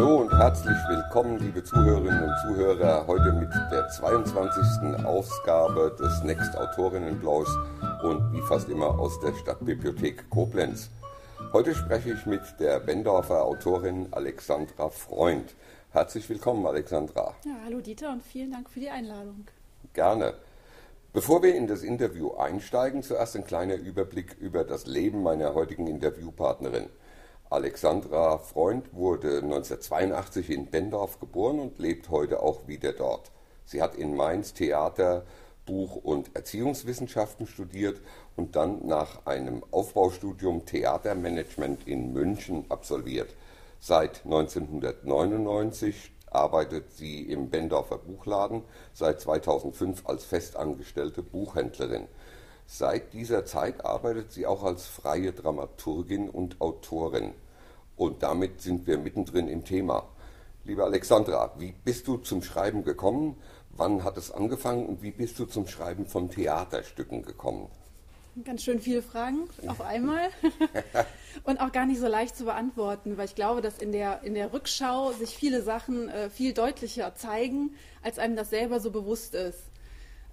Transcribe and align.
Hallo 0.00 0.22
und 0.22 0.32
herzlich 0.32 0.78
willkommen, 0.88 1.38
liebe 1.40 1.62
Zuhörerinnen 1.62 2.22
und 2.22 2.34
Zuhörer, 2.40 3.06
heute 3.06 3.34
mit 3.34 3.50
der 3.70 3.86
22. 3.86 5.04
Ausgabe 5.04 5.94
des 6.00 6.22
Next 6.22 6.56
Autorinnenblaus 6.56 7.46
und 8.02 8.32
wie 8.32 8.40
fast 8.40 8.70
immer 8.70 8.98
aus 8.98 9.20
der 9.20 9.34
Stadtbibliothek 9.34 10.30
Koblenz. 10.30 10.88
Heute 11.52 11.74
spreche 11.74 12.14
ich 12.14 12.24
mit 12.24 12.40
der 12.60 12.80
Bendorfer 12.80 13.44
Autorin 13.44 14.08
Alexandra 14.12 14.88
Freund. 14.88 15.54
Herzlich 15.90 16.26
willkommen, 16.30 16.64
Alexandra. 16.64 17.34
Ja, 17.44 17.56
hallo 17.66 17.82
Dieter 17.82 18.10
und 18.10 18.22
vielen 18.22 18.52
Dank 18.52 18.70
für 18.70 18.80
die 18.80 18.88
Einladung. 18.88 19.48
Gerne. 19.92 20.32
Bevor 21.12 21.42
wir 21.42 21.54
in 21.54 21.66
das 21.66 21.82
Interview 21.82 22.32
einsteigen, 22.36 23.02
zuerst 23.02 23.36
ein 23.36 23.44
kleiner 23.44 23.74
Überblick 23.74 24.34
über 24.40 24.64
das 24.64 24.86
Leben 24.86 25.22
meiner 25.22 25.52
heutigen 25.52 25.86
Interviewpartnerin. 25.86 26.88
Alexandra 27.50 28.38
Freund 28.38 28.94
wurde 28.94 29.38
1982 29.38 30.50
in 30.50 30.66
Bendorf 30.70 31.18
geboren 31.18 31.58
und 31.58 31.80
lebt 31.80 32.08
heute 32.08 32.44
auch 32.44 32.68
wieder 32.68 32.92
dort. 32.92 33.32
Sie 33.64 33.82
hat 33.82 33.96
in 33.96 34.14
Mainz 34.14 34.54
Theater, 34.54 35.24
Buch- 35.66 35.96
und 35.96 36.36
Erziehungswissenschaften 36.36 37.48
studiert 37.48 38.00
und 38.36 38.54
dann 38.54 38.86
nach 38.86 39.26
einem 39.26 39.64
Aufbaustudium 39.72 40.64
Theatermanagement 40.64 41.88
in 41.88 42.12
München 42.12 42.66
absolviert. 42.68 43.34
Seit 43.80 44.24
1999 44.24 46.12
arbeitet 46.30 46.92
sie 46.92 47.22
im 47.22 47.50
Bendorfer 47.50 47.98
Buchladen, 47.98 48.62
seit 48.92 49.20
2005 49.20 50.06
als 50.06 50.22
festangestellte 50.22 51.24
Buchhändlerin. 51.24 52.06
Seit 52.72 53.14
dieser 53.14 53.44
Zeit 53.44 53.84
arbeitet 53.84 54.30
sie 54.30 54.46
auch 54.46 54.62
als 54.62 54.86
freie 54.86 55.32
Dramaturgin 55.32 56.30
und 56.30 56.60
Autorin. 56.60 57.34
Und 57.96 58.22
damit 58.22 58.60
sind 58.60 58.86
wir 58.86 58.96
mittendrin 58.96 59.48
im 59.48 59.64
Thema. 59.64 60.08
Liebe 60.64 60.84
Alexandra, 60.84 61.52
wie 61.58 61.74
bist 61.84 62.06
du 62.06 62.18
zum 62.18 62.44
Schreiben 62.44 62.84
gekommen? 62.84 63.36
Wann 63.70 64.04
hat 64.04 64.16
es 64.16 64.30
angefangen 64.30 64.86
und 64.86 65.02
wie 65.02 65.10
bist 65.10 65.36
du 65.40 65.46
zum 65.46 65.66
Schreiben 65.66 66.06
von 66.06 66.30
Theaterstücken 66.30 67.24
gekommen? 67.24 67.66
Ganz 68.44 68.62
schön 68.62 68.80
viele 68.80 69.02
Fragen 69.02 69.48
auf 69.66 69.80
einmal 69.84 70.28
und 71.42 71.58
auch 71.60 71.72
gar 71.72 71.86
nicht 71.86 72.00
so 72.00 72.06
leicht 72.06 72.36
zu 72.36 72.44
beantworten, 72.44 73.18
weil 73.18 73.24
ich 73.24 73.34
glaube, 73.34 73.62
dass 73.62 73.78
in 73.78 73.90
der, 73.90 74.22
in 74.22 74.34
der 74.34 74.52
Rückschau 74.52 75.10
sich 75.10 75.30
viele 75.30 75.62
Sachen 75.62 76.08
äh, 76.08 76.30
viel 76.30 76.54
deutlicher 76.54 77.16
zeigen, 77.16 77.74
als 78.00 78.20
einem 78.20 78.36
das 78.36 78.48
selber 78.48 78.78
so 78.78 78.92
bewusst 78.92 79.34
ist. 79.34 79.58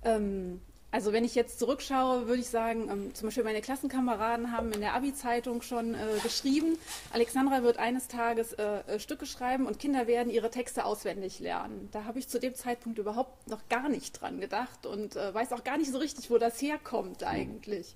Ähm, 0.04 0.62
also 0.90 1.12
wenn 1.12 1.26
ich 1.26 1.36
jetzt 1.36 1.60
zurückschaue, 1.60 2.28
würde 2.28 2.40
ich 2.40 2.50
sagen, 2.50 2.90
ähm, 2.90 3.14
zum 3.14 3.28
Beispiel 3.28 3.44
meine 3.44 3.62
Klassenkameraden 3.62 4.52
haben 4.52 4.72
in 4.72 4.80
der 4.80 4.94
Abi-Zeitung 4.94 5.62
schon 5.62 5.94
äh, 5.94 5.98
geschrieben, 6.24 6.78
Alexandra 7.12 7.62
wird 7.62 7.78
eines 7.78 8.08
Tages 8.08 8.54
äh, 8.54 8.80
äh, 8.88 9.00
Stücke 9.00 9.26
schreiben 9.26 9.66
und 9.66 9.80
Kinder 9.80 10.08
werden 10.08 10.32
ihre 10.32 10.50
Texte 10.50 10.86
auswendig 10.86 11.40
lernen. 11.40 11.90
Da 11.92 12.06
habe 12.06 12.20
ich 12.20 12.30
zu 12.30 12.40
dem 12.40 12.56
Zeitpunkt 12.56 13.00
überhaupt 13.00 13.50
noch 13.50 13.68
gar 13.68 13.90
nicht 13.90 14.22
dran 14.22 14.40
gedacht 14.40 14.86
und 14.86 15.18
äh, 15.18 15.34
weiß 15.34 15.52
auch 15.52 15.66
gar 15.66 15.78
nicht 15.78 15.92
so 15.92 15.98
richtig, 15.98 16.32
wo 16.32 16.38
das 16.38 16.62
herkommt 16.62 17.24
eigentlich. 17.24 17.96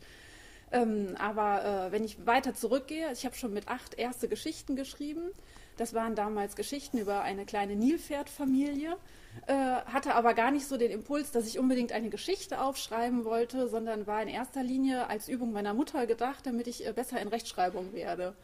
Ähm, 0.74 1.16
aber 1.18 1.88
äh, 1.88 1.92
wenn 1.94 2.04
ich 2.04 2.26
weiter 2.26 2.54
zurückgehe, 2.54 3.12
ich 3.14 3.26
habe 3.26 3.36
schon 3.36 3.54
mit 3.54 3.70
acht 3.70 3.94
erste 3.94 4.28
Geschichten 4.28 4.76
geschrieben. 4.76 5.32
Das 5.82 5.96
waren 5.96 6.14
damals 6.14 6.56
Geschichten 6.56 7.00
über 7.00 7.24
eine 7.24 7.44
kleine 7.44 7.76
Nilpferdfamilie 7.76 8.98
äh, 9.48 9.54
hatte 9.54 10.14
aber 10.14 10.36
gar 10.36 10.52
nicht 10.52 10.68
so 10.68 10.78
den 10.78 10.92
Impuls, 10.92 11.32
dass 11.32 11.48
ich 11.48 11.58
unbedingt 11.58 11.92
eine 11.92 12.10
Geschichte 12.10 12.62
aufschreiben 12.62 13.26
wollte, 13.26 13.68
sondern 13.68 14.06
war 14.06 14.22
in 14.22 14.28
erster 14.28 14.62
Linie 14.62 15.10
als 15.10 15.28
Übung 15.28 15.54
meiner 15.54 15.74
Mutter 15.74 16.06
gedacht, 16.06 16.46
damit 16.46 16.68
ich 16.68 16.86
äh, 16.86 16.94
besser 16.94 17.20
in 17.20 17.30
Rechtschreibung 17.30 17.94
werde. 17.94 18.36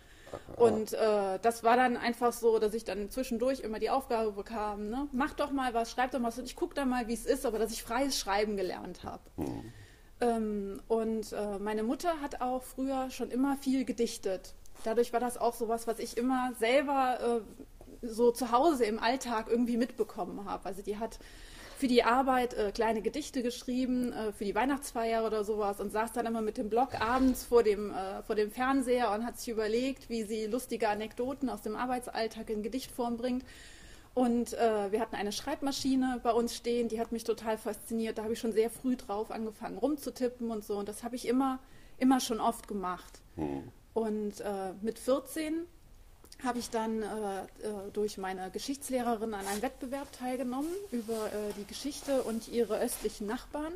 Und 0.56 0.94
äh, 0.94 1.38
das 1.40 1.64
war 1.64 1.78
dann 1.78 1.96
einfach 1.96 2.34
so, 2.34 2.58
dass 2.58 2.74
ich 2.74 2.86
dann 2.86 3.12
zwischendurch 3.12 3.60
immer 3.60 3.78
die 3.78 3.92
Aufgabe 3.92 4.32
bekam, 4.32 4.90
ne? 4.90 5.08
mach 5.12 5.36
doch 5.36 5.52
mal 5.52 5.76
was, 5.76 5.92
schreib 5.92 6.10
doch 6.10 6.20
mal 6.20 6.30
was 6.30 6.40
und 6.40 6.46
ich 6.46 6.56
gucke 6.56 6.74
dann 6.74 6.90
mal, 6.90 7.08
wie 7.08 7.14
es 7.14 7.28
ist, 7.28 7.46
aber 7.46 7.60
dass 7.60 7.72
ich 7.72 7.84
freies 7.84 8.18
Schreiben 8.18 8.58
gelernt 8.58 9.04
habe. 9.04 9.22
Mhm. 9.36 9.74
Ähm, 10.22 10.82
und 10.88 11.34
äh, 11.34 11.60
meine 11.60 11.84
Mutter 11.84 12.20
hat 12.20 12.42
auch 12.42 12.64
früher 12.64 13.12
schon 13.12 13.30
immer 13.30 13.58
viel 13.58 13.86
gedichtet. 13.86 14.56
Dadurch 14.88 15.12
war 15.12 15.20
das 15.20 15.38
auch 15.38 15.54
so 15.54 15.68
was, 15.68 15.86
was 15.86 16.00
ich 16.00 16.16
immer 16.16 16.54
selber 16.58 17.42
äh, 17.42 18.08
so 18.08 18.32
zu 18.32 18.54
Hause 18.54 18.86
im 18.86 19.00
Alltag 19.00 19.48
irgendwie 19.50 19.76
mitbekommen 19.76 20.46
habe. 20.46 20.66
Also 20.66 20.82
die 20.82 20.98
hat 20.98 21.20
für 21.78 21.90
die 21.90 22.04
Arbeit 22.04 22.54
äh, 22.54 22.72
kleine 22.72 23.02
Gedichte 23.02 23.44
geschrieben, 23.44 24.14
äh, 24.14 24.32
für 24.32 24.46
die 24.46 24.56
Weihnachtsfeier 24.56 25.26
oder 25.26 25.44
sowas 25.44 25.82
und 25.82 25.92
saß 25.92 26.14
dann 26.14 26.26
immer 26.26 26.42
mit 26.42 26.58
dem 26.58 26.70
Blog 26.70 27.00
abends 27.02 27.44
vor 27.44 27.64
dem, 27.64 27.92
äh, 27.92 28.24
vor 28.24 28.36
dem 28.36 28.50
Fernseher 28.50 29.12
und 29.12 29.26
hat 29.26 29.38
sich 29.38 29.50
überlegt, 29.50 30.10
wie 30.10 30.24
sie 30.24 30.46
lustige 30.46 30.88
Anekdoten 30.88 31.50
aus 31.50 31.62
dem 31.62 31.76
Arbeitsalltag 31.76 32.50
in 32.50 32.64
Gedichtform 32.64 33.18
bringt. 33.18 33.44
Und 34.14 34.54
äh, 34.54 34.92
wir 34.92 35.02
hatten 35.02 35.18
eine 35.18 35.34
Schreibmaschine 35.34 36.22
bei 36.24 36.32
uns 36.32 36.56
stehen, 36.56 36.88
die 36.88 37.02
hat 37.02 37.12
mich 37.12 37.26
total 37.26 37.58
fasziniert. 37.58 38.18
Da 38.18 38.24
habe 38.24 38.34
ich 38.34 38.40
schon 38.40 38.54
sehr 38.54 38.70
früh 38.70 38.96
drauf 38.96 39.32
angefangen 39.32 39.78
rumzutippen 39.78 40.50
und 40.50 40.64
so. 40.64 40.78
Und 40.78 40.88
das 40.88 41.04
habe 41.04 41.18
ich 41.18 41.28
immer, 41.28 41.60
immer 41.98 42.22
schon 42.22 42.40
oft 42.40 42.70
gemacht. 42.70 43.22
Hm. 43.36 43.72
Und 43.98 44.42
äh, 44.42 44.74
mit 44.84 45.00
14 45.00 45.66
habe 46.44 46.60
ich 46.60 46.70
dann 46.70 47.02
äh, 47.02 47.06
äh, 47.08 47.46
durch 47.94 48.20
meine 48.20 48.52
Geschichtslehrerin 48.52 49.34
an 49.34 49.48
einem 49.48 49.64
Wettbewerb 49.64 50.12
teilgenommen 50.12 50.70
über 50.92 51.16
äh, 51.16 51.52
die 51.58 51.66
Geschichte 51.66 52.22
und 52.22 52.48
ihre 52.48 52.80
östlichen 52.80 53.26
Nachbarn. 53.26 53.74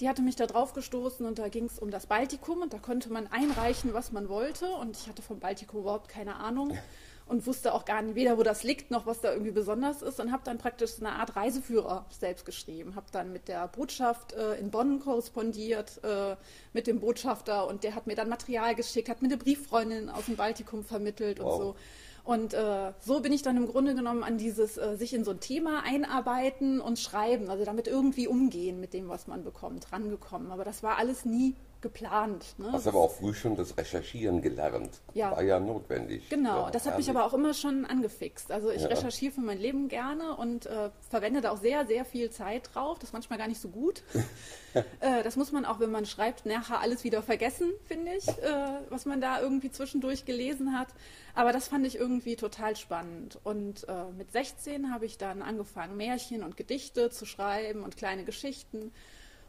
Die 0.00 0.08
hatte 0.08 0.20
mich 0.20 0.34
da 0.34 0.48
drauf 0.48 0.72
gestoßen 0.72 1.24
und 1.24 1.38
da 1.38 1.46
ging 1.46 1.66
es 1.66 1.78
um 1.78 1.92
das 1.92 2.06
Baltikum 2.06 2.60
und 2.60 2.72
da 2.72 2.78
konnte 2.78 3.12
man 3.12 3.28
einreichen, 3.28 3.94
was 3.94 4.10
man 4.10 4.28
wollte 4.28 4.68
und 4.68 4.96
ich 4.96 5.06
hatte 5.06 5.22
vom 5.22 5.38
Baltikum 5.38 5.82
überhaupt 5.82 6.08
keine 6.08 6.40
Ahnung 6.40 6.76
und 7.26 7.46
wusste 7.46 7.74
auch 7.74 7.84
gar 7.84 8.02
nicht 8.02 8.14
weder, 8.14 8.38
wo 8.38 8.42
das 8.44 8.62
liegt, 8.62 8.90
noch 8.90 9.04
was 9.04 9.20
da 9.20 9.32
irgendwie 9.32 9.50
besonders 9.50 10.00
ist 10.00 10.20
und 10.20 10.30
habe 10.30 10.42
dann 10.44 10.58
praktisch 10.58 10.92
eine 11.00 11.12
Art 11.12 11.34
Reiseführer 11.34 12.06
selbst 12.08 12.44
geschrieben. 12.44 12.94
Habe 12.94 13.06
dann 13.10 13.32
mit 13.32 13.48
der 13.48 13.66
Botschaft 13.68 14.32
äh, 14.32 14.54
in 14.54 14.70
Bonn 14.70 15.00
korrespondiert, 15.00 16.02
äh, 16.04 16.36
mit 16.72 16.86
dem 16.86 17.00
Botschafter 17.00 17.66
und 17.66 17.82
der 17.82 17.96
hat 17.96 18.06
mir 18.06 18.14
dann 18.14 18.28
Material 18.28 18.74
geschickt, 18.76 19.08
hat 19.08 19.22
mir 19.22 19.28
eine 19.28 19.38
Brieffreundin 19.38 20.08
aus 20.08 20.26
dem 20.26 20.36
Baltikum 20.36 20.84
vermittelt 20.84 21.40
wow. 21.40 21.52
und 21.52 21.60
so. 21.60 21.76
Und 22.22 22.54
äh, 22.54 22.92
so 23.00 23.20
bin 23.20 23.32
ich 23.32 23.42
dann 23.42 23.56
im 23.56 23.68
Grunde 23.68 23.94
genommen 23.94 24.24
an 24.24 24.36
dieses 24.36 24.76
äh, 24.76 24.96
sich 24.96 25.14
in 25.14 25.24
so 25.24 25.30
ein 25.30 25.38
Thema 25.38 25.84
einarbeiten 25.84 26.80
und 26.80 26.98
schreiben, 26.98 27.50
also 27.50 27.64
damit 27.64 27.86
irgendwie 27.86 28.26
umgehen 28.26 28.80
mit 28.80 28.94
dem, 28.94 29.08
was 29.08 29.28
man 29.28 29.44
bekommt, 29.44 29.92
rangekommen. 29.92 30.50
Aber 30.50 30.64
das 30.64 30.82
war 30.82 30.98
alles 30.98 31.24
nie 31.24 31.54
geplant. 31.80 32.54
Ne? 32.58 32.72
Hast 32.72 32.86
aber 32.86 32.98
auch 32.98 33.12
früh 33.12 33.34
schon 33.34 33.56
das 33.56 33.76
Recherchieren 33.76 34.42
gelernt. 34.42 35.00
Ja. 35.14 35.30
War 35.30 35.42
ja 35.42 35.60
notwendig. 35.60 36.28
Genau, 36.28 36.70
das 36.70 36.86
hat 36.86 36.96
mich 36.96 37.08
aber 37.10 37.24
auch 37.24 37.34
immer 37.34 37.54
schon 37.54 37.84
angefixt. 37.84 38.50
Also 38.50 38.70
ich 38.70 38.82
ja. 38.82 38.88
recherchiere 38.88 39.32
für 39.32 39.40
mein 39.40 39.58
Leben 39.58 39.88
gerne 39.88 40.36
und 40.36 40.66
äh, 40.66 40.90
verwende 41.08 41.40
da 41.40 41.50
auch 41.50 41.58
sehr, 41.58 41.86
sehr 41.86 42.04
viel 42.04 42.30
Zeit 42.30 42.70
drauf. 42.74 42.98
Das 42.98 43.10
ist 43.10 43.12
manchmal 43.12 43.38
gar 43.38 43.48
nicht 43.48 43.60
so 43.60 43.68
gut. 43.68 44.02
äh, 44.74 45.22
das 45.22 45.36
muss 45.36 45.52
man 45.52 45.64
auch, 45.64 45.80
wenn 45.80 45.90
man 45.90 46.06
schreibt, 46.06 46.46
nachher 46.46 46.80
alles 46.80 47.04
wieder 47.04 47.22
vergessen, 47.22 47.72
finde 47.84 48.12
ich, 48.14 48.28
äh, 48.28 48.80
was 48.88 49.06
man 49.06 49.20
da 49.20 49.40
irgendwie 49.40 49.70
zwischendurch 49.70 50.24
gelesen 50.24 50.78
hat. 50.78 50.88
Aber 51.34 51.52
das 51.52 51.68
fand 51.68 51.86
ich 51.86 51.96
irgendwie 51.96 52.36
total 52.36 52.76
spannend. 52.76 53.38
Und 53.44 53.86
äh, 53.88 54.04
mit 54.16 54.32
16 54.32 54.92
habe 54.92 55.04
ich 55.04 55.18
dann 55.18 55.42
angefangen, 55.42 55.96
Märchen 55.96 56.42
und 56.42 56.56
Gedichte 56.56 57.10
zu 57.10 57.26
schreiben 57.26 57.82
und 57.82 57.96
kleine 57.96 58.24
Geschichten. 58.24 58.92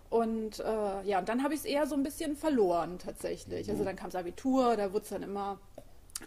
Und 0.09 0.59
äh, 0.59 1.03
ja, 1.03 1.19
und 1.19 1.29
dann 1.29 1.43
habe 1.43 1.53
ich 1.53 1.61
es 1.61 1.65
eher 1.65 1.85
so 1.85 1.95
ein 1.95 2.03
bisschen 2.03 2.35
verloren 2.35 2.97
tatsächlich. 2.99 3.69
Also 3.69 3.81
mhm. 3.81 3.87
dann 3.87 3.95
kam 3.95 4.09
das 4.09 4.19
Abitur, 4.19 4.77
da 4.77 4.93
wurde 4.93 5.03
es 5.03 5.09
dann 5.09 5.23
immer 5.23 5.59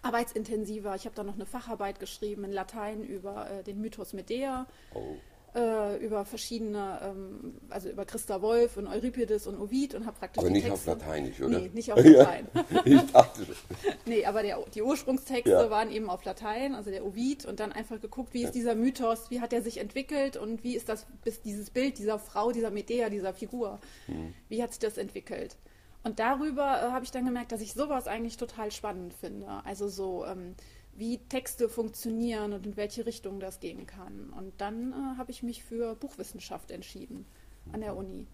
arbeitsintensiver. 0.02 0.94
Ich 0.94 1.06
habe 1.06 1.16
dann 1.16 1.26
noch 1.26 1.34
eine 1.34 1.46
Facharbeit 1.46 1.98
geschrieben 1.98 2.44
in 2.44 2.52
Latein 2.52 3.02
über 3.02 3.50
äh, 3.50 3.62
den 3.62 3.80
Mythos 3.80 4.12
Medea. 4.12 4.66
Oh 4.94 5.16
äh, 5.54 5.96
über 6.04 6.24
verschiedene, 6.24 7.00
ähm, 7.02 7.54
also 7.68 7.88
über 7.88 8.04
Christa 8.04 8.40
Wolf 8.42 8.76
und 8.76 8.86
Euripides 8.86 9.46
und 9.46 9.58
Ovid 9.58 9.94
und 9.94 10.06
habe 10.06 10.16
praktisch. 10.18 10.40
Aber 10.40 10.50
nicht 10.50 10.66
Texte, 10.66 10.92
auf 10.92 10.98
Lateinisch, 10.98 11.40
oder? 11.40 11.58
Nee, 11.58 11.70
nicht 11.72 11.92
auf 11.92 12.04
Latein. 12.04 12.48
ich 12.84 13.12
dachte 13.12 13.46
Nee, 14.06 14.24
aber 14.24 14.42
der, 14.42 14.58
die 14.74 14.82
Ursprungstexte 14.82 15.50
ja. 15.50 15.70
waren 15.70 15.90
eben 15.90 16.08
auf 16.08 16.24
Latein, 16.24 16.74
also 16.74 16.90
der 16.90 17.04
Ovid, 17.04 17.46
und 17.46 17.60
dann 17.60 17.72
einfach 17.72 18.00
geguckt, 18.00 18.32
wie 18.32 18.44
ist 18.44 18.54
dieser 18.54 18.74
Mythos, 18.74 19.30
wie 19.30 19.40
hat 19.40 19.52
er 19.52 19.62
sich 19.62 19.78
entwickelt 19.78 20.36
und 20.36 20.62
wie 20.62 20.76
ist 20.76 20.88
das, 20.88 21.06
bis 21.24 21.40
dieses 21.42 21.70
Bild 21.70 21.98
dieser 21.98 22.18
Frau, 22.18 22.52
dieser 22.52 22.70
Medea, 22.70 23.10
dieser 23.10 23.34
Figur, 23.34 23.80
hm. 24.06 24.34
wie 24.48 24.62
hat 24.62 24.70
sich 24.70 24.80
das 24.80 24.98
entwickelt? 24.98 25.56
Und 26.02 26.18
darüber 26.18 26.80
äh, 26.80 26.90
habe 26.92 27.04
ich 27.04 27.10
dann 27.10 27.26
gemerkt, 27.26 27.52
dass 27.52 27.60
ich 27.60 27.74
sowas 27.74 28.06
eigentlich 28.06 28.36
total 28.36 28.70
spannend 28.70 29.12
finde. 29.14 29.46
Also 29.64 29.88
so. 29.88 30.24
Ähm, 30.24 30.54
wie 31.00 31.18
Texte 31.18 31.68
funktionieren 31.68 32.52
und 32.52 32.64
in 32.66 32.76
welche 32.76 33.06
Richtung 33.06 33.40
das 33.40 33.58
gehen 33.58 33.86
kann. 33.86 34.30
Und 34.36 34.52
dann 34.60 34.92
äh, 34.92 35.18
habe 35.18 35.32
ich 35.32 35.42
mich 35.42 35.64
für 35.64 35.96
Buchwissenschaft 35.96 36.70
entschieden 36.70 37.26
an 37.72 37.80
der 37.80 37.96
Uni. 37.96 38.28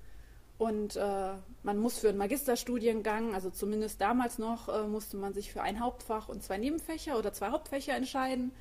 Und 0.59 0.97
äh, 0.97 1.35
man 1.63 1.79
muss 1.79 1.99
für 1.99 2.09
einen 2.09 2.19
Magisterstudiengang, 2.19 3.35
also 3.35 3.51
zumindest 3.51 4.01
damals 4.01 4.39
noch, 4.39 4.69
äh, 4.69 4.87
musste 4.87 5.17
man 5.17 5.33
sich 5.33 5.53
für 5.53 5.63
ein 5.63 5.81
Hauptfach 5.81 6.29
und 6.29 6.43
zwei 6.43 6.59
Nebenfächer 6.59 7.19
oder 7.19 7.33
zwei 7.33 7.51
Hauptfächer 7.51 7.95
entscheiden. 7.95 8.53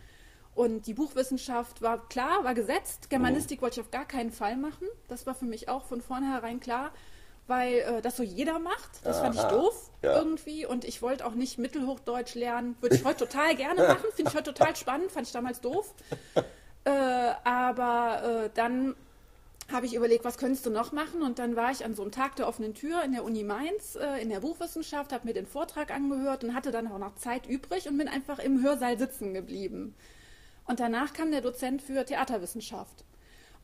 Und 0.54 0.88
die 0.88 0.94
Buchwissenschaft 0.94 1.81
war 1.81 2.07
klar, 2.07 2.44
war 2.44 2.54
gesetzt. 2.54 3.10
Germanistik 3.10 3.62
wollte 3.62 3.80
ich 3.80 3.86
auf 3.86 3.92
gar 3.92 4.06
keinen 4.06 4.31
Fall 4.31 4.56
machen. 4.56 4.88
Das 5.07 5.25
war 5.25 5.36
für 5.36 5.46
mich 5.46 5.68
auch 5.68 5.84
von 5.84 6.02
vornherein 6.02 6.60
klar. 6.60 6.94
Weil 7.47 7.80
äh, 7.80 8.01
das 8.01 8.18
so 8.18 8.24
jeder 8.24 8.59
macht. 8.59 8.89
Das 9.03 9.18
Aha, 9.18 9.25
fand 9.25 9.36
ich 9.36 9.44
doof 9.44 9.92
ja. 10.01 10.18
irgendwie 10.18 10.65
und 10.65 10.86
ich 10.86 11.01
wollte 11.01 11.25
auch 11.25 11.36
nicht 11.36 11.57
Mittelhochdeutsch 11.57 12.36
lernen. 12.36 12.75
Würde 12.81 12.95
ich 12.95 13.06
heute 13.06 13.25
total 13.25 13.56
gerne 13.56 13.83
machen, 13.88 14.06
finde 14.13 14.31
ich 14.31 14.38
heute 14.38 14.53
total 14.53 14.75
spannend, 14.75 15.12
fand 15.12 15.27
ich 15.27 15.33
damals 15.33 15.62
doof. 15.62 15.94
Äh, 16.88 17.33
aber 17.44 18.44
äh, 18.45 18.50
dann 18.53 18.95
habe 19.71 19.88
ich 19.88 19.95
überlegt, 19.95 20.24
was 20.24 20.38
könntest 20.38 20.65
du 20.68 20.69
noch 20.69 20.92
machen? 20.92 21.24
Und 21.24 21.39
dann 21.39 21.56
war 21.56 21.71
ich 21.71 21.83
an 21.83 21.95
so 21.95 22.03
einem 22.03 22.12
Tag 22.12 22.36
der 22.36 22.47
offenen 22.47 22.75
Tür 22.75 23.03
in 23.03 23.12
der 23.12 23.24
Uni 23.24 23.44
Mainz 23.44 23.95
äh, 23.95 24.21
in 24.21 24.30
der 24.30 24.42
Buchwissenschaft, 24.42 25.12
habe 25.12 25.25
mir 25.25 25.33
den 25.33 25.47
Vortrag 25.47 25.92
angehört 25.92 26.44
und 26.44 26.53
hatte 26.53 26.69
dann 26.69 26.88
auch 26.88 27.00
noch 27.00 27.15
Zeit 27.15 27.47
übrig 27.47 27.88
und 27.88 27.97
bin 27.97 28.07
einfach 28.07 28.38
im 28.38 28.62
Hörsaal 28.62 29.00
sitzen 29.00 29.33
geblieben. 29.33 29.95
Und 30.68 30.80
danach 30.80 31.13
kam 31.13 31.31
der 31.31 31.42
Dozent 31.42 31.81
für 31.81 32.06
Theaterwissenschaft. 32.06 33.03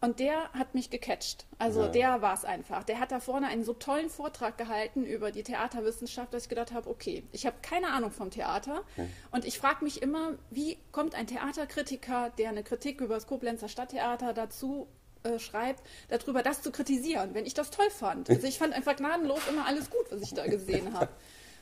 Und 0.03 0.19
der 0.19 0.49
hat 0.53 0.73
mich 0.73 0.89
gecatcht. 0.89 1.45
Also 1.59 1.81
Ja. 1.83 1.87
der 1.89 2.21
war 2.23 2.33
es 2.33 2.43
einfach. 2.43 2.83
Der 2.83 2.99
hat 2.99 3.11
da 3.11 3.19
vorne 3.19 3.47
einen 3.47 3.63
so 3.63 3.73
tollen 3.73 4.09
Vortrag 4.09 4.57
gehalten 4.57 5.05
über 5.05 5.31
die 5.31 5.43
Theaterwissenschaft, 5.43 6.33
dass 6.33 6.43
ich 6.43 6.49
gedacht 6.49 6.73
habe, 6.73 6.89
okay, 6.89 7.23
ich 7.31 7.45
habe 7.45 7.57
keine 7.61 7.89
Ahnung 7.89 8.11
vom 8.11 8.31
Theater. 8.31 8.81
Und 9.29 9.45
ich 9.45 9.59
frage 9.59 9.83
mich 9.83 10.01
immer, 10.01 10.33
wie 10.49 10.79
kommt 10.91 11.13
ein 11.13 11.27
Theaterkritiker, 11.27 12.31
der 12.39 12.49
eine 12.49 12.63
Kritik 12.63 12.99
über 12.99 13.13
das 13.13 13.27
Koblenzer 13.27 13.69
Stadttheater 13.69 14.33
dazu 14.33 14.87
äh, 15.23 15.37
schreibt, 15.37 15.83
darüber 16.09 16.41
das 16.41 16.63
zu 16.63 16.71
kritisieren, 16.71 17.35
wenn 17.35 17.45
ich 17.45 17.53
das 17.53 17.69
toll 17.69 17.91
fand. 17.91 18.27
Also 18.27 18.47
ich 18.47 18.57
fand 18.57 18.73
einfach 18.73 18.95
gnadenlos 18.95 19.41
immer 19.47 19.67
alles 19.67 19.91
gut, 19.91 20.07
was 20.09 20.21
ich 20.23 20.33
da 20.33 20.47
gesehen 20.47 20.93
habe. 20.93 21.09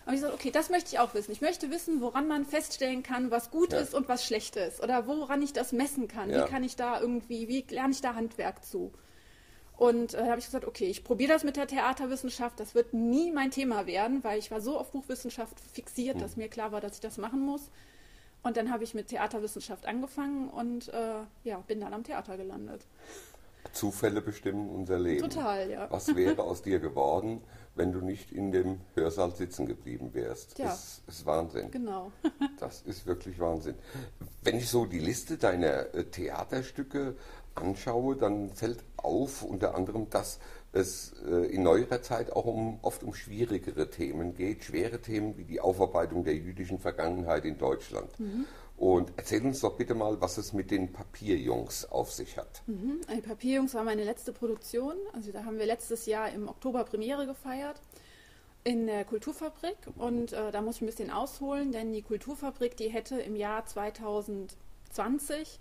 Aber 0.10 0.16
ich 0.16 0.22
gesagt, 0.24 0.34
okay, 0.40 0.50
das 0.50 0.70
möchte 0.72 0.90
ich 0.92 0.98
auch 1.00 1.14
wissen. 1.14 1.32
Ich 1.32 1.40
möchte 1.42 1.70
wissen, 1.70 2.02
woran 2.02 2.28
man 2.28 2.44
feststellen 2.44 3.04
kann, 3.04 3.30
was 3.30 3.52
gut 3.52 3.74
Ja. 3.74 3.80
ist 3.80 3.94
und 3.94 4.10
was 4.10 4.26
schlecht 4.26 4.56
ist. 4.56 4.82
Oder 4.82 5.06
woran 5.06 5.42
ich 5.44 5.54
das 5.54 5.72
messen 5.72 6.08
kann. 6.08 6.32
Ja. 6.32 6.46
Wie 6.46 6.50
kann 6.50 6.64
ich 6.64 6.76
da 6.76 7.00
irgendwie, 7.00 7.48
wie 7.48 7.64
lerne 7.70 7.94
ich 7.94 8.02
da 8.02 8.16
Handwerk 8.16 8.66
zu? 8.66 8.92
Und 9.78 10.16
äh, 10.16 10.18
da 10.18 10.26
habe 10.32 10.40
ich 10.40 10.46
gesagt, 10.46 10.66
okay, 10.66 10.86
ich 10.88 11.04
probiere 11.04 11.32
das 11.32 11.44
mit 11.44 11.58
der 11.58 11.68
Theaterwissenschaft. 11.68 12.60
Das 12.60 12.74
wird 12.74 12.94
nie 12.96 13.32
mein 13.32 13.52
Thema 13.52 13.86
werden, 13.86 14.24
weil 14.24 14.40
ich 14.40 14.50
war 14.50 14.62
so 14.62 14.80
auf 14.80 14.92
Buchwissenschaft 14.92 15.60
fixiert, 15.60 16.16
Hm. 16.16 16.22
dass 16.24 16.38
mir 16.38 16.50
klar 16.50 16.72
war, 16.72 16.82
dass 16.82 16.96
ich 16.96 17.02
das 17.02 17.20
machen 17.20 17.42
muss. 17.42 17.70
Und 18.42 18.58
dann 18.58 18.72
habe 18.72 18.84
ich 18.84 18.96
mit 18.96 19.10
Theaterwissenschaft 19.10 19.86
angefangen 19.86 20.50
und 20.50 20.88
äh, 20.90 21.18
ja, 21.44 21.58
bin 21.68 21.82
dann 21.82 21.94
am 21.94 22.04
Theater 22.04 22.36
gelandet. 22.36 22.82
Zufälle 23.74 24.22
bestimmen 24.22 24.70
unser 24.70 24.98
Leben. 24.98 25.30
Total, 25.30 25.70
ja. 25.70 25.88
Was 25.92 26.16
wäre 26.16 26.42
aus 26.44 26.64
dir 26.64 26.80
geworden, 26.80 27.42
wenn 27.76 27.92
du 27.92 28.02
nicht 28.02 28.32
in 28.32 28.52
dem 28.52 28.82
Hörsaal 28.96 29.36
sitzen 29.36 29.66
geblieben 29.66 30.14
wärst? 30.14 30.58
Ja. 30.58 30.66
Das 30.66 31.02
ist 31.08 31.26
Wahnsinn. 31.26 31.72
Genau. 31.72 32.12
Das 32.60 32.82
ist 32.82 33.06
wirklich 33.06 33.40
Wahnsinn. 33.40 33.76
Wenn 34.44 34.58
ich 34.58 34.68
so 34.68 34.86
die 34.86 35.00
Liste 35.00 35.38
deiner 35.38 35.96
äh, 35.96 36.04
Theaterstücke 36.04 37.16
anschaue, 37.56 38.18
dann 38.18 38.50
fällt 38.50 38.84
auf 38.98 39.44
unter 39.44 39.76
anderem, 39.76 40.10
dass 40.10 40.40
es 40.72 41.14
äh, 41.26 41.46
in 41.48 41.64
neuerer 41.64 42.02
Zeit 42.02 42.32
auch 42.32 42.46
um, 42.46 42.80
oft 42.82 43.04
um 43.04 43.14
schwierigere 43.14 43.90
Themen 43.90 44.36
geht, 44.36 44.66
schwere 44.66 45.02
Themen 45.02 45.38
wie 45.38 45.46
die 45.46 45.62
Aufarbeitung 45.62 46.24
der 46.24 46.36
jüdischen 46.36 46.80
Vergangenheit 46.80 47.46
in 47.46 47.58
Deutschland. 47.58 48.10
Und 48.80 49.12
erzähl 49.18 49.46
uns 49.46 49.60
doch 49.60 49.76
bitte 49.76 49.94
mal, 49.94 50.22
was 50.22 50.38
es 50.38 50.54
mit 50.54 50.72
den 50.72 50.94
Papierjungs 50.94 51.92
auf 51.92 52.14
sich 52.14 52.38
hat. 52.38 52.64
Mhm. 52.66 53.02
Die 53.14 53.20
Papierjungs 53.20 53.74
war 53.74 53.84
meine 53.84 54.06
letzte 54.06 54.32
Produktion. 54.32 54.96
Also 55.12 55.34
da 55.34 55.44
haben 55.44 55.60
wir 55.60 55.66
letztes 55.66 56.06
Jahr 56.06 56.32
im 56.32 56.48
Oktober 56.48 56.86
Premiere 56.86 57.26
gefeiert 57.26 57.82
in 58.64 58.88
der 58.88 59.04
Kulturfabrik. 59.04 59.76
Und 59.98 60.32
äh, 60.32 60.52
da 60.52 60.62
muss 60.62 60.78
ich 60.78 60.84
ein 60.84 60.86
bisschen 60.86 61.12
ausholen, 61.12 61.74
denn 61.74 61.92
die 61.92 62.04
Kulturfabrik, 62.04 62.78
die 62.78 62.88
hätte 62.88 63.20
im 63.20 63.36
Jahr 63.36 63.66
2020 63.66 65.60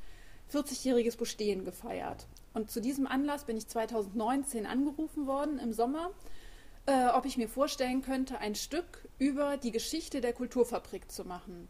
40-jähriges 0.52 1.16
Bestehen 1.16 1.64
gefeiert. 1.64 2.28
Und 2.54 2.70
zu 2.70 2.80
diesem 2.80 3.08
Anlass 3.08 3.44
bin 3.44 3.56
ich 3.56 3.66
2019 3.66 4.64
angerufen 4.64 5.26
worden 5.26 5.58
im 5.58 5.72
Sommer, 5.72 6.10
äh, 6.86 7.08
ob 7.08 7.26
ich 7.26 7.36
mir 7.36 7.48
vorstellen 7.48 8.02
könnte, 8.02 8.38
ein 8.38 8.54
Stück 8.54 9.08
über 9.18 9.56
die 9.56 9.72
Geschichte 9.72 10.20
der 10.20 10.32
Kulturfabrik 10.32 11.10
zu 11.10 11.24
machen. 11.24 11.66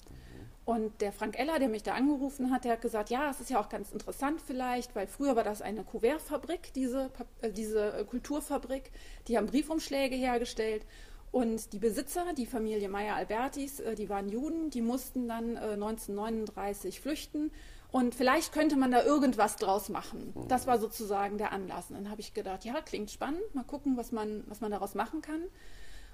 Und 0.69 1.01
der 1.01 1.13
Frank 1.13 1.39
Eller, 1.39 1.59
der 1.59 1.71
mich 1.71 1.83
da 1.83 1.95
angerufen 1.95 2.51
hat, 2.51 2.67
der 2.67 2.73
hat 2.73 2.83
gesagt, 2.83 3.09
ja, 3.09 3.31
es 3.31 3.41
ist 3.41 3.49
ja 3.49 3.59
auch 3.59 3.71
ganz 3.71 3.91
interessant 3.91 4.43
vielleicht, 4.47 4.95
weil 4.95 5.07
früher 5.07 5.35
war 5.35 5.43
das 5.43 5.63
eine 5.63 5.83
Kuvertfabrik, 5.83 6.75
diese, 6.75 7.11
äh, 7.41 7.51
diese 7.51 7.95
äh, 7.95 8.05
Kulturfabrik. 8.05 8.91
Die 9.29 9.39
haben 9.39 9.47
Briefumschläge 9.47 10.15
hergestellt. 10.15 10.85
Und 11.31 11.73
die 11.73 11.79
Besitzer, 11.79 12.35
die 12.37 12.45
Familie 12.45 12.91
Meyer-Albertis, 12.91 13.81
äh, 13.81 13.95
die 13.95 14.11
waren 14.11 14.29
Juden, 14.29 14.69
die 14.69 14.83
mussten 14.83 15.27
dann 15.27 15.57
äh, 15.57 15.73
1939 15.73 17.01
flüchten. 17.01 17.51
Und 17.91 18.15
vielleicht 18.15 18.53
könnte 18.53 18.77
man 18.77 18.91
da 18.91 19.03
irgendwas 19.03 19.57
draus 19.57 19.89
machen. 19.89 20.35
Das 20.49 20.67
war 20.67 20.79
sozusagen 20.79 21.39
der 21.39 21.53
Anlass. 21.53 21.89
Und 21.89 21.97
dann 21.97 22.11
habe 22.11 22.21
ich 22.21 22.35
gedacht, 22.35 22.67
ja, 22.67 22.83
klingt 22.83 23.11
spannend, 23.11 23.55
mal 23.55 23.65
gucken, 23.65 23.97
was 23.97 24.13
man, 24.13 24.45
was 24.49 24.61
man 24.61 24.71
daraus 24.71 24.95
machen 24.95 25.23
kann 25.23 25.41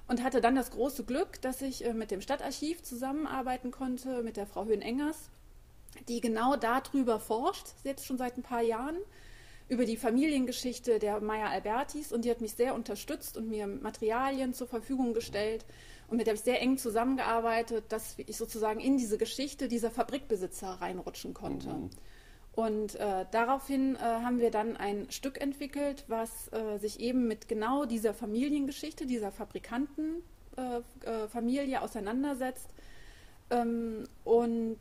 und 0.07 0.23
hatte 0.23 0.41
dann 0.41 0.55
das 0.55 0.71
große 0.71 1.05
Glück, 1.05 1.41
dass 1.41 1.63
ich 1.63 1.85
äh, 1.85 1.95
mit 1.95 2.11
dem 2.11 2.21
Stadtarchiv 2.21 2.83
zusammenarbeiten 2.83 3.71
konnte, 3.71 4.23
mit 4.23 4.37
der 4.37 4.47
Frau 4.47 4.65
Höhen-Engers, 4.65 5.31
die 6.09 6.21
genau 6.21 6.57
darüber 6.57 7.21
forscht, 7.21 7.69
jetzt 7.85 8.05
schon 8.05 8.19
seit 8.19 8.37
ein 8.37 8.43
paar 8.43 8.63
Jahren, 8.63 8.97
über 9.69 9.87
die 9.87 9.97
Familiengeschichte 9.97 10.99
der 10.99 11.21
Meyer 11.21 11.49
Albertis. 11.49 12.13
Und 12.13 12.25
die 12.25 12.31
hat 12.31 12.41
mich 12.41 12.53
sehr 12.53 12.75
unterstützt 12.75 13.37
und 13.37 13.49
mir 13.49 13.67
Materialien 13.67 14.53
zur 14.53 14.67
Verfügung 14.67 15.15
gestellt. 15.15 15.65
Und 16.09 16.19
mit 16.19 16.27
der 16.27 16.33
habe 16.33 16.39
ich 16.39 16.45
sehr 16.45 16.61
eng 16.61 16.77
zusammengearbeitet, 16.77 17.85
dass 17.89 18.15
ich 18.19 18.37
sozusagen 18.37 18.81
in 18.81 18.99
diese 18.99 19.17
Geschichte 19.17 19.69
dieser 19.69 19.91
Fabrikbesitzer 19.91 20.69
reinrutschen 20.69 21.33
konnte. 21.33 21.71
Und 22.57 22.95
äh, 22.97 23.25
daraufhin 23.33 23.97
äh, 23.97 23.99
haben 23.99 24.39
wir 24.39 24.51
dann 24.51 24.77
ein 24.77 25.11
Stück 25.11 25.41
entwickelt, 25.41 26.05
was 26.07 26.53
äh, 26.53 26.79
sich 26.79 27.01
eben 27.01 27.27
mit 27.27 27.49
genau 27.49 27.85
dieser 27.85 28.15
Familiengeschichte, 28.15 29.07
dieser 29.07 29.33
Fabrikantenfamilie 29.33 30.85
äh, 31.05 31.29
Familie 31.29 31.83
auseinandersetzt. 31.83 32.69
Ähm, 33.51 34.05
und 34.25 34.79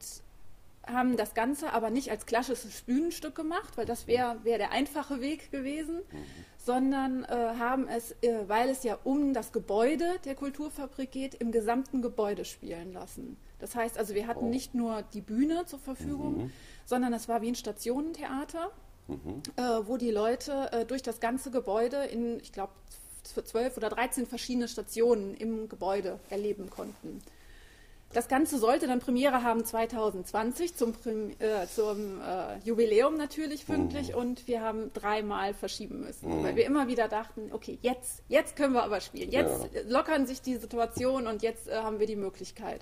haben 0.86 1.16
das 1.16 1.34
Ganze 1.34 1.72
aber 1.74 1.90
nicht 1.90 2.12
als 2.12 2.26
klassisches 2.26 2.82
Bühnenstück 2.82 3.36
gemacht, 3.36 3.78
weil 3.78 3.86
das 3.86 4.06
wäre 4.06 4.44
wär 4.44 4.58
der 4.58 4.72
einfache 4.72 5.22
Weg 5.22 5.50
gewesen, 5.52 6.02
sondern 6.58 7.24
äh, 7.24 7.28
haben 7.58 7.88
es, 7.88 8.12
äh, 8.22 8.44
weil 8.48 8.70
es 8.70 8.84
ja 8.84 8.98
um 9.04 9.34
das 9.34 9.54
Gebäude 9.54 10.06
der 10.26 10.36
Kulturfabrik 10.36 11.12
geht, 11.12 11.36
im 11.36 11.52
gesamten 11.52 12.02
Gebäude 12.02 12.44
spielen 12.44 12.94
lassen. 12.94 13.38
Das 13.60 13.76
heißt 13.76 13.98
also, 13.98 14.14
wir 14.14 14.28
hatten 14.28 14.46
Oh. 14.46 14.50
nicht 14.50 14.76
nur 14.76 15.04
die 15.14 15.22
Bühne 15.22 15.66
zur 15.66 15.80
Verfügung, 15.80 16.52
sondern 16.86 17.14
es 17.14 17.28
war 17.28 17.42
wie 17.42 17.50
ein 17.50 17.56
Stationentheater, 17.56 18.72
äh, 19.58 19.62
wo 19.86 19.98
die 19.98 20.12
Leute 20.12 20.72
äh, 20.72 20.86
durch 20.86 21.02
das 21.02 21.20
ganze 21.20 21.52
Gebäude 21.52 22.06
in, 22.06 22.40
ich 22.40 22.52
glaube, 22.52 22.74
zwölf 23.24 23.78
oder 23.78 23.90
13 23.90 24.26
verschiedene 24.26 24.68
Stationen 24.68 25.36
im 25.36 25.70
Gebäude 25.70 26.20
erleben 26.30 26.70
konnten. 26.70 27.22
Das 28.14 28.28
Ganze 28.28 28.60
sollte 28.60 28.86
dann 28.86 29.00
Premiere 29.00 29.42
haben 29.42 29.66
2020 29.66 30.76
zum, 30.76 30.94
Prim 30.94 31.32
äh, 31.40 31.66
zum 31.66 32.22
äh, 32.22 32.60
Jubiläum 32.64 33.18
natürlich 33.18 33.66
pünktlich 33.66 34.14
und 34.14 34.48
wir 34.48 34.62
haben 34.62 34.94
dreimal 34.94 35.56
verschieben 35.56 36.02
müssen, 36.02 36.44
weil 36.44 36.56
wir 36.56 36.66
immer 36.66 36.88
wieder 36.88 37.08
dachten, 37.08 37.50
okay, 37.52 37.80
jetzt, 37.82 38.22
jetzt 38.28 38.56
können 38.56 38.74
wir 38.74 38.84
aber 38.84 39.02
spielen, 39.02 39.32
jetzt 39.32 39.68
lockern 39.88 40.28
sich 40.28 40.42
die 40.42 40.58
Situation 40.58 41.26
und 41.26 41.42
jetzt 41.42 41.68
äh, 41.68 41.78
haben 41.78 42.00
wir 42.00 42.06
die 42.06 42.16
Möglichkeit. 42.16 42.82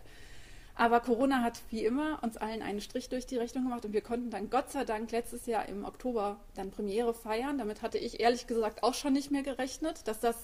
Aber 0.81 0.99
Corona 0.99 1.43
hat 1.43 1.61
wie 1.69 1.85
immer 1.85 2.17
uns 2.23 2.37
allen 2.37 2.63
einen 2.63 2.81
Strich 2.81 3.07
durch 3.07 3.27
die 3.27 3.37
Rechnung 3.37 3.65
gemacht 3.65 3.85
und 3.85 3.93
wir 3.93 4.01
konnten 4.01 4.31
dann 4.31 4.49
Gott 4.49 4.71
sei 4.71 4.83
Dank 4.83 5.11
letztes 5.11 5.45
Jahr 5.45 5.69
im 5.69 5.85
Oktober 5.85 6.39
dann 6.55 6.71
Premiere 6.71 7.13
feiern. 7.13 7.59
Damit 7.59 7.83
hatte 7.83 7.99
ich 7.99 8.19
ehrlich 8.19 8.47
gesagt 8.47 8.81
auch 8.81 8.95
schon 8.95 9.13
nicht 9.13 9.29
mehr 9.29 9.43
gerechnet, 9.43 10.07
dass 10.07 10.21
das 10.21 10.37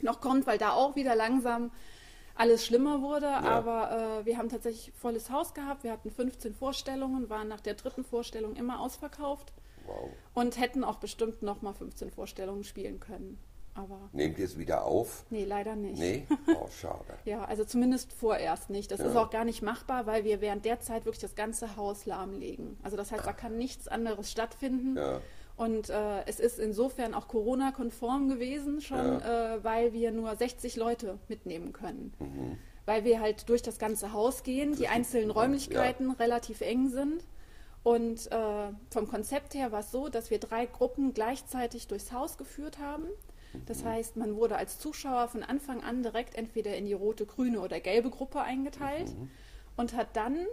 noch 0.00 0.22
kommt, 0.22 0.46
weil 0.46 0.56
da 0.56 0.70
auch 0.70 0.96
wieder 0.96 1.14
langsam 1.14 1.70
alles 2.36 2.64
schlimmer 2.64 3.02
wurde. 3.02 3.28
Aber 3.28 4.20
äh, 4.22 4.24
wir 4.24 4.38
haben 4.38 4.48
tatsächlich 4.48 4.94
volles 4.94 5.28
Haus 5.28 5.52
gehabt. 5.52 5.84
Wir 5.84 5.92
hatten 5.92 6.10
15 6.10 6.54
Vorstellungen, 6.54 7.28
waren 7.28 7.48
nach 7.48 7.60
der 7.60 7.74
dritten 7.74 8.02
Vorstellung 8.02 8.56
immer 8.56 8.80
ausverkauft 8.80 9.52
Wow. 9.84 10.08
und 10.32 10.58
hätten 10.58 10.84
auch 10.84 10.96
bestimmt 10.96 11.42
noch 11.42 11.60
mal 11.60 11.74
15 11.74 12.10
Vorstellungen 12.10 12.64
spielen 12.64 12.98
können. 12.98 13.38
Aber 13.76 14.08
Nehmt 14.12 14.38
ihr 14.38 14.44
es 14.46 14.58
wieder 14.58 14.84
auf? 14.84 15.24
nee, 15.30 15.44
leider 15.44 15.76
nicht. 15.76 15.98
Nee? 15.98 16.26
Oh, 16.58 16.68
schade. 16.80 17.04
Ja, 17.24 17.44
also 17.44 17.64
zumindest 17.64 18.12
vorerst 18.12 18.70
nicht. 18.70 18.90
Das 18.90 19.00
Ja. 19.00 19.06
ist 19.06 19.16
auch 19.16 19.30
gar 19.30 19.44
nicht 19.44 19.62
machbar, 19.62 20.06
weil 20.06 20.24
wir 20.24 20.40
während 20.40 20.64
der 20.64 20.80
Zeit 20.80 21.04
wirklich 21.04 21.20
das 21.20 21.34
ganze 21.34 21.76
Haus 21.76 22.06
lahmlegen. 22.06 22.78
Also 22.82 22.96
das 22.96 23.12
heißt, 23.12 23.26
da 23.26 23.32
kann 23.32 23.58
nichts 23.58 23.86
anderes 23.88 24.30
stattfinden. 24.32 24.96
Ja. 24.96 25.20
Und 25.56 25.88
äh, 25.90 26.24
es 26.26 26.38
ist 26.40 26.58
insofern 26.58 27.14
auch 27.14 27.28
Corona-konform 27.28 28.28
gewesen 28.28 28.80
schon, 28.80 29.20
äh, 29.22 29.58
weil 29.62 29.92
wir 29.92 30.10
nur 30.10 30.34
60 30.36 30.76
Leute 30.76 31.18
mitnehmen 31.28 31.72
können. 31.72 32.12
Mhm. 32.18 32.58
Weil 32.84 33.04
wir 33.04 33.20
halt 33.20 33.48
durch 33.48 33.62
das 33.62 33.78
ganze 33.78 34.12
Haus 34.12 34.42
gehen, 34.42 34.76
die 34.76 34.88
einzelnen 34.88 35.30
Räumlichkeiten 35.30 36.10
relativ 36.12 36.60
eng 36.60 36.88
sind. 36.88 37.24
Und 37.82 38.30
äh, 38.32 38.68
vom 38.90 39.08
Konzept 39.08 39.54
her 39.54 39.70
war 39.72 39.80
es 39.80 39.90
so, 39.92 40.08
dass 40.08 40.30
wir 40.30 40.38
drei 40.40 40.66
Gruppen 40.66 41.14
gleichzeitig 41.14 41.86
durchs 41.88 42.12
Haus 42.12 42.36
geführt 42.36 42.78
haben. 42.78 43.04
Das 43.66 43.84
heißt, 43.84 44.16
man 44.16 44.36
wurde 44.36 44.56
als 44.56 44.78
Zuschauer 44.78 45.28
von 45.28 45.42
Anfang 45.42 45.82
an 45.82 46.02
direkt 46.02 46.34
entweder 46.34 46.76
in 46.76 46.86
die 46.86 46.92
rote, 46.92 47.26
grüne 47.26 47.60
oder 47.60 47.80
gelbe 47.80 48.10
Gruppe 48.10 48.40
eingeteilt 48.40 49.14
und 49.76 49.94
hat 49.94 50.14
dann 50.14 50.46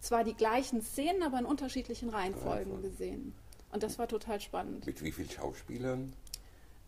zwar 0.00 0.24
die 0.24 0.34
gleichen 0.34 0.82
Szenen, 0.82 1.22
aber 1.22 1.38
in 1.38 1.44
unterschiedlichen 1.44 2.08
Reihenfolgen 2.08 2.82
gesehen. 2.82 3.34
Und 3.70 3.82
das 3.82 3.98
war 3.98 4.08
total 4.08 4.40
spannend. 4.40 4.84
Mit 4.84 5.02
wie 5.02 5.12
vielen 5.12 5.30
Schauspielern? 5.30 6.12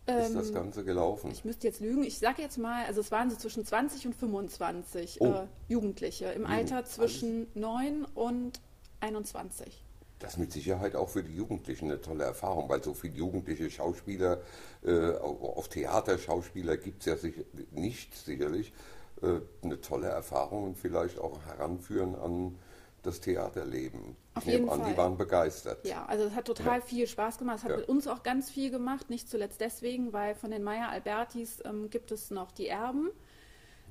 ist 0.07 0.35
das 0.35 0.53
Ganze 0.53 0.83
gelaufen? 0.83 1.31
Ich 1.31 1.45
müsste 1.45 1.67
jetzt 1.67 1.79
lügen. 1.79 2.03
Ich 2.03 2.19
sage 2.19 2.41
jetzt 2.41 2.57
mal, 2.57 2.85
also 2.85 3.01
es 3.01 3.11
waren 3.11 3.29
so 3.29 3.37
zwischen 3.37 3.65
20 3.65 4.05
und 4.07 4.15
25 4.15 5.19
oh. 5.21 5.25
äh, 5.25 5.47
Jugendliche 5.67 6.25
im 6.25 6.43
Jugend. 6.43 6.55
Alter 6.55 6.85
zwischen 6.85 7.47
Alles. 7.55 7.55
9 7.55 8.05
und 8.13 8.61
21. 8.99 9.84
Das 10.25 10.33
ist 10.33 10.39
mit 10.39 10.51
Sicherheit 10.51 10.95
auch 10.95 11.09
für 11.09 11.21
die 11.21 11.35
Jugendlichen 11.35 11.85
eine 11.85 12.01
tolle 12.01 12.23
Erfahrung, 12.23 12.67
weil 12.67 12.83
so 12.83 12.95
viele 12.95 13.13
jugendliche 13.13 13.69
Schauspieler, 13.69 14.41
äh, 14.83 15.11
auf 15.11 15.67
Theaterschauspieler 15.69 16.77
gibt 16.77 17.01
es 17.01 17.05
ja 17.05 17.15
sich, 17.15 17.35
nicht 17.71 18.15
sicherlich. 18.15 18.73
Äh, 19.21 19.41
eine 19.61 19.79
tolle 19.81 20.07
Erfahrung 20.07 20.63
und 20.63 20.77
vielleicht 20.79 21.19
auch 21.19 21.39
heranführen 21.45 22.15
an 22.15 22.57
das 23.03 23.21
Theaterleben. 23.21 24.15
Auf 24.33 24.47
ich 24.47 24.53
jeden 24.53 24.67
an, 24.67 24.81
Fall. 24.81 24.91
die 24.91 24.97
waren 24.97 25.15
begeistert. 25.15 25.85
Ja, 25.85 26.07
also 26.07 26.23
es 26.23 26.33
hat 26.33 26.45
total 26.45 26.79
ja. 26.79 26.85
viel 26.85 27.05
Spaß 27.05 27.37
gemacht. 27.37 27.59
Es 27.59 27.63
hat 27.63 27.71
ja. 27.71 27.77
mit 27.77 27.87
uns 27.87 28.07
auch 28.07 28.23
ganz 28.23 28.49
viel 28.49 28.71
gemacht, 28.71 29.11
nicht 29.11 29.29
zuletzt 29.29 29.61
deswegen, 29.61 30.11
weil 30.11 30.33
von 30.33 30.49
den 30.49 30.63
Meyer 30.63 30.89
Albertis 30.89 31.59
ähm, 31.63 31.91
gibt 31.91 32.11
es 32.11 32.31
noch 32.31 32.51
die 32.51 32.67
Erben. 32.67 33.11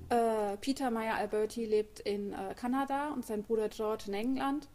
Äh, 0.09 0.57
Peter 0.57 0.91
Meyer 0.91 1.15
Alberti 1.15 1.65
lebt 1.65 2.01
in 2.01 2.33
äh, 2.33 2.55
Kanada 2.57 3.13
und 3.13 3.25
sein 3.25 3.45
Bruder 3.45 3.69
George 3.69 4.05
in 4.09 4.15
England. 4.15 4.69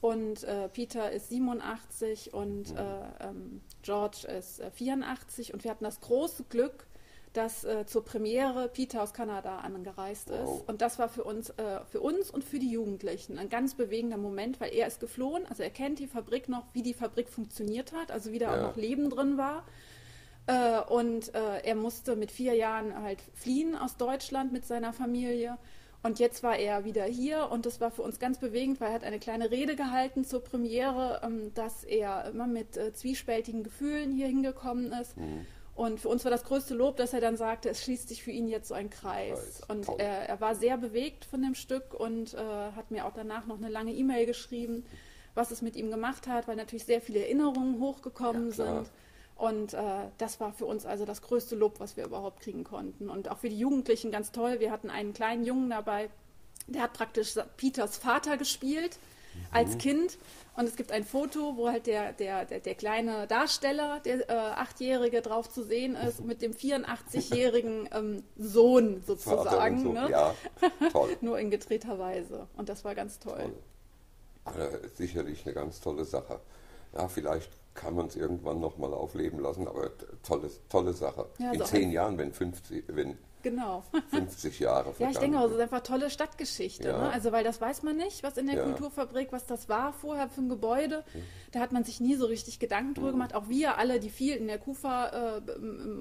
Und 0.00 0.44
äh, 0.44 0.68
Peter 0.68 1.10
ist 1.10 1.30
87 1.30 2.34
und 2.34 2.72
mhm. 2.72 2.76
Äh, 2.76 3.26
ähm, 3.26 3.60
George 3.82 4.26
ist 4.28 4.62
84. 4.74 5.50
Äh, 5.50 5.52
und 5.52 5.64
wir 5.64 5.70
hatten 5.70 5.84
das 5.84 6.00
große 6.00 6.44
Glück, 6.44 6.86
dass 7.34 7.64
äh, 7.64 7.84
zur 7.84 8.04
Premiere 8.04 8.68
Peter 8.68 9.02
aus 9.02 9.12
Kanada 9.12 9.58
angereist 9.58 10.30
ist. 10.30 10.46
Wow. 10.46 10.62
Und 10.68 10.80
das 10.80 10.98
war 10.98 11.08
für 11.08 11.24
uns, 11.24 11.50
äh, 11.50 11.80
für 11.90 12.00
uns 12.00 12.30
und 12.30 12.44
für 12.44 12.58
die 12.58 12.70
Jugendlichen 12.70 13.38
ein 13.38 13.48
ganz 13.48 13.74
bewegender 13.74 14.16
Moment, 14.16 14.60
weil 14.60 14.72
er 14.72 14.86
ist 14.86 15.00
geflohen, 15.00 15.44
also 15.46 15.62
er 15.62 15.70
kennt 15.70 15.98
die 15.98 16.06
Fabrik 16.06 16.48
noch, 16.48 16.64
wie 16.72 16.82
die 16.82 16.94
Fabrik 16.94 17.28
funktioniert 17.28 17.92
hat, 17.92 18.12
also 18.12 18.30
wie 18.30 18.38
da 18.38 18.54
ja. 18.54 18.56
auch 18.56 18.68
noch 18.68 18.76
Leben 18.76 19.10
drin 19.10 19.36
war. 19.36 19.64
Äh, 20.46 20.80
und 20.92 21.34
äh, 21.34 21.62
er 21.64 21.74
musste 21.74 22.14
mit 22.14 22.30
vier 22.30 22.54
Jahren 22.54 23.02
halt 23.02 23.18
fliehen 23.34 23.76
aus 23.76 23.96
Deutschland 23.96 24.52
mit 24.52 24.64
seiner 24.64 24.92
Familie. 24.92 25.58
Und 26.04 26.20
jetzt 26.20 26.42
war 26.42 26.56
er 26.56 26.84
wieder 26.84 27.04
hier 27.04 27.50
und 27.50 27.66
das 27.66 27.80
war 27.80 27.90
für 27.90 28.02
uns 28.02 28.20
ganz 28.20 28.38
bewegend, 28.38 28.80
weil 28.80 28.88
er 28.88 28.94
hat 28.94 29.04
eine 29.04 29.18
kleine 29.18 29.50
Rede 29.50 29.74
gehalten 29.74 30.24
zur 30.24 30.44
Premiere, 30.44 31.20
ähm, 31.24 31.52
dass 31.54 31.82
er 31.82 32.28
immer 32.28 32.46
mit 32.46 32.76
äh, 32.76 32.92
zwiespältigen 32.92 33.64
Gefühlen 33.64 34.12
hier 34.12 34.28
hingekommen 34.28 34.92
ist. 34.92 35.16
Mhm 35.16 35.46
und 35.76 36.00
für 36.00 36.08
uns 36.08 36.24
war 36.24 36.30
das 36.30 36.44
größte 36.44 36.74
Lob, 36.74 36.96
dass 36.96 37.12
er 37.12 37.20
dann 37.20 37.36
sagte, 37.36 37.68
es 37.68 37.82
schließt 37.82 38.08
sich 38.08 38.22
für 38.22 38.30
ihn 38.30 38.46
jetzt 38.46 38.68
so 38.68 38.74
ein 38.74 38.90
Kreis. 38.90 39.60
Und 39.66 39.88
er, 39.98 40.28
er, 40.28 40.40
war 40.40 40.54
sehr 40.54 40.76
bewegt 40.76 41.24
von 41.24 41.42
dem 41.42 41.54
Stück 41.54 41.94
und 41.94 42.34
äh, 42.34 42.38
hat 42.38 42.92
mir 42.92 43.06
auch 43.06 43.12
danach 43.12 43.46
noch 43.46 43.58
eine 43.58 43.68
lange 43.68 43.92
E-Mail 43.92 44.24
geschrieben, 44.26 44.84
was 45.34 45.50
es 45.50 45.62
mit 45.62 45.74
ihm 45.74 45.90
gemacht 45.90 46.28
hat, 46.28 46.46
weil 46.46 46.54
natürlich 46.54 46.84
sehr 46.84 47.00
viele 47.00 47.20
Erinnerungen 47.20 47.80
hochgekommen 47.80 48.50
ja, 48.50 48.54
sind. 48.54 48.90
Und 49.36 49.74
äh, 49.74 49.80
das 50.18 50.38
war 50.38 50.52
für 50.52 50.66
uns 50.66 50.86
also 50.86 51.04
das 51.04 51.22
größte 51.22 51.56
Lob, 51.56 51.80
was 51.80 51.96
wir 51.96 52.04
überhaupt 52.04 52.40
kriegen 52.40 52.64
konnten. 52.64 53.10
Und 53.10 53.28
auch 53.30 53.38
für 53.38 53.48
die 53.48 53.58
Jugendlichen 53.58 54.12
ganz 54.12 54.30
toll. 54.30 54.60
Wir 54.60 54.70
hatten 54.70 54.90
einen 54.90 55.12
kleinen 55.12 55.44
Jungen 55.44 55.70
dabei, 55.70 56.08
der 56.66 56.82
hat 56.82 56.92
praktisch 56.92 57.34
Peters 57.56 57.96
Vater 57.96 58.36
gespielt 58.36 58.98
als 59.50 59.74
mhm. 59.74 59.78
Kind. 59.78 60.18
Und 60.56 60.68
es 60.68 60.76
gibt 60.76 60.92
ein 60.92 61.04
Foto, 61.04 61.56
wo 61.56 61.68
halt 61.68 61.88
der, 61.88 62.12
der, 62.12 62.44
der, 62.44 62.60
der 62.60 62.74
kleine 62.76 63.26
Darsteller, 63.26 63.98
der 64.00 64.30
äh, 64.30 64.32
Achtjährige, 64.32 65.20
drauf 65.20 65.50
zu 65.50 65.64
sehen 65.64 65.96
ist, 65.96 66.24
mit 66.24 66.42
dem 66.42 66.52
84-jährigen 66.52 67.88
ähm, 67.92 68.22
Sohn 68.36 69.02
sozusagen. 69.04 69.82
So. 69.82 69.92
Ne? 69.92 70.08
Ja, 70.10 70.34
toll. 70.92 71.16
Nur 71.20 71.40
in 71.40 71.50
gedrehter 71.50 71.98
Weise. 71.98 72.46
Und 72.56 72.68
das 72.68 72.84
war 72.84 72.94
ganz 72.94 73.18
toll. 73.18 73.36
toll. 73.36 73.52
Also, 74.44 74.78
sicherlich 74.94 75.44
eine 75.44 75.54
ganz 75.54 75.80
tolle 75.80 76.04
Sache. 76.04 76.38
Ja, 76.92 77.08
vielleicht 77.08 77.50
kann 77.74 77.94
man 77.94 78.06
es 78.06 78.16
irgendwann 78.16 78.60
nochmal 78.60 78.94
aufleben 78.94 79.40
lassen, 79.40 79.68
aber 79.68 79.90
tolle, 80.22 80.50
tolle 80.68 80.92
Sache. 80.92 81.26
Ja, 81.38 81.52
in 81.52 81.58
so 81.58 81.64
zehn 81.64 81.90
Jahren, 81.90 82.18
wenn 82.18 82.32
50, 82.32 82.84
wenn 82.88 83.18
Genau. 83.44 83.84
50 84.10 84.58
Jahre. 84.58 84.94
ja, 84.98 85.10
ich 85.10 85.18
denke, 85.18 85.38
das 85.38 85.52
ist 85.52 85.60
einfach 85.60 85.82
tolle 85.82 86.08
Stadtgeschichte. 86.08 86.88
Ja. 86.88 86.98
Ne? 86.98 87.12
Also, 87.12 87.30
weil 87.30 87.44
das 87.44 87.60
weiß 87.60 87.82
man 87.82 87.98
nicht, 87.98 88.22
was 88.22 88.38
in 88.38 88.46
der 88.46 88.56
ja. 88.56 88.64
Kulturfabrik, 88.64 89.32
was 89.32 89.44
das 89.44 89.68
war 89.68 89.92
vorher 89.92 90.30
für 90.30 90.40
ein 90.40 90.48
Gebäude. 90.48 91.04
Mhm. 91.12 91.22
Da 91.52 91.60
hat 91.60 91.70
man 91.70 91.84
sich 91.84 92.00
nie 92.00 92.16
so 92.16 92.24
richtig 92.24 92.58
Gedanken 92.58 92.94
drüber 92.94 93.08
mhm. 93.08 93.12
gemacht. 93.12 93.34
Auch 93.34 93.48
wir 93.50 93.76
alle, 93.76 94.00
die 94.00 94.08
viel 94.08 94.34
in 94.34 94.46
der 94.46 94.58
KUFA 94.58 95.36
äh, 95.36 95.60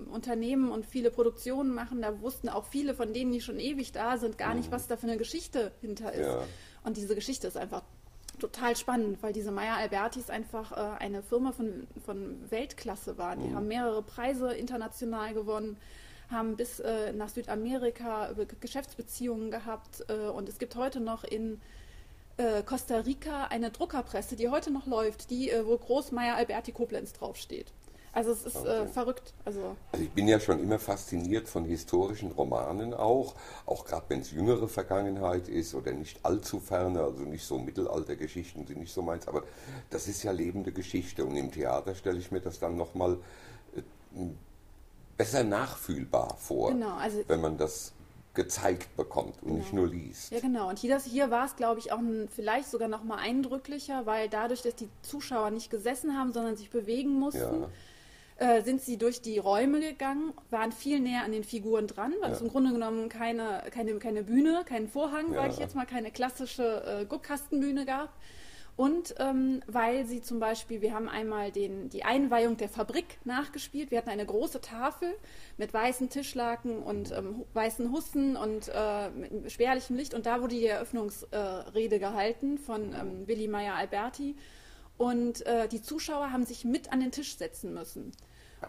Unternehmen 0.10 0.72
und 0.72 0.86
viele 0.86 1.12
Produktionen 1.12 1.74
machen, 1.74 2.02
da 2.02 2.22
wussten 2.22 2.48
auch 2.48 2.66
viele 2.66 2.96
von 2.96 3.12
denen, 3.12 3.34
die 3.34 3.42
schon 3.42 3.60
ewig 3.60 3.92
da 3.92 4.18
sind, 4.18 4.38
gar 4.38 4.52
mhm. 4.52 4.60
nicht, 4.60 4.72
was 4.72 4.88
da 4.88 4.96
für 4.96 5.08
eine 5.08 5.18
Geschichte 5.18 5.74
hinter 5.82 6.14
ist. 6.14 6.28
Ja. 6.28 6.40
Und 6.86 6.96
diese 6.96 7.14
Geschichte 7.14 7.48
ist 7.48 7.58
einfach 7.58 7.84
total 8.40 8.76
spannend, 8.76 9.22
weil 9.22 9.34
diese 9.34 9.52
Meyer 9.52 9.78
Albertis 9.78 10.30
einfach 10.30 10.72
äh, 10.72 11.04
eine 11.04 11.24
Firma 11.24 11.52
von, 11.52 11.88
von 12.06 12.40
Weltklasse 12.50 13.18
war. 13.18 13.36
Die 13.36 13.50
mhm. 13.50 13.56
haben 13.56 13.68
mehrere 13.68 14.02
Preise 14.02 14.54
international 14.54 15.34
gewonnen 15.34 15.78
haben 16.32 16.56
bis 16.56 16.80
äh, 16.80 17.14
nach 17.14 17.30
Südamerika 17.30 18.32
Geschäftsbeziehungen 18.60 19.52
gehabt 19.52 20.04
äh, 20.08 20.30
und 20.30 20.50
es 20.50 20.58
gibt 20.58 20.76
heute 20.76 21.00
noch 21.00 21.24
in 21.24 21.62
äh, 22.38 22.64
Costa 22.64 22.98
Rica 23.00 23.46
eine 23.46 23.72
Druckerpresse, 23.72 24.36
die 24.36 24.50
heute 24.50 24.72
noch 24.72 24.88
läuft, 24.88 25.30
die, 25.30 25.50
äh, 25.50 25.66
wo 25.66 25.78
Großmeier 25.78 26.36
Alberti 26.36 26.72
Koblenz 26.72 27.14
draufsteht. 27.14 27.72
Also 28.14 28.32
es 28.32 28.46
ist 28.46 28.64
äh, 28.64 28.86
verrückt. 28.88 29.34
Also. 29.44 29.76
also. 29.92 30.04
ich 30.04 30.12
bin 30.12 30.28
ja 30.28 30.40
schon 30.40 30.60
immer 30.60 30.78
fasziniert 30.78 31.50
von 31.50 31.66
historischen 31.66 32.32
Romanen 32.32 32.94
auch, 32.94 33.34
auch 33.66 33.86
gerade 33.86 34.06
wenn 34.10 34.22
es 34.22 34.32
jüngere 34.32 34.68
Vergangenheit 34.68 35.48
ist 35.48 35.74
oder 35.74 35.92
nicht 35.92 36.24
allzu 36.24 36.60
ferne, 36.60 37.02
also 37.02 37.24
nicht 37.24 37.44
so 37.44 37.58
Mittelaltergeschichten 37.58 38.68
sind 38.68 38.80
nicht 38.80 38.94
so 38.94 39.02
meins, 39.02 39.28
aber 39.28 39.44
das 39.90 40.08
ist 40.08 40.22
ja 40.22 40.32
lebende 40.32 40.72
Geschichte 40.72 41.26
und 41.26 41.36
im 41.36 41.52
Theater 41.52 41.96
stelle 41.96 42.20
ich 42.20 42.32
mir 42.32 42.40
das 42.40 42.60
dann 42.60 42.78
nochmal 42.78 43.18
äh, 43.76 43.82
besser 45.18 45.44
nachfühlbar 45.44 46.38
vor, 46.38 46.70
genau, 46.70 46.96
also 46.98 47.24
wenn 47.28 47.42
man 47.42 47.58
das 47.58 47.94
gezeigt 48.36 48.96
bekommt 48.96 49.42
und 49.42 49.50
genau. 49.50 49.60
nicht 49.60 49.74
nur 49.74 49.88
liest. 49.88 50.32
Ja, 50.32 50.40
genau. 50.40 50.70
Und 50.70 50.80
hier, 50.80 51.00
hier 51.00 51.30
war 51.30 51.46
es, 51.46 51.56
glaube 51.56 51.80
ich, 51.80 51.92
auch 51.92 52.00
ein, 52.00 52.28
vielleicht 52.30 52.70
sogar 52.70 52.88
noch 52.88 53.04
mal 53.04 53.18
eindrücklicher, 53.18 54.06
weil 54.06 54.28
dadurch, 54.28 54.64
dass 54.64 54.76
die 54.76 54.90
Zuschauer 55.04 55.52
nicht 55.52 55.70
gesessen 55.70 56.18
haben, 56.18 56.34
sondern 56.34 56.58
sich 56.58 56.72
bewegen 56.72 57.20
mussten, 57.20 57.62
ja. 57.62 57.70
Äh, 58.44 58.62
sind 58.62 58.82
sie 58.82 58.98
durch 58.98 59.22
die 59.22 59.38
Räume 59.38 59.80
gegangen, 59.80 60.34
waren 60.50 60.72
viel 60.72 61.00
näher 61.00 61.24
an 61.24 61.32
den 61.32 61.44
Figuren 61.44 61.88
dran, 61.88 62.14
weil 62.22 62.30
ja. 62.30 62.36
es 62.36 62.42
im 62.42 62.50
Grunde 62.50 62.72
genommen 62.72 63.10
keine, 63.10 63.64
keine, 63.72 63.98
keine 64.00 64.24
Bühne, 64.24 64.64
keinen 64.66 64.88
Vorhang, 64.88 65.34
ja. 65.34 65.42
sage 65.42 65.54
ich 65.54 65.60
jetzt 65.60 65.76
mal, 65.76 65.86
keine 65.86 66.12
klassische 66.12 66.84
äh, 66.86 67.06
Guckkastenbühne 67.06 67.86
gab, 67.86 68.10
und 68.76 69.14
ähm, 69.20 69.62
weil 69.68 70.06
sie 70.06 70.22
zum 70.22 70.40
Beispiel, 70.40 70.82
wir 70.82 70.96
haben 70.96 71.08
einmal 71.08 71.52
den, 71.52 71.90
die 71.90 72.04
Einweihung 72.04 72.58
der 72.58 72.70
Fabrik 72.70 73.20
nachgespielt. 73.24 73.92
Wir 73.92 74.00
hatten 74.00 74.10
eine 74.10 74.26
große 74.26 74.62
Tafel 74.62 75.14
mit 75.58 75.74
weißen 75.74 76.10
Tischlaken 76.10 76.82
und 76.82 77.12
ähm, 77.12 77.46
weißen 77.54 77.92
Hussen 77.92 78.36
und 78.36 78.72
äh, 78.74 79.10
mit 79.12 79.52
spärlichem 79.52 79.96
Licht. 79.96 80.16
Und 80.16 80.26
da 80.26 80.42
wurde 80.42 80.56
die 80.56 80.66
Eröffnungsrede 80.66 81.96
äh, 81.96 82.00
gehalten 82.00 82.58
von 82.58 82.96
ähm, 82.96 83.28
Willi 83.28 83.48
Meyer 83.48 83.76
Alberti. 83.76 84.36
Und 84.98 85.46
äh, 85.46 85.68
die 85.68 85.82
Zuschauer 85.84 86.32
haben 86.32 86.46
sich 86.46 86.66
mit 86.66 86.92
an 86.92 87.00
den 87.00 87.12
Tisch 87.12 87.38
setzen 87.38 87.76
müssen 87.76 88.12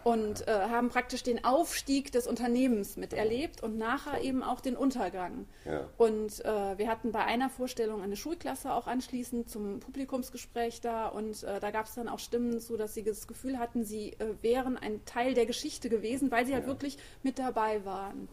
und 0.03 0.47
äh, 0.47 0.51
haben 0.51 0.89
praktisch 0.89 1.23
den 1.23 1.43
Aufstieg 1.43 2.11
des 2.11 2.27
Unternehmens 2.27 2.97
miterlebt 2.97 3.63
und 3.63 3.77
nachher 3.77 4.21
eben 4.21 4.43
auch 4.43 4.61
den 4.61 4.75
Untergang. 4.75 5.47
Ja. 5.65 5.87
Und 5.97 6.43
äh, 6.43 6.77
wir 6.77 6.87
hatten 6.87 7.11
bei 7.11 7.23
einer 7.23 7.49
Vorstellung 7.49 8.01
eine 8.01 8.15
Schulklasse 8.15 8.73
auch 8.73 8.87
anschließend 8.87 9.49
zum 9.49 9.79
Publikumsgespräch 9.79 10.81
da 10.81 11.07
und 11.07 11.43
äh, 11.43 11.59
da 11.59 11.71
gab 11.71 11.85
es 11.85 11.95
dann 11.95 12.09
auch 12.09 12.19
Stimmen 12.19 12.59
zu, 12.59 12.77
dass 12.77 12.93
sie 12.93 13.03
das 13.03 13.27
Gefühl 13.27 13.59
hatten, 13.59 13.83
sie 13.83 14.13
äh, 14.13 14.35
wären 14.41 14.77
ein 14.77 15.03
Teil 15.05 15.33
der 15.33 15.45
Geschichte 15.45 15.89
gewesen, 15.89 16.31
weil 16.31 16.45
sie 16.45 16.53
halt 16.53 16.63
ja. 16.63 16.69
wirklich 16.69 16.97
mit 17.23 17.39
dabei 17.39 17.83
waren. 17.85 18.27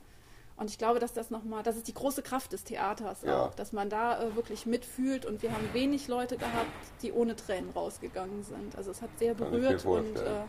Und 0.57 0.71
ich 0.71 0.79
glaube, 0.79 1.01
dass 1.01 1.13
das 1.13 1.31
nochmal, 1.31 1.63
das 1.63 1.77
ist 1.77 1.89
die 1.89 1.95
große 1.95 2.23
Kraft 2.23 2.53
des 2.53 2.65
Theaters 2.65 3.23
ja. 3.23 3.47
auch, 3.47 3.55
dass 3.55 3.73
man 3.73 3.89
da 3.89 4.23
äh, 4.23 4.37
wirklich 4.37 4.67
mitfühlt 4.67 5.25
und 5.25 5.43
wir 5.43 5.51
haben 5.53 5.69
wenig 5.73 6.09
Leute 6.09 6.37
gehabt, 6.37 6.71
die 7.03 7.13
ohne 7.13 7.35
Tränen 7.35 7.71
rausgegangen 7.71 8.43
sind. 8.43 8.77
Also 8.77 8.91
es 8.91 9.03
hat 9.03 9.11
sehr 9.19 9.35
berührt 9.35 9.85
und 9.85 10.19
äh, 10.19 10.43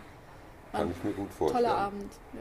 kann 0.74 0.92
ich 0.92 1.04
mir 1.04 1.14
gut 1.14 1.32
vorstellen. 1.32 1.64
Toller 1.64 1.78
Abend. 1.78 2.12
Ja. 2.34 2.40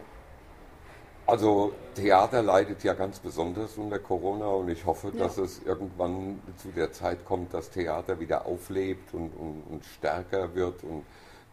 Also 1.26 1.72
Theater 1.94 2.42
leidet 2.42 2.82
ja 2.82 2.94
ganz 2.94 3.20
besonders 3.20 3.78
unter 3.78 4.00
Corona 4.00 4.46
und 4.46 4.68
ich 4.68 4.84
hoffe, 4.84 5.12
ja. 5.14 5.22
dass 5.24 5.38
es 5.38 5.62
irgendwann 5.62 6.40
zu 6.56 6.68
der 6.68 6.92
Zeit 6.92 7.24
kommt, 7.24 7.54
dass 7.54 7.70
Theater 7.70 8.18
wieder 8.18 8.46
auflebt 8.46 9.14
und, 9.14 9.30
und, 9.34 9.62
und 9.70 9.84
stärker 9.84 10.54
wird 10.54 10.82
und 10.82 11.04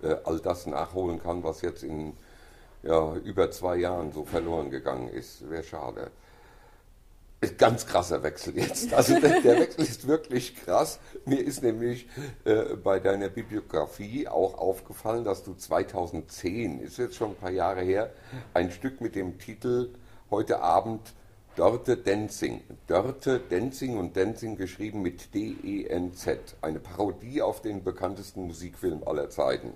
äh, 0.01 0.15
all 0.23 0.39
das 0.39 0.65
nachholen 0.65 1.21
kann, 1.21 1.43
was 1.43 1.61
jetzt 1.61 1.83
in 1.83 2.13
ja, 2.81 3.15
über 3.17 3.51
zwei 3.51 3.77
Jahren 3.77 4.11
so 4.11 4.25
verloren 4.25 4.71
gegangen 4.71 5.09
ist. 5.09 5.47
Wäre 5.49 5.63
schade. 5.63 6.11
Ganz 7.57 7.85
krasser 7.85 8.21
Wechsel 8.21 8.57
jetzt. 8.57 8.93
Also 8.99 9.17
der, 9.19 9.41
der, 9.41 9.59
Wechsel 9.59 9.85
ist 9.85 10.07
wirklich 10.07 10.55
krass. 10.55 10.99
Mir 11.25 11.39
ist 11.39 11.63
nämlich 11.63 12.07
äh, 12.43 12.75
bei 12.75 12.99
deiner 12.99 13.29
Bibliografie 13.29 14.27
auch 14.27 14.57
aufgefallen, 14.57 15.23
dass 15.23 15.43
du 15.43 15.53
2010, 15.53 16.81
ist 16.81 16.97
jetzt 16.97 17.15
schon 17.15 17.31
ein 17.31 17.35
paar 17.35 17.51
Jahre 17.51 17.81
her, 17.81 18.11
ein 18.53 18.71
Stück 18.71 18.99
mit 18.99 19.15
dem 19.15 19.39
Titel 19.39 19.89
Heute 20.29 20.59
Abend 20.59 21.13
Dörte 21.55 21.97
Dancing. 21.97 22.61
Dörte 22.87 23.39
Dancing 23.39 23.97
und 23.97 24.15
Dancing 24.17 24.57
geschrieben 24.57 25.01
mit 25.01 25.33
D-E-N-Z. 25.33 26.55
Eine 26.61 26.79
Parodie 26.79 27.41
auf 27.41 27.61
den 27.61 27.83
bekanntesten 27.83 28.47
Musikfilm 28.47 29.03
aller 29.05 29.29
Zeiten. 29.29 29.73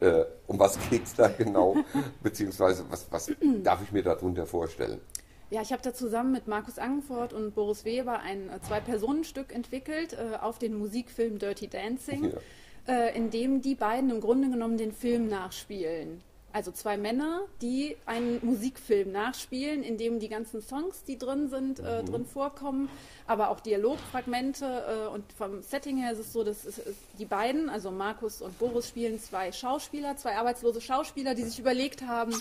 Äh, 0.00 0.24
um 0.46 0.58
was 0.58 0.78
geht 0.90 1.04
es 1.04 1.14
da 1.14 1.28
genau? 1.28 1.76
Beziehungsweise 2.22 2.84
was, 2.90 3.06
was 3.10 3.30
darf 3.62 3.82
ich 3.82 3.92
mir 3.92 4.02
darunter 4.02 4.46
vorstellen? 4.46 5.00
Ja, 5.50 5.62
ich 5.62 5.72
habe 5.72 5.82
da 5.82 5.94
zusammen 5.94 6.32
mit 6.32 6.46
Markus 6.46 6.78
Angenfort 6.78 7.32
und 7.32 7.54
Boris 7.54 7.86
Weber 7.86 8.20
ein 8.20 8.50
äh, 8.50 8.60
Zwei-Personen-Stück 8.60 9.54
entwickelt 9.54 10.12
äh, 10.12 10.36
auf 10.36 10.58
den 10.58 10.78
Musikfilm 10.78 11.38
Dirty 11.38 11.68
Dancing, 11.68 12.32
ja. 12.86 12.92
äh, 12.92 13.16
in 13.16 13.30
dem 13.30 13.62
die 13.62 13.74
beiden 13.74 14.10
im 14.10 14.20
Grunde 14.20 14.50
genommen 14.50 14.76
den 14.76 14.92
Film 14.92 15.26
nachspielen. 15.28 16.20
Also 16.52 16.70
zwei 16.70 16.96
Männer, 16.96 17.42
die 17.62 17.96
einen 18.04 18.40
Musikfilm 18.42 19.12
nachspielen, 19.12 19.82
in 19.82 19.96
dem 19.96 20.18
die 20.18 20.28
ganzen 20.28 20.60
Songs, 20.60 21.04
die 21.04 21.18
drin 21.18 21.48
sind, 21.48 21.78
äh, 21.78 22.02
mhm. 22.02 22.06
drin 22.06 22.26
vorkommen, 22.26 22.90
aber 23.26 23.50
auch 23.50 23.60
Dialogfragmente. 23.60 24.64
Äh, 24.66 25.08
und 25.08 25.24
vom 25.32 25.62
Setting 25.62 25.98
her 25.98 26.12
ist 26.12 26.18
es 26.18 26.32
so, 26.32 26.44
dass 26.44 26.64
es, 26.64 26.80
die 27.18 27.26
beiden, 27.26 27.70
also 27.70 27.90
Markus 27.90 28.42
und 28.42 28.58
Boris, 28.58 28.88
spielen 28.88 29.18
zwei 29.20 29.52
Schauspieler, 29.52 30.16
zwei 30.16 30.36
arbeitslose 30.36 30.80
Schauspieler, 30.80 31.34
die 31.34 31.44
sich 31.44 31.58
überlegt 31.58 32.02
haben, 32.02 32.34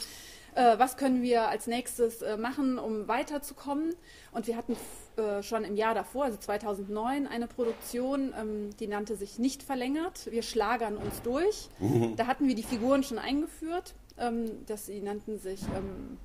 äh, 0.58 0.80
was 0.80 0.98
können 0.98 1.22
wir 1.22 1.48
als 1.48 1.68
nächstes 1.68 2.22
äh, 2.22 2.36
machen, 2.36 2.80
um 2.80 3.08
weiterzukommen. 3.08 3.94
Und 4.32 4.48
wir 4.48 4.58
hatten 4.58 4.76
äh, 5.16 5.44
schon 5.44 5.64
im 5.64 5.76
Jahr 5.76 5.94
davor, 5.94 6.26
also 6.26 6.38
2009, 6.38 7.28
eine 7.28 7.48
Produktion, 7.48 8.34
ähm, 8.40 8.70
die 8.80 8.88
nannte 8.88 9.16
sich 9.16 9.38
Nicht 9.38 9.62
verlängert. 9.62 10.32
Wir 10.32 10.42
schlagern 10.42 10.98
uns 10.98 11.22
durch. 11.22 11.70
Mhm. 11.80 12.16
Da 12.16 12.26
hatten 12.26 12.48
wir 12.48 12.56
die 12.56 12.64
Figuren 12.64 13.04
schon 13.04 13.20
eingeführt. 13.20 13.94
Ähm, 14.20 14.66
dass 14.66 14.88
sie 14.88 15.00
nannten 15.00 15.38
sich 15.38 15.62
ähm, 15.76 16.18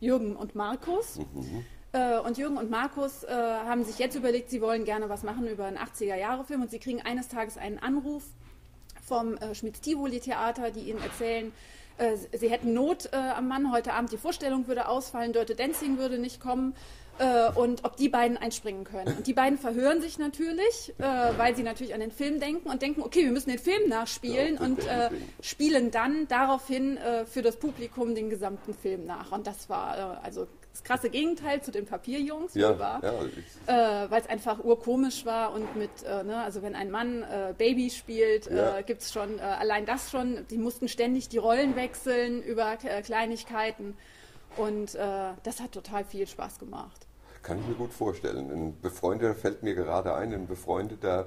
Jürgen 0.00 0.34
und 0.34 0.56
Markus. 0.56 1.18
Mhm. 1.32 1.64
Äh, 1.92 2.18
und 2.18 2.38
Jürgen 2.38 2.56
und 2.56 2.70
Markus 2.70 3.22
äh, 3.22 3.28
haben 3.30 3.84
sich 3.84 4.00
jetzt 4.00 4.16
überlegt, 4.16 4.50
sie 4.50 4.60
wollen 4.60 4.84
gerne 4.84 5.08
was 5.08 5.22
machen 5.22 5.46
über 5.46 5.66
einen 5.66 5.78
80er-Jahre-Film 5.78 6.62
und 6.62 6.72
sie 6.72 6.80
kriegen 6.80 7.02
eines 7.02 7.28
Tages 7.28 7.56
einen 7.56 7.78
Anruf 7.78 8.24
vom 9.00 9.36
äh, 9.36 9.54
Schmitz-Tivoli-Theater, 9.54 10.72
die 10.72 10.90
ihnen 10.90 11.00
erzählen, 11.00 11.52
äh, 12.00 12.16
sie 12.36 12.50
hätten 12.50 12.72
Not 12.72 13.10
äh, 13.12 13.16
am 13.16 13.48
Mann, 13.48 13.72
heute 13.72 13.92
Abend 13.92 14.12
die 14.12 14.16
Vorstellung 14.16 14.66
würde 14.66 14.88
ausfallen, 14.88 15.32
Dirty 15.32 15.54
Dancing 15.54 15.98
würde 15.98 16.18
nicht 16.18 16.40
kommen 16.40 16.74
äh, 17.18 17.50
und 17.52 17.84
ob 17.84 17.96
die 17.96 18.08
beiden 18.08 18.36
einspringen 18.36 18.84
können. 18.84 19.18
Und 19.18 19.26
die 19.26 19.34
beiden 19.34 19.58
verhören 19.58 20.00
sich 20.00 20.18
natürlich, 20.18 20.94
äh, 20.98 21.02
weil 21.36 21.54
sie 21.54 21.62
natürlich 21.62 21.94
an 21.94 22.00
den 22.00 22.10
Film 22.10 22.40
denken 22.40 22.68
und 22.68 22.82
denken, 22.82 23.02
okay, 23.02 23.24
wir 23.24 23.32
müssen 23.32 23.50
den 23.50 23.58
Film 23.58 23.88
nachspielen 23.88 24.54
ja, 24.54 24.60
und 24.62 24.86
äh, 24.86 25.10
spielen 25.42 25.90
dann 25.90 26.26
daraufhin 26.28 26.96
äh, 26.96 27.26
für 27.26 27.42
das 27.42 27.56
Publikum 27.56 28.14
den 28.14 28.30
gesamten 28.30 28.74
Film 28.74 29.04
nach. 29.04 29.32
Und 29.32 29.46
das 29.46 29.68
war 29.68 30.20
also 30.22 30.46
das 30.72 30.84
krasse 30.84 31.10
Gegenteil 31.10 31.62
zu 31.62 31.70
den 31.70 31.86
Papierjungs, 31.86 32.54
ja, 32.54 32.78
war, 32.78 33.02
ja, 33.02 34.04
äh, 34.04 34.10
weil 34.10 34.20
es 34.20 34.28
einfach 34.28 34.62
urkomisch 34.62 35.26
war 35.26 35.52
und 35.52 35.76
mit, 35.76 35.90
äh, 36.04 36.22
ne, 36.22 36.42
also 36.42 36.62
wenn 36.62 36.74
ein 36.74 36.90
Mann 36.90 37.22
äh, 37.22 37.54
Baby 37.56 37.90
spielt, 37.90 38.50
ja. 38.50 38.78
Äh, 38.78 38.82
gibt 38.82 39.02
es 39.02 39.12
schon 39.12 39.38
äh, 39.38 39.42
allein 39.42 39.86
das 39.86 40.10
schon, 40.10 40.46
die 40.48 40.58
mussten 40.58 40.88
ständig 40.88 41.28
die 41.28 41.38
Rollen 41.38 41.76
wechseln 41.76 42.42
über 42.42 42.78
äh, 42.84 43.02
Kleinigkeiten 43.02 43.96
und 44.56 44.94
das 44.94 45.60
hat 45.60 45.70
total 45.72 46.04
viel 46.04 46.26
Spaß 46.26 46.58
gemacht. 46.58 47.06
Kann 47.42 47.60
ich 47.60 47.66
mir 47.68 47.74
gut 47.74 47.92
vorstellen. 47.92 48.50
Ein 48.50 48.80
befreundeter 48.80 49.34
fällt 49.34 49.62
mir 49.62 49.76
gerade 49.76 50.12
ein, 50.14 50.34
ein 50.34 50.48
befreundeter 50.48 51.26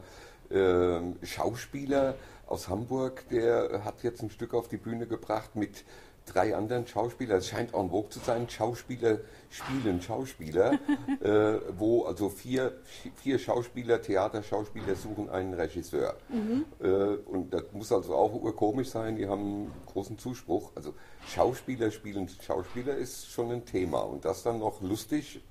ähm, 0.51 1.15
Schauspieler 1.23 2.15
aus 2.45 2.67
Hamburg, 2.67 3.23
der 3.29 3.83
hat 3.85 4.03
jetzt 4.03 4.21
ein 4.21 4.29
Stück 4.29 4.53
auf 4.53 4.67
die 4.67 4.77
Bühne 4.77 5.07
gebracht 5.07 5.55
mit 5.55 5.85
drei 6.25 6.55
anderen 6.55 6.87
Schauspielern, 6.87 7.37
es 7.37 7.47
scheint 7.47 7.73
en 7.73 7.89
vogue 7.89 8.09
zu 8.09 8.19
sein, 8.19 8.49
Schauspieler 8.49 9.19
spielen 9.49 10.01
Schauspieler, 10.01 10.73
äh, 11.21 11.59
wo 11.77 12.05
also 12.05 12.29
vier, 12.29 12.79
vier 13.15 13.39
Schauspieler, 13.39 14.01
Theaterschauspieler 14.01 14.95
suchen 14.95 15.29
einen 15.29 15.53
Regisseur. 15.53 16.15
Mhm. 16.29 16.65
Äh, 16.79 16.87
und 16.87 17.53
das 17.53 17.63
muss 17.73 17.91
also 17.91 18.15
auch 18.15 18.33
urkomisch 18.33 18.89
sein, 18.89 19.15
die 19.15 19.27
haben 19.27 19.71
großen 19.85 20.17
Zuspruch. 20.17 20.71
Also 20.75 20.93
Schauspieler 21.27 21.91
spielen 21.91 22.27
Schauspieler 22.27 22.95
ist 22.95 23.29
schon 23.29 23.51
ein 23.51 23.65
Thema 23.65 23.99
und 23.99 24.25
das 24.25 24.43
dann 24.43 24.59
noch 24.59 24.81
lustig, 24.81 25.41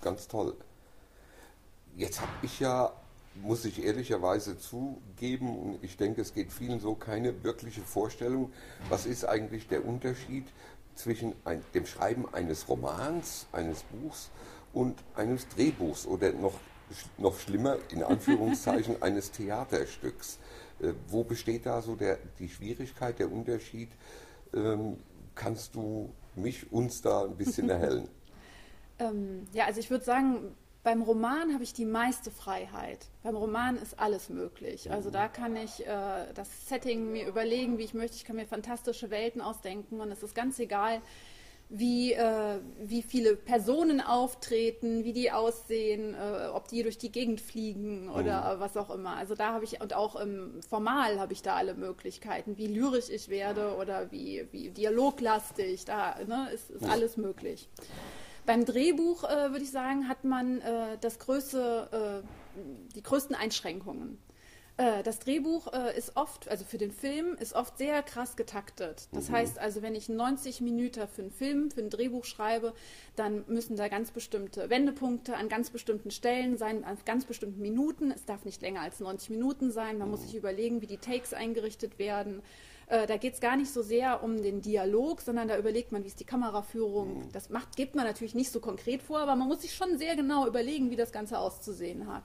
ganz 0.00 0.26
toll. 0.26 0.54
Jetzt 1.96 2.20
habe 2.20 2.32
ich 2.42 2.58
ja 2.58 2.92
muss 3.42 3.64
ich 3.64 3.84
ehrlicherweise 3.84 4.58
zugeben, 4.58 5.56
und 5.56 5.82
ich 5.82 5.96
denke, 5.96 6.20
es 6.20 6.34
geht 6.34 6.52
vielen 6.52 6.80
so, 6.80 6.94
keine 6.94 7.42
wirkliche 7.42 7.82
Vorstellung, 7.82 8.52
was 8.88 9.06
ist 9.06 9.24
eigentlich 9.24 9.68
der 9.68 9.84
Unterschied 9.84 10.46
zwischen 10.94 11.34
ein, 11.44 11.62
dem 11.74 11.86
Schreiben 11.86 12.32
eines 12.32 12.68
Romans, 12.68 13.46
eines 13.52 13.82
Buchs 13.82 14.30
und 14.72 15.02
eines 15.14 15.48
Drehbuchs 15.48 16.06
oder 16.06 16.32
noch, 16.32 16.54
noch 17.18 17.38
schlimmer, 17.38 17.78
in 17.90 18.02
Anführungszeichen, 18.02 18.96
eines 19.02 19.30
Theaterstücks. 19.32 20.38
Äh, 20.80 20.92
wo 21.08 21.24
besteht 21.24 21.66
da 21.66 21.82
so 21.82 21.96
der, 21.96 22.18
die 22.38 22.48
Schwierigkeit, 22.48 23.18
der 23.18 23.30
Unterschied? 23.30 23.88
Ähm, 24.54 24.96
kannst 25.34 25.74
du 25.74 26.12
mich, 26.36 26.72
uns 26.72 27.00
da 27.00 27.24
ein 27.24 27.36
bisschen 27.36 27.68
erhellen? 27.70 28.08
ähm, 28.98 29.46
ja, 29.52 29.66
also 29.66 29.80
ich 29.80 29.90
würde 29.90 30.04
sagen, 30.04 30.54
beim 30.84 31.00
Roman 31.00 31.54
habe 31.54 31.64
ich 31.64 31.72
die 31.72 31.86
meiste 31.86 32.30
Freiheit. 32.30 33.06
Beim 33.22 33.34
Roman 33.34 33.76
ist 33.76 33.98
alles 33.98 34.28
möglich. 34.28 34.90
Also 34.90 35.10
da 35.10 35.28
kann 35.28 35.56
ich 35.56 35.84
äh, 35.86 36.32
das 36.34 36.68
Setting 36.68 37.10
mir 37.10 37.26
überlegen, 37.26 37.78
wie 37.78 37.84
ich 37.84 37.94
möchte. 37.94 38.16
Ich 38.16 38.24
kann 38.24 38.36
mir 38.36 38.46
fantastische 38.46 39.10
Welten 39.10 39.40
ausdenken 39.40 40.00
und 40.00 40.12
es 40.12 40.22
ist 40.22 40.34
ganz 40.34 40.58
egal, 40.58 41.00
wie, 41.70 42.12
äh, 42.12 42.58
wie 42.82 43.00
viele 43.00 43.34
Personen 43.34 44.02
auftreten, 44.02 45.04
wie 45.04 45.14
die 45.14 45.32
aussehen, 45.32 46.14
äh, 46.14 46.48
ob 46.48 46.68
die 46.68 46.82
durch 46.82 46.98
die 46.98 47.10
Gegend 47.10 47.40
fliegen 47.40 48.10
oder 48.10 48.56
mhm. 48.56 48.60
was 48.60 48.76
auch 48.76 48.90
immer. 48.90 49.16
Also 49.16 49.34
da 49.34 49.54
habe 49.54 49.64
ich, 49.64 49.80
und 49.80 49.94
auch 49.94 50.16
im 50.16 50.60
Formal 50.68 51.18
habe 51.18 51.32
ich 51.32 51.40
da 51.40 51.54
alle 51.54 51.72
Möglichkeiten, 51.74 52.58
wie 52.58 52.66
lyrisch 52.66 53.08
ich 53.08 53.30
werde 53.30 53.76
oder 53.76 54.12
wie, 54.12 54.46
wie 54.52 54.68
dialoglastig, 54.68 55.86
da 55.86 56.16
ne, 56.26 56.50
ist, 56.52 56.70
ist 56.70 56.84
alles 56.84 57.16
möglich. 57.16 57.70
Beim 58.46 58.64
Drehbuch, 58.64 59.24
äh, 59.24 59.50
würde 59.50 59.62
ich 59.62 59.70
sagen, 59.70 60.08
hat 60.08 60.24
man 60.24 60.60
äh, 60.60 60.98
das 61.00 61.18
größte, 61.18 62.22
äh, 62.22 62.94
die 62.94 63.02
größten 63.02 63.34
Einschränkungen. 63.34 64.18
Äh, 64.76 65.02
das 65.04 65.20
Drehbuch 65.20 65.72
äh, 65.72 65.96
ist 65.96 66.16
oft, 66.16 66.48
also 66.48 66.64
für 66.64 66.78
den 66.78 66.90
Film, 66.90 67.36
ist 67.38 67.54
oft 67.54 67.78
sehr 67.78 68.02
krass 68.02 68.36
getaktet. 68.36 69.08
Das 69.12 69.28
mhm. 69.28 69.34
heißt 69.34 69.58
also, 69.58 69.82
wenn 69.82 69.94
ich 69.94 70.08
90 70.08 70.60
Minuten 70.60 71.06
für 71.06 71.22
einen 71.22 71.30
Film, 71.30 71.70
für 71.70 71.80
ein 71.80 71.90
Drehbuch 71.90 72.24
schreibe, 72.24 72.74
dann 73.14 73.44
müssen 73.46 73.76
da 73.76 73.88
ganz 73.88 74.10
bestimmte 74.10 74.68
Wendepunkte 74.70 75.36
an 75.36 75.48
ganz 75.48 75.70
bestimmten 75.70 76.10
Stellen 76.10 76.56
sein, 76.56 76.84
an 76.84 76.98
ganz 77.04 77.24
bestimmten 77.24 77.62
Minuten. 77.62 78.10
Es 78.10 78.24
darf 78.24 78.44
nicht 78.44 78.62
länger 78.62 78.80
als 78.80 78.98
90 78.98 79.30
Minuten 79.30 79.70
sein. 79.70 79.98
Man 79.98 80.08
mhm. 80.08 80.12
muss 80.12 80.22
sich 80.22 80.34
überlegen, 80.34 80.82
wie 80.82 80.88
die 80.88 80.98
Takes 80.98 81.32
eingerichtet 81.34 81.98
werden. 81.98 82.42
Äh, 82.86 83.06
da 83.06 83.16
geht 83.16 83.34
es 83.34 83.40
gar 83.40 83.56
nicht 83.56 83.72
so 83.72 83.82
sehr 83.82 84.22
um 84.22 84.42
den 84.42 84.60
Dialog, 84.60 85.20
sondern 85.20 85.48
da 85.48 85.58
überlegt 85.58 85.92
man, 85.92 86.02
wie 86.04 86.08
ist 86.08 86.20
die 86.20 86.24
Kameraführung. 86.24 87.18
Mhm. 87.18 87.32
Das 87.32 87.50
macht, 87.50 87.76
gibt 87.76 87.94
man 87.94 88.04
natürlich 88.04 88.34
nicht 88.34 88.50
so 88.50 88.60
konkret 88.60 89.02
vor, 89.02 89.20
aber 89.20 89.36
man 89.36 89.48
muss 89.48 89.62
sich 89.62 89.74
schon 89.74 89.98
sehr 89.98 90.16
genau 90.16 90.46
überlegen, 90.46 90.90
wie 90.90 90.96
das 90.96 91.12
Ganze 91.12 91.38
auszusehen 91.38 92.06
hat. 92.12 92.24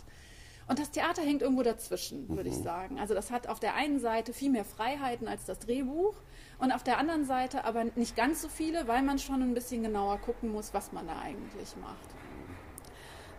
Und 0.67 0.77
das 0.77 0.91
Theater 0.91 1.23
hängt 1.23 1.41
irgendwo 1.41 1.63
dazwischen, 1.63 2.29
würde 2.29 2.49
mhm. 2.49 2.55
ich 2.55 2.61
sagen. 2.61 2.99
Also 2.99 3.15
das 3.15 3.31
hat 3.31 3.47
auf 3.47 3.59
der 3.59 3.73
einen 3.73 3.99
Seite 3.99 4.33
viel 4.33 4.51
mehr 4.51 4.65
Freiheiten 4.65 5.27
als 5.27 5.45
das 5.45 5.59
Drehbuch 5.59 6.13
und 6.59 6.71
auf 6.71 6.83
der 6.83 6.99
anderen 6.99 7.25
Seite 7.25 7.65
aber 7.65 7.85
nicht 7.95 8.15
ganz 8.15 8.41
so 8.41 8.49
viele, 8.49 8.87
weil 8.87 9.01
man 9.01 9.17
schon 9.17 9.41
ein 9.41 9.55
bisschen 9.55 9.81
genauer 9.81 10.19
gucken 10.19 10.51
muss, 10.51 10.73
was 10.73 10.91
man 10.91 11.07
da 11.07 11.17
eigentlich 11.19 11.75
macht. 11.81 12.18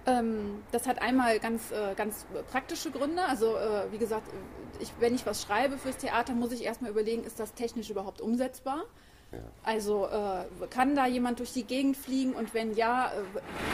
Ähm, 0.06 0.62
das 0.72 0.86
hat 0.86 1.02
einmal 1.02 1.38
ganz, 1.40 1.70
äh, 1.70 1.94
ganz 1.94 2.26
praktische 2.50 2.90
Gründe. 2.90 3.22
Also 3.24 3.56
äh, 3.56 3.92
wie 3.92 3.98
gesagt, 3.98 4.28
ich, 4.78 4.92
wenn 4.98 5.14
ich 5.14 5.26
was 5.26 5.42
schreibe 5.42 5.78
fürs 5.78 5.98
Theater, 5.98 6.32
muss 6.32 6.52
ich 6.52 6.64
erstmal 6.64 6.90
überlegen, 6.90 7.24
ist 7.24 7.38
das 7.38 7.54
technisch 7.54 7.90
überhaupt 7.90 8.20
umsetzbar? 8.20 8.84
Ja. 9.32 9.38
Also 9.62 10.06
äh, 10.06 10.66
kann 10.70 10.96
da 10.96 11.06
jemand 11.06 11.38
durch 11.38 11.52
die 11.52 11.62
Gegend 11.62 11.96
fliegen 11.96 12.32
und 12.32 12.52
wenn 12.52 12.74
ja, 12.74 13.12
äh, 13.12 13.22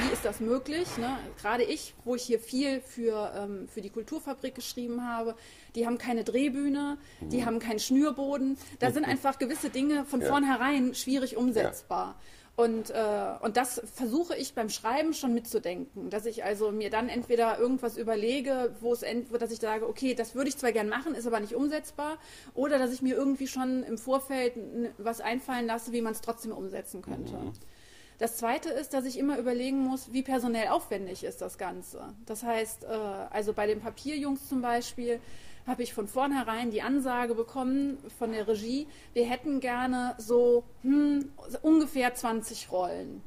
wie 0.02 0.12
ist 0.12 0.24
das 0.24 0.40
möglich? 0.40 0.86
Ne? 0.98 1.16
Gerade 1.40 1.62
ich, 1.62 1.94
wo 2.04 2.14
ich 2.14 2.22
hier 2.24 2.40
viel 2.40 2.80
für, 2.82 3.32
ähm, 3.34 3.66
für 3.68 3.80
die 3.80 3.88
Kulturfabrik 3.88 4.54
geschrieben 4.54 5.08
habe, 5.08 5.34
die 5.74 5.86
haben 5.86 5.96
keine 5.96 6.24
Drehbühne, 6.24 6.98
mhm. 7.20 7.28
die 7.30 7.46
haben 7.46 7.58
keinen 7.58 7.78
Schnürboden. 7.78 8.58
Da 8.80 8.90
sind 8.90 9.04
einfach 9.04 9.38
gewisse 9.38 9.70
Dinge 9.70 10.04
von 10.04 10.20
ja. 10.20 10.28
vornherein 10.28 10.94
schwierig 10.94 11.36
umsetzbar. 11.36 12.06
Ja. 12.06 12.16
Und, 12.56 12.88
äh, 12.88 13.34
und 13.42 13.58
das 13.58 13.82
versuche 13.94 14.34
ich 14.34 14.54
beim 14.54 14.70
Schreiben 14.70 15.12
schon 15.12 15.34
mitzudenken, 15.34 16.08
dass 16.08 16.24
ich 16.24 16.42
also 16.42 16.72
mir 16.72 16.88
dann 16.88 17.10
entweder 17.10 17.58
irgendwas 17.58 17.98
überlege, 17.98 18.74
wo 18.80 18.94
es 18.94 19.02
ent 19.02 19.28
dass 19.38 19.50
ich 19.50 19.58
sage, 19.58 19.86
okay, 19.86 20.14
das 20.14 20.34
würde 20.34 20.48
ich 20.48 20.56
zwar 20.56 20.72
gern 20.72 20.88
machen, 20.88 21.14
ist 21.14 21.26
aber 21.26 21.38
nicht 21.38 21.54
umsetzbar, 21.54 22.16
oder 22.54 22.78
dass 22.78 22.92
ich 22.92 23.02
mir 23.02 23.14
irgendwie 23.14 23.46
schon 23.46 23.82
im 23.82 23.98
Vorfeld 23.98 24.54
was 24.96 25.20
einfallen 25.20 25.66
lasse, 25.66 25.92
wie 25.92 26.00
man 26.00 26.14
es 26.14 26.22
trotzdem 26.22 26.52
umsetzen 26.52 27.02
könnte. 27.02 27.34
Mhm. 27.34 27.52
Das 28.18 28.38
Zweite 28.38 28.70
ist, 28.70 28.94
dass 28.94 29.04
ich 29.04 29.18
immer 29.18 29.38
überlegen 29.38 29.80
muss, 29.80 30.14
wie 30.14 30.22
personell 30.22 30.68
aufwendig 30.68 31.24
ist 31.24 31.42
das 31.42 31.58
Ganze. 31.58 32.14
Das 32.24 32.42
heißt, 32.42 32.84
äh, 32.84 32.86
also 32.86 33.52
bei 33.52 33.66
den 33.66 33.80
Papierjungs 33.80 34.48
zum 34.48 34.62
Beispiel, 34.62 35.20
habe 35.66 35.82
ich 35.82 35.92
von 35.92 36.06
vornherein 36.08 36.70
die 36.70 36.82
Ansage 36.82 37.34
bekommen 37.34 37.98
von 38.18 38.32
der 38.32 38.46
Regie, 38.46 38.86
wir 39.12 39.24
hätten 39.26 39.60
gerne 39.60 40.14
so 40.18 40.64
hm, 40.82 41.30
ungefähr 41.62 42.14
20 42.14 42.70
Rollen. 42.70 43.22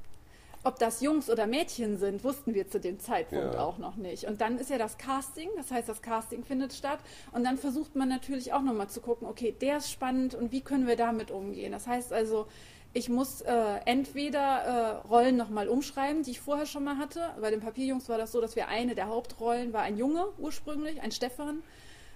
Ob 0.65 0.77
das 0.77 0.99
Jungs 0.99 1.29
oder 1.29 1.47
Mädchen 1.47 1.97
sind, 1.97 2.23
wussten 2.25 2.53
wir 2.53 2.67
zu 2.67 2.81
dem 2.81 2.99
Zeitpunkt 2.99 3.53
Ja. 3.53 3.63
auch 3.63 3.77
noch 3.77 3.95
nicht. 3.95 4.25
Und 4.25 4.41
dann 4.41 4.57
ist 4.57 4.69
ja 4.69 4.77
das 4.77 4.97
Casting, 4.97 5.47
das 5.55 5.71
heißt, 5.71 5.87
das 5.87 6.01
Casting 6.01 6.43
findet 6.43 6.73
statt. 6.73 6.99
Und 7.31 7.45
dann 7.45 7.57
versucht 7.57 7.95
man 7.95 8.09
natürlich 8.09 8.51
auch 8.51 8.61
nochmal 8.61 8.89
zu 8.89 8.99
gucken, 8.99 9.25
okay, 9.27 9.55
der 9.61 9.77
ist 9.77 9.89
spannend 9.89 10.35
und 10.35 10.51
wie 10.51 10.59
können 10.59 10.85
wir 10.85 10.97
damit 10.97 11.31
umgehen. 11.31 11.71
Das 11.71 11.87
heißt 11.87 12.11
also, 12.11 12.45
ich 12.91 13.07
muss 13.07 13.39
äh, 13.41 13.53
entweder 13.85 15.01
äh, 15.03 15.07
Rollen 15.07 15.37
nochmal 15.37 15.69
umschreiben, 15.69 16.23
die 16.23 16.31
ich 16.31 16.41
vorher 16.41 16.65
schon 16.65 16.83
mal 16.83 16.97
hatte. 16.97 17.21
Bei 17.39 17.51
den 17.51 17.61
Papierjungs 17.61 18.09
war 18.09 18.17
das 18.17 18.31
so, 18.33 18.41
dass 18.41 18.57
wir 18.57 18.67
eine 18.67 18.95
der 18.95 19.07
Hauptrollen 19.07 19.71
war 19.71 19.83
ein 19.83 19.97
Junge 19.97 20.25
ursprünglich, 20.39 21.01
ein 21.01 21.11
Stefan. 21.11 21.63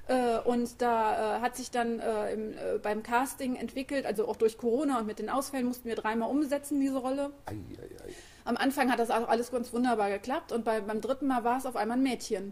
Äh, 0.07 0.39
und 0.39 0.81
da 0.81 1.37
äh, 1.37 1.41
hat 1.41 1.55
sich 1.55 1.71
dann 1.71 1.99
äh, 1.99 2.33
im, 2.33 2.53
beim 2.81 3.03
Casting 3.03 3.55
entwickelt, 3.55 4.05
also 4.05 4.27
auch 4.27 4.35
durch 4.35 4.57
Corona 4.57 4.99
und 4.99 5.07
mit 5.07 5.19
den 5.19 5.29
Ausfällen 5.29 5.65
mussten 5.65 5.87
wir 5.87 5.95
dreimal 5.95 6.29
umsetzen, 6.29 6.79
diese 6.79 6.97
Rolle. 6.97 7.31
Ei, 7.45 7.53
ei, 7.53 8.07
ei. 8.07 8.13
Am 8.45 8.57
Anfang 8.57 8.91
hat 8.91 8.99
das 8.99 9.09
auch 9.09 9.29
alles 9.29 9.51
ganz 9.51 9.71
wunderbar 9.71 10.09
geklappt 10.09 10.51
und 10.51 10.65
bei, 10.65 10.81
beim 10.81 10.99
dritten 10.99 11.27
Mal 11.27 11.45
war 11.45 11.57
es 11.57 11.65
auf 11.65 11.77
einmal 11.77 11.97
ein 11.97 12.03
Mädchen. 12.03 12.51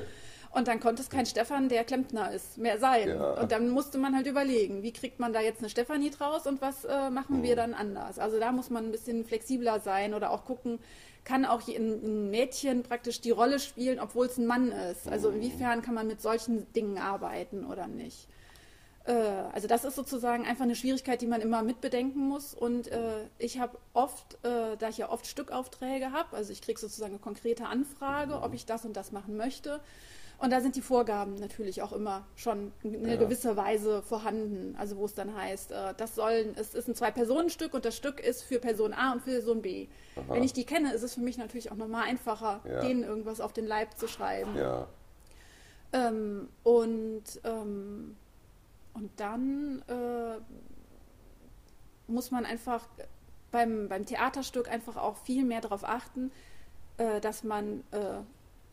und 0.52 0.68
dann 0.68 0.80
konnte 0.80 1.00
es 1.00 1.08
kein 1.08 1.24
Stefan, 1.24 1.70
der 1.70 1.84
Klempner 1.84 2.32
ist, 2.32 2.58
mehr 2.58 2.78
sein. 2.78 3.08
Ja. 3.08 3.40
Und 3.40 3.50
dann 3.50 3.70
musste 3.70 3.96
man 3.96 4.14
halt 4.14 4.26
überlegen, 4.26 4.82
wie 4.82 4.92
kriegt 4.92 5.20
man 5.20 5.32
da 5.32 5.40
jetzt 5.40 5.60
eine 5.60 5.70
Stefanie 5.70 6.10
draus 6.10 6.46
und 6.46 6.60
was 6.60 6.84
äh, 6.84 7.08
machen 7.08 7.42
wir 7.42 7.56
dann 7.56 7.72
anders. 7.72 8.18
Also 8.18 8.38
da 8.38 8.52
muss 8.52 8.68
man 8.68 8.84
ein 8.84 8.90
bisschen 8.90 9.24
flexibler 9.24 9.80
sein 9.80 10.12
oder 10.12 10.30
auch 10.30 10.44
gucken, 10.44 10.80
kann 11.30 11.44
auch 11.44 11.66
ein, 11.68 12.30
Mädchen 12.30 12.82
praktisch 12.82 13.20
die 13.20 13.30
Rolle 13.30 13.60
spielen, 13.60 14.00
obwohl 14.00 14.26
es 14.26 14.36
ein 14.36 14.46
Mann 14.46 14.72
ist. 14.72 15.06
Also 15.06 15.30
inwiefern 15.30 15.80
kann 15.80 15.94
man 15.94 16.08
mit 16.08 16.20
solchen 16.20 16.70
Dingen 16.72 16.98
arbeiten 16.98 17.64
oder 17.64 17.86
nicht. 17.86 18.26
Äh, 19.04 19.12
also 19.12 19.68
das 19.68 19.84
ist 19.84 19.94
sozusagen 19.94 20.44
einfach 20.44 20.64
eine 20.64 20.74
Schwierigkeit, 20.74 21.22
die 21.22 21.28
man 21.28 21.40
immer 21.40 21.62
mitbedenken 21.62 22.28
muss. 22.28 22.52
Und 22.52 22.88
äh, 22.88 23.28
ich 23.38 23.60
habe 23.60 23.78
oft, 23.92 24.44
äh, 24.44 24.76
da 24.76 24.88
ich 24.88 24.98
ja 24.98 25.08
oft 25.08 25.28
Stückaufträge 25.28 26.10
habe, 26.10 26.36
also 26.36 26.52
ich 26.52 26.62
kriege 26.62 26.80
sozusagen 26.80 27.12
eine 27.12 27.20
konkrete 27.20 27.66
Anfrage, 27.66 28.42
ob 28.42 28.52
ich 28.52 28.66
das 28.66 28.84
und 28.84 28.96
das 28.96 29.12
machen 29.12 29.36
möchte. 29.36 29.80
Und 30.40 30.50
da 30.50 30.60
sind 30.62 30.74
die 30.74 30.80
Vorgaben 30.80 31.34
natürlich 31.34 31.82
auch 31.82 31.92
immer 31.92 32.26
schon 32.34 32.72
in 32.82 32.96
einer 32.96 33.12
Ja. 33.12 33.16
gewisser 33.18 33.56
Weise 33.58 34.00
vorhanden. 34.02 34.74
Also 34.78 34.96
wo 34.96 35.04
es 35.04 35.12
dann 35.14 35.34
heißt, 35.36 35.70
äh, 35.70 35.92
das 35.98 36.14
soll, 36.14 36.54
es 36.56 36.72
ist 36.74 36.88
ein 36.88 36.94
Zwei-Personen-Stück 36.94 37.74
und 37.74 37.84
das 37.84 37.94
Stück 37.94 38.20
ist 38.20 38.42
für 38.42 38.58
Person 38.58 38.94
A 38.94 39.12
und 39.12 39.20
für 39.22 39.32
Person 39.32 39.60
B. 39.60 39.88
Wenn 40.28 40.42
ich 40.42 40.54
die 40.54 40.64
kenne, 40.64 40.94
ist 40.94 41.02
es 41.02 41.14
für 41.14 41.20
mich 41.20 41.36
natürlich 41.36 41.70
auch 41.70 41.76
nochmal 41.76 42.04
einfacher, 42.08 42.60
Ja. 42.66 42.80
denen 42.80 43.04
irgendwas 43.04 43.40
auf 43.42 43.52
den 43.52 43.66
Leib 43.66 43.98
zu 43.98 44.08
schreiben. 44.08 44.56
Ja. 44.56 44.88
Ähm, 45.92 46.48
und, 46.62 47.24
ähm, 47.44 48.16
und 48.94 49.10
dann 49.20 49.82
äh, 49.88 50.38
muss 52.06 52.30
man 52.30 52.46
einfach 52.46 52.88
beim, 53.50 53.88
beim 53.88 54.06
Theaterstück 54.06 54.70
einfach 54.70 54.96
auch 54.96 55.16
viel 55.18 55.44
mehr 55.44 55.60
darauf 55.60 55.84
achten, 55.84 56.30
äh, 56.96 57.20
dass 57.20 57.44
man 57.44 57.84
äh, 57.90 58.20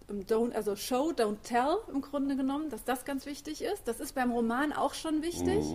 don't, 0.10 0.54
also 0.56 0.76
Show, 0.76 1.12
don't 1.12 1.38
tell 1.44 1.78
im 1.92 2.02
Grunde 2.02 2.36
genommen, 2.36 2.70
dass 2.70 2.84
das 2.84 3.04
ganz 3.06 3.26
wichtig 3.26 3.62
ist. 3.62 3.88
Das 3.88 4.00
ist 4.00 4.16
beim 4.16 4.32
Roman 4.32 4.72
auch 4.74 4.94
schon 4.94 5.22
wichtig, 5.22 5.66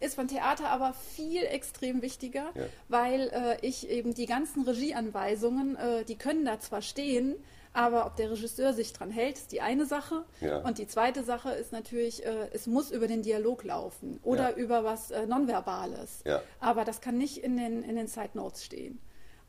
ist 0.00 0.16
beim 0.16 0.28
Theater 0.28 0.68
aber 0.68 0.92
viel 0.94 1.42
extrem 1.42 2.00
wichtiger, 2.02 2.50
Ja. 2.54 2.64
weil 2.88 3.28
äh, 3.32 3.66
ich 3.66 3.88
eben 3.88 4.14
die 4.14 4.26
ganzen 4.26 4.62
Regieanweisungen, 4.62 5.76
äh, 5.76 6.04
die 6.04 6.16
können 6.16 6.44
da 6.44 6.60
zwar 6.60 6.82
stehen, 6.82 7.34
aber 7.72 8.06
ob 8.06 8.16
der 8.16 8.30
Regisseur 8.32 8.72
sich 8.72 8.92
dran 8.92 9.10
hält, 9.10 9.36
ist 9.36 9.52
die 9.52 9.60
eine 9.60 9.86
Sache. 9.86 10.24
Ja. 10.40 10.58
Und 10.62 10.78
die 10.78 10.86
zweite 10.88 11.22
Sache 11.22 11.50
ist 11.52 11.70
natürlich, 11.72 12.24
äh, 12.26 12.48
es 12.52 12.66
muss 12.66 12.90
über 12.90 13.06
den 13.06 13.22
Dialog 13.22 13.62
laufen 13.64 14.18
oder 14.24 14.50
Ja. 14.50 14.56
über 14.56 14.84
was 14.84 15.10
äh, 15.12 15.26
Nonverbales. 15.26 16.22
Aber 16.58 16.84
das 16.84 17.00
kann 17.00 17.16
nicht 17.18 17.38
in 17.38 17.56
den, 17.56 17.82
in 17.82 17.94
den 17.96 18.06
Side 18.08 18.30
Notes 18.34 18.64
stehen. 18.64 18.98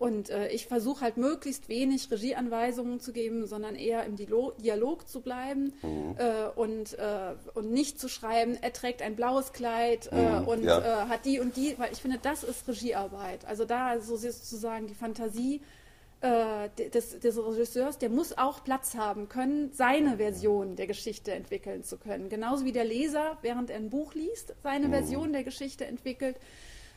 Und 0.01 0.31
äh, 0.31 0.47
ich 0.47 0.65
versuche 0.65 1.01
halt 1.01 1.17
möglichst 1.17 1.69
wenig 1.69 2.09
Regieanweisungen 2.09 2.99
zu 2.99 3.13
geben, 3.13 3.45
sondern 3.45 3.75
eher 3.75 4.03
im 4.03 4.15
Dialog 4.15 5.07
zu 5.07 5.21
bleiben 5.21 5.73
Mhm. 5.83 6.15
äh, 6.17 6.47
und, 6.55 6.97
äh, 6.97 7.35
und 7.53 7.71
nicht 7.71 7.99
zu 7.99 8.09
schreiben, 8.09 8.57
er 8.59 8.73
trägt 8.73 9.03
ein 9.03 9.15
blaues 9.15 9.53
Kleid 9.53 10.09
äh, 10.11 10.39
Mhm, 10.39 10.47
und 10.47 10.63
ja. 10.63 10.79
äh, 10.79 11.07
hat 11.07 11.25
die 11.25 11.39
und 11.39 11.55
die, 11.55 11.75
weil 11.77 11.91
ich 11.93 11.99
finde, 11.99 12.17
das 12.19 12.43
ist 12.43 12.67
Regiearbeit. 12.67 13.45
Also 13.45 13.63
da 13.63 13.99
so 13.99 14.17
sozusagen 14.17 14.87
die 14.87 14.95
Fantasie 14.95 15.61
äh, 16.21 16.69
des, 16.89 17.19
des 17.19 17.37
Regisseurs, 17.37 17.99
der 17.99 18.09
muss 18.09 18.35
auch 18.35 18.63
Platz 18.63 18.95
haben 18.95 19.29
können, 19.29 19.69
seine 19.71 20.17
Version 20.17 20.75
der 20.77 20.87
Geschichte 20.87 21.31
entwickeln 21.31 21.83
zu 21.83 21.97
können. 21.97 22.27
Genauso 22.29 22.65
wie 22.65 22.71
der 22.71 22.85
Leser, 22.85 23.37
während 23.43 23.69
er 23.69 23.77
ein 23.77 23.91
Buch 23.91 24.15
liest, 24.15 24.55
seine 24.63 24.89
Version 24.89 25.31
der 25.31 25.43
Geschichte 25.43 25.85
entwickelt, 25.85 26.37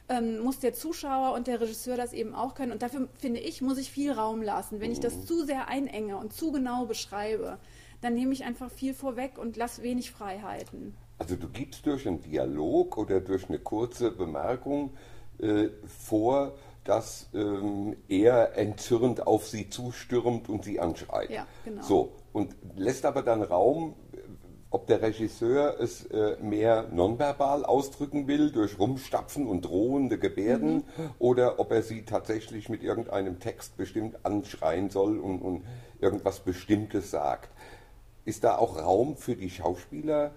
ähm, 0.08 0.40
muss 0.40 0.58
der 0.58 0.74
Zuschauer 0.74 1.34
und 1.34 1.46
der 1.46 1.60
Regisseur 1.60 1.96
das 1.96 2.12
eben 2.12 2.34
auch 2.34 2.54
können. 2.54 2.72
Und 2.72 2.82
dafür, 2.82 3.08
finde 3.18 3.40
ich, 3.40 3.62
muss 3.62 3.78
ich 3.78 3.90
viel 3.90 4.12
Raum 4.12 4.42
lassen. 4.42 4.80
Wenn 4.80 4.92
ich 4.92 5.00
das 5.00 5.24
zu 5.24 5.44
sehr 5.44 5.68
einenge 5.68 6.16
und 6.16 6.32
zu 6.32 6.52
genau 6.52 6.86
beschreibe, 6.86 7.58
dann 8.00 8.14
nehme 8.14 8.32
ich 8.32 8.44
einfach 8.44 8.70
viel 8.70 8.94
vorweg 8.94 9.38
und 9.38 9.56
lasse 9.56 9.82
wenig 9.82 10.10
Freiheiten. 10.10 10.94
Also 11.18 11.36
du 11.36 11.48
gibst 11.48 11.86
durch 11.86 12.06
einen 12.06 12.20
Dialog 12.20 12.98
oder 12.98 13.20
durch 13.20 13.48
eine 13.48 13.58
kurze 13.58 14.10
Bemerkung 14.10 14.90
äh, 15.38 15.68
vor, 15.86 16.54
dass 16.84 17.30
ähm, 17.32 17.96
er 18.08 18.58
entzürnt 18.58 19.26
auf 19.26 19.48
sie 19.48 19.70
zustürmt 19.70 20.48
und 20.48 20.64
sie 20.64 20.80
anschreit. 20.80 21.30
Ja, 21.30 21.46
genau. 21.64 21.82
So, 21.82 22.12
und 22.32 22.54
lässt 22.76 23.06
aber 23.06 23.22
dann 23.22 23.42
Raum, 23.42 23.94
ob 24.74 24.88
der 24.88 25.02
Regisseur 25.02 25.78
es 25.78 26.04
äh, 26.06 26.36
mehr 26.42 26.88
nonverbal 26.90 27.64
ausdrücken 27.64 28.26
will, 28.26 28.50
durch 28.50 28.76
Rumstapfen 28.76 29.46
und 29.46 29.64
drohende 29.64 30.18
Gebärden, 30.18 30.74
Mhm. 30.78 31.10
oder 31.20 31.60
ob 31.60 31.70
er 31.70 31.84
sie 31.84 32.02
tatsächlich 32.02 32.68
mit 32.68 32.82
irgendeinem 32.82 33.38
Text 33.38 33.76
bestimmt 33.76 34.16
anschreien 34.26 34.90
soll 34.90 35.20
und, 35.20 35.38
und 35.42 35.62
irgendwas 36.00 36.40
Bestimmtes 36.40 37.12
sagt. 37.12 37.50
Ist 38.24 38.42
da 38.42 38.56
auch 38.58 38.76
Raum 38.76 39.16
für 39.16 39.36
die 39.36 39.48
Schauspieler, 39.48 40.32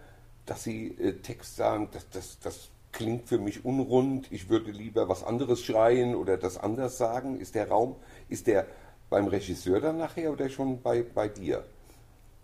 dass 0.46 0.64
sie 0.64 0.90
äh, 1.00 1.14
Text 1.14 1.56
sagen, 1.56 1.90
das, 1.92 2.08
das, 2.12 2.38
das 2.40 2.70
klingt 2.92 3.28
für 3.28 3.40
mich 3.40 3.66
unrund, 3.66 4.32
ich 4.32 4.50
würde 4.50 4.70
lieber 4.70 5.10
was 5.10 5.24
anderes 5.24 5.64
schreien 5.64 6.14
oder 6.14 6.38
das 6.38 6.60
anders 6.60 7.00
sagen? 7.00 7.40
Ist 7.40 7.56
der 7.56 7.70
Raum, 7.70 7.96
ist 8.30 8.46
der 8.46 8.68
beim 9.10 9.26
Regisseur 9.26 9.82
dann 9.82 9.98
nachher 9.98 10.32
oder 10.32 10.48
schon 10.48 10.80
bei, 10.84 11.02
bei 11.02 11.28
dir? 11.28 11.64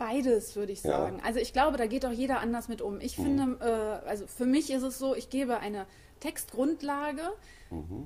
Beides, 0.08 0.56
würde 0.56 0.72
ich 0.74 0.84
Ja. 0.84 0.98
sagen. 0.98 1.22
Also 1.24 1.40
ich 1.40 1.54
glaube, 1.54 1.78
da 1.78 1.86
geht 1.86 2.06
auch 2.06 2.12
jeder 2.12 2.40
anders 2.42 2.68
mit 2.68 2.82
um. 2.82 3.00
Ich 3.00 3.16
finde, 3.16 3.58
äh, 3.62 4.08
also 4.10 4.26
für 4.28 4.46
mich 4.46 4.70
ist 4.72 4.84
es 4.84 5.00
so, 5.00 5.16
ich 5.16 5.30
gebe 5.30 5.60
eine 5.60 5.86
Textgrundlage, 6.20 7.22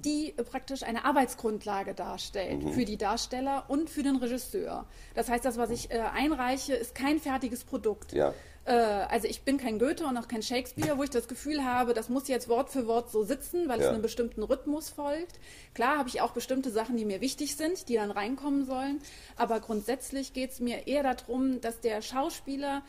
die 0.05 0.33
äh, 0.37 0.43
praktisch 0.43 0.83
eine 0.83 1.05
Arbeitsgrundlage 1.05 1.93
darstellt 1.93 2.69
für 2.69 2.85
die 2.85 2.97
Darsteller 2.97 3.65
und 3.67 3.89
für 3.89 4.03
den 4.03 4.15
Regisseur. 4.17 4.85
Das 5.15 5.29
heißt, 5.29 5.43
das, 5.43 5.57
was 5.57 5.71
ich 5.71 5.91
äh, 5.91 5.99
einreiche, 6.13 6.73
ist 6.73 6.95
kein 6.95 7.19
fertiges 7.19 7.63
Produkt. 7.63 8.13
Ja. 8.13 8.33
Äh, 8.67 8.71
also 8.71 9.27
ich 9.27 9.41
bin 9.43 9.57
kein 9.57 9.79
Goethe 9.79 10.05
und 10.05 10.17
auch 10.17 10.27
kein 10.27 10.43
Shakespeare, 10.43 10.97
wo 10.97 11.03
ich 11.03 11.09
das 11.09 11.27
Gefühl 11.27 11.63
habe, 11.63 11.93
das 11.93 12.09
muss 12.09 12.27
jetzt 12.27 12.49
Wort 12.49 12.69
für 12.69 12.85
Wort 12.85 13.09
so 13.11 13.23
sitzen, 13.23 13.69
weil 13.69 13.79
es 13.79 13.85
Ja. 13.85 13.91
einem 13.93 14.01
bestimmten 14.01 14.43
Rhythmus 14.43 14.89
folgt. 14.89 15.39
Klar 15.73 15.97
habe 15.97 16.09
ich 16.09 16.19
auch 16.21 16.31
bestimmte 16.31 16.69
Sachen, 16.69 16.97
die 16.97 17.05
mir 17.05 17.21
wichtig 17.21 17.55
sind, 17.55 17.87
die 17.87 17.95
dann 17.95 18.11
reinkommen 18.11 18.65
sollen. 18.65 18.99
Aber 19.37 19.61
grundsätzlich 19.61 20.33
geht 20.33 20.51
es 20.51 20.59
mir 20.59 20.85
eher 20.85 21.03
darum, 21.03 21.61
dass 21.61 21.79
der 21.79 22.01
Schauspieler 22.01 22.83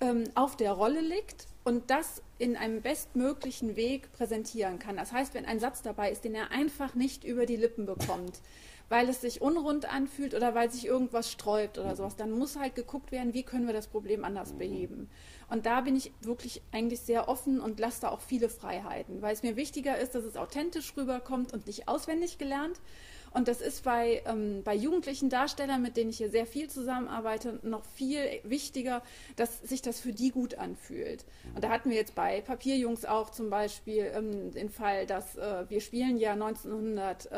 ähm, 0.00 0.24
auf 0.34 0.56
der 0.56 0.72
Rolle 0.72 1.00
liegt 1.00 1.46
und 1.64 1.90
das 1.90 2.22
in 2.38 2.56
einem 2.56 2.80
bestmöglichen 2.80 3.76
Weg 3.76 4.10
präsentieren 4.12 4.78
kann. 4.78 4.96
Das 4.96 5.12
heißt, 5.12 5.34
wenn 5.34 5.44
ein 5.44 5.60
Satz 5.60 5.82
dabei 5.82 6.10
ist, 6.10 6.24
den 6.24 6.34
er 6.34 6.50
einfach 6.50 6.94
nicht 6.94 7.24
über 7.24 7.46
die 7.46 7.56
Lippen 7.56 7.84
bekommt, 7.86 8.40
weil 8.88 9.08
es 9.08 9.20
sich 9.20 9.40
unrund 9.40 9.92
anfühlt 9.92 10.34
oder 10.34 10.54
weil 10.54 10.70
sich 10.70 10.86
irgendwas 10.86 11.30
sträubt 11.30 11.78
oder 11.78 11.96
sowas, 11.96 12.16
dann 12.16 12.30
muss 12.30 12.56
halt 12.56 12.74
geguckt 12.74 13.12
werden, 13.12 13.34
wie 13.34 13.42
können 13.42 13.66
wir 13.66 13.74
das 13.74 13.86
Problem 13.86 14.24
anders 14.24 14.52
beheben. 14.52 15.08
Und 15.48 15.66
da 15.66 15.80
bin 15.80 15.96
ich 15.96 16.12
wirklich 16.20 16.62
eigentlich 16.72 17.00
sehr 17.00 17.28
offen 17.28 17.60
und 17.60 17.80
lasse 17.80 18.02
da 18.02 18.08
auch 18.10 18.20
viele 18.20 18.48
Freiheiten, 18.48 19.22
weil 19.22 19.32
es 19.32 19.42
mir 19.42 19.56
wichtiger 19.56 19.98
ist, 19.98 20.14
dass 20.14 20.24
es 20.24 20.36
authentisch 20.36 20.94
rüberkommt 20.96 21.52
und 21.52 21.66
nicht 21.66 21.88
auswendig 21.88 22.38
gelernt. 22.38 22.80
Und 23.34 23.48
das 23.48 23.60
ist 23.60 23.82
bei, 23.82 24.22
ähm, 24.26 24.62
bei 24.62 24.74
jugendlichen 24.74 25.28
Darstellern, 25.28 25.82
mit 25.82 25.96
denen 25.96 26.10
ich 26.10 26.18
hier 26.18 26.30
sehr 26.30 26.46
viel 26.46 26.70
zusammenarbeite, 26.70 27.58
noch 27.62 27.84
viel 27.84 28.20
wichtiger, 28.44 29.02
dass 29.34 29.60
sich 29.62 29.82
das 29.82 29.98
für 29.98 30.12
die 30.12 30.30
gut 30.30 30.54
anfühlt. 30.54 31.24
Und 31.54 31.64
da 31.64 31.68
hatten 31.68 31.90
wir 31.90 31.96
jetzt 31.96 32.14
bei 32.14 32.40
Papierjungs 32.40 33.04
auch 33.04 33.30
zum 33.30 33.50
Beispiel 33.50 34.10
ähm, 34.14 34.52
den 34.52 34.70
Fall, 34.70 35.06
dass 35.06 35.36
äh, 35.36 35.68
wir 35.68 35.80
spielen 35.80 36.16
ja 36.16 36.32
1900, 36.32 37.26
äh, 37.26 37.36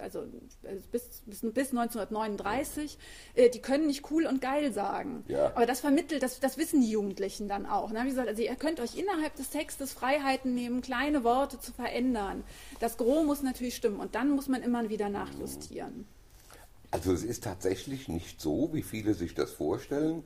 also 0.00 0.20
äh, 0.62 0.76
bis, 0.92 1.22
bis, 1.26 1.40
bis 1.40 1.70
1939, 1.70 2.96
äh, 3.34 3.50
die 3.50 3.60
können 3.60 3.88
nicht 3.88 4.10
cool 4.12 4.26
und 4.26 4.40
geil 4.40 4.72
sagen. 4.72 5.24
Ja. 5.26 5.46
Aber 5.56 5.66
das 5.66 5.80
vermittelt, 5.80 6.22
das, 6.22 6.38
das 6.38 6.58
wissen 6.58 6.80
die 6.80 6.90
Jugendlichen 6.90 7.48
dann 7.48 7.66
auch. 7.66 7.90
Ne? 7.90 8.00
Wie 8.04 8.10
gesagt, 8.10 8.28
also 8.28 8.40
ihr 8.40 8.54
könnt 8.54 8.78
euch 8.78 8.96
innerhalb 8.96 9.34
des 9.34 9.50
Textes 9.50 9.92
Freiheiten 9.92 10.54
nehmen, 10.54 10.80
kleine 10.80 11.24
Worte 11.24 11.58
zu 11.58 11.72
verändern. 11.72 12.44
Das 12.80 12.96
Gros 12.96 13.24
muss 13.24 13.42
natürlich 13.42 13.76
stimmen 13.76 14.00
und 14.00 14.14
dann 14.14 14.30
muss 14.30 14.48
man 14.48 14.62
immer 14.62 14.88
wieder 14.88 15.08
nachjustieren. 15.08 16.06
Also 16.90 17.12
es 17.12 17.24
ist 17.24 17.44
tatsächlich 17.44 18.08
nicht 18.08 18.40
so, 18.40 18.70
wie 18.72 18.82
viele 18.82 19.14
sich 19.14 19.34
das 19.34 19.50
vorstellen. 19.50 20.22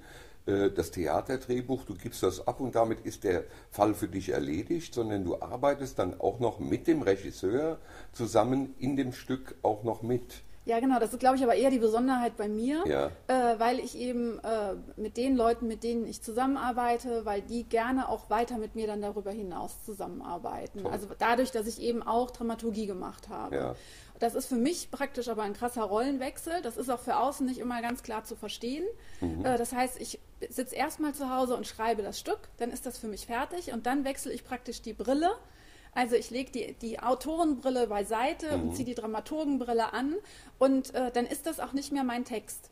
Äh, 0.47 0.71
Das 0.71 0.91
Theaterdrehbuch, 0.91 1.85
du 1.85 1.95
gibst 1.95 2.23
das 2.23 2.47
ab 2.47 2.61
und 2.61 2.75
damit 2.75 3.01
ist 3.07 3.25
der 3.25 3.45
Fall 3.71 3.95
für 3.95 4.09
dich 4.09 4.31
erledigt, 4.31 4.95
sondern 4.95 5.25
du 5.25 5.41
arbeitest 5.41 5.99
dann 5.99 6.21
auch 6.21 6.41
noch 6.41 6.59
mit 6.59 6.87
dem 6.87 7.03
Regisseur 7.03 7.79
zusammen 8.13 8.75
in 8.79 8.97
dem 8.97 9.13
Stück 9.13 9.55
auch 9.63 9.85
noch 9.85 10.03
mit. 10.03 10.43
Ja, 10.68 10.81
genau, 10.81 10.98
das 11.00 11.14
ist, 11.14 11.18
glaube 11.18 11.37
ich, 11.37 11.42
aber 11.42 11.54
eher 11.54 11.70
die 11.70 11.78
Besonderheit 11.78 12.37
bei 12.37 12.46
mir, 12.46 12.85
Ja. 12.87 13.07
äh, 13.26 13.59
weil 13.59 13.78
ich 13.81 13.96
eben 13.96 14.38
äh, 14.40 14.74
mit 14.96 15.16
den 15.16 15.35
Leuten, 15.35 15.66
mit 15.66 15.83
denen 15.83 16.07
ich 16.07 16.20
zusammenarbeite, 16.22 17.24
weil 17.24 17.40
die 17.40 17.64
gerne 17.64 18.07
auch 18.11 18.28
weiter 18.28 18.59
mit 18.59 18.74
mir 18.74 18.87
dann 18.87 19.00
darüber 19.00 19.31
hinaus 19.31 19.83
zusammenarbeiten. 19.87 20.83
Toll. 20.83 20.92
Also 20.92 21.07
dadurch, 21.18 21.52
dass 21.52 21.66
ich 21.66 21.81
eben 21.81 22.02
auch 22.02 22.31
Dramaturgie 22.31 22.87
gemacht 22.87 23.31
habe. 23.31 23.57
Ja. 23.57 23.74
Das 24.18 24.35
ist 24.35 24.46
für 24.46 24.57
mich 24.57 24.90
praktisch 24.90 25.28
aber 25.28 25.42
ein 25.42 25.54
krasser 25.54 25.85
Rollenwechsel. 25.85 26.61
Das 26.62 26.76
ist 26.76 26.90
auch 26.90 26.98
für 27.00 27.16
außen 27.16 27.46
nicht 27.46 27.61
immer 27.61 27.81
ganz 27.81 28.02
klar 28.02 28.24
zu 28.24 28.37
verstehen. 28.37 28.85
Äh, 29.22 29.57
das 29.57 29.72
heißt, 29.72 29.98
ich 30.00 30.20
sitze 30.50 30.74
erstmal 30.74 31.14
zu 31.14 31.35
Hause 31.35 31.57
und 31.57 31.66
schreibe 31.66 32.02
das 32.02 32.18
Stück, 32.18 32.40
dann 32.59 32.70
ist 32.72 32.85
das 32.85 32.98
für 32.98 33.09
mich 33.09 33.24
fertig 33.26 33.72
und 33.72 33.87
dann 33.87 34.04
wechsle 34.04 34.33
ich 34.35 34.44
praktisch 34.44 34.83
die 34.83 34.92
Brille. 34.92 35.31
Also 35.94 36.16
ich 36.16 36.31
lege 36.31 36.51
die, 36.51 36.74
die 36.74 37.01
Autorenbrille 37.01 37.87
beiseite 37.87 38.51
und 38.51 38.74
ziehe 38.74 38.85
die 38.85 38.94
Dramaturgenbrille 38.94 39.92
an 39.92 40.14
und 40.59 40.94
äh, 40.94 41.11
dann 41.11 41.27
ist 41.27 41.46
das 41.46 41.61
auch 41.61 41.72
nicht 41.72 41.92
mehr 41.92 42.05
mein 42.05 42.24
Text. 42.24 42.70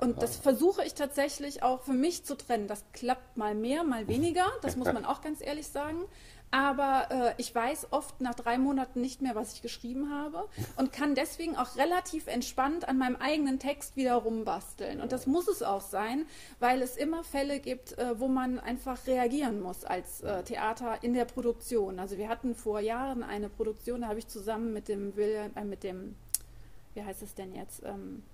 Und 0.00 0.22
das 0.22 0.36
versuche 0.36 0.84
ich 0.84 0.94
tatsächlich 0.94 1.62
auch 1.62 1.82
für 1.82 1.92
mich 1.92 2.24
zu 2.24 2.36
trennen. 2.36 2.66
Das 2.68 2.84
klappt 2.92 3.36
mal 3.36 3.54
mehr, 3.54 3.84
mal 3.84 4.08
weniger, 4.08 4.46
das 4.62 4.76
muss 4.76 4.86
man 4.92 5.04
auch 5.04 5.20
ganz 5.20 5.40
ehrlich 5.42 5.68
sagen. 5.68 6.04
Aber 6.52 7.06
äh, 7.10 7.34
ich 7.38 7.54
weiß 7.54 7.88
oft 7.92 8.20
nach 8.20 8.34
drei 8.34 8.58
Monaten 8.58 9.00
nicht 9.00 9.22
mehr, 9.22 9.36
was 9.36 9.54
ich 9.54 9.62
geschrieben 9.62 10.12
habe 10.12 10.48
und 10.76 10.92
kann 10.92 11.14
deswegen 11.14 11.56
auch 11.56 11.76
relativ 11.76 12.26
entspannt 12.26 12.88
an 12.88 12.98
meinem 12.98 13.16
eigenen 13.16 13.60
Text 13.60 13.96
wieder 13.96 14.14
rumbasteln. 14.14 15.00
Und 15.00 15.12
das 15.12 15.26
muss 15.26 15.46
es 15.46 15.62
auch 15.62 15.80
sein, 15.80 16.26
weil 16.58 16.82
es 16.82 16.96
immer 16.96 17.22
Fälle 17.22 17.60
gibt, 17.60 17.96
äh, 17.98 18.18
wo 18.18 18.26
man 18.26 18.58
einfach 18.58 19.06
reagieren 19.06 19.60
muss 19.60 19.84
als 19.84 20.22
äh, 20.22 20.42
Theater 20.42 20.98
in 21.02 21.14
der 21.14 21.24
Produktion. 21.24 22.00
Also 22.00 22.18
wir 22.18 22.28
hatten 22.28 22.56
vor 22.56 22.80
Jahren 22.80 23.22
eine 23.22 23.48
Produktion, 23.48 24.00
da 24.00 24.08
habe 24.08 24.18
ich 24.18 24.26
zusammen 24.26 24.72
mit 24.72 24.88
dem 24.88 25.14
William, 25.14 25.52
äh, 25.54 25.64
mit 25.64 25.84
dem, 25.84 26.16
wie 26.94 27.04
heißt 27.04 27.22
es 27.22 27.34
denn 27.34 27.54
jetzt? 27.54 27.82
Ähm, 27.84 28.24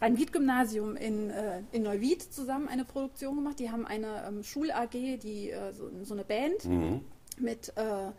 Rhein-Wied-Gymnasium 0.00 0.96
in, 0.96 1.30
äh, 1.30 1.62
in 1.72 1.82
Neuwied 1.82 2.22
zusammen 2.22 2.68
eine 2.68 2.84
Produktion 2.84 3.36
gemacht. 3.36 3.58
Die 3.58 3.70
haben 3.70 3.86
eine 3.86 4.24
ähm, 4.26 4.42
Schul-AG, 4.44 5.18
die 5.18 5.50
äh, 5.50 5.72
so, 5.72 5.90
so 6.04 6.14
eine 6.14 6.24
Band 6.24 6.64
Mhm. 6.64 7.00
mit 7.38 7.72
äh, 7.76 8.10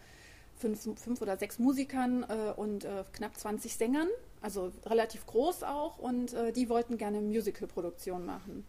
fünf, 0.57 0.99
fünf 0.99 1.21
oder 1.21 1.37
sechs 1.37 1.57
Musikern 1.57 2.25
äh, 2.27 2.51
und 2.55 2.83
äh, 2.83 3.03
knapp 3.13 3.37
20 3.37 3.75
Sängern, 3.75 4.09
also 4.41 4.71
relativ 4.85 5.25
groß 5.25 5.63
auch. 5.63 5.97
Und 5.99 6.33
äh, 6.33 6.51
die 6.51 6.69
wollten 6.69 6.97
gerne 6.97 7.21
Musical-Produktion 7.21 8.25
machen. 8.25 8.65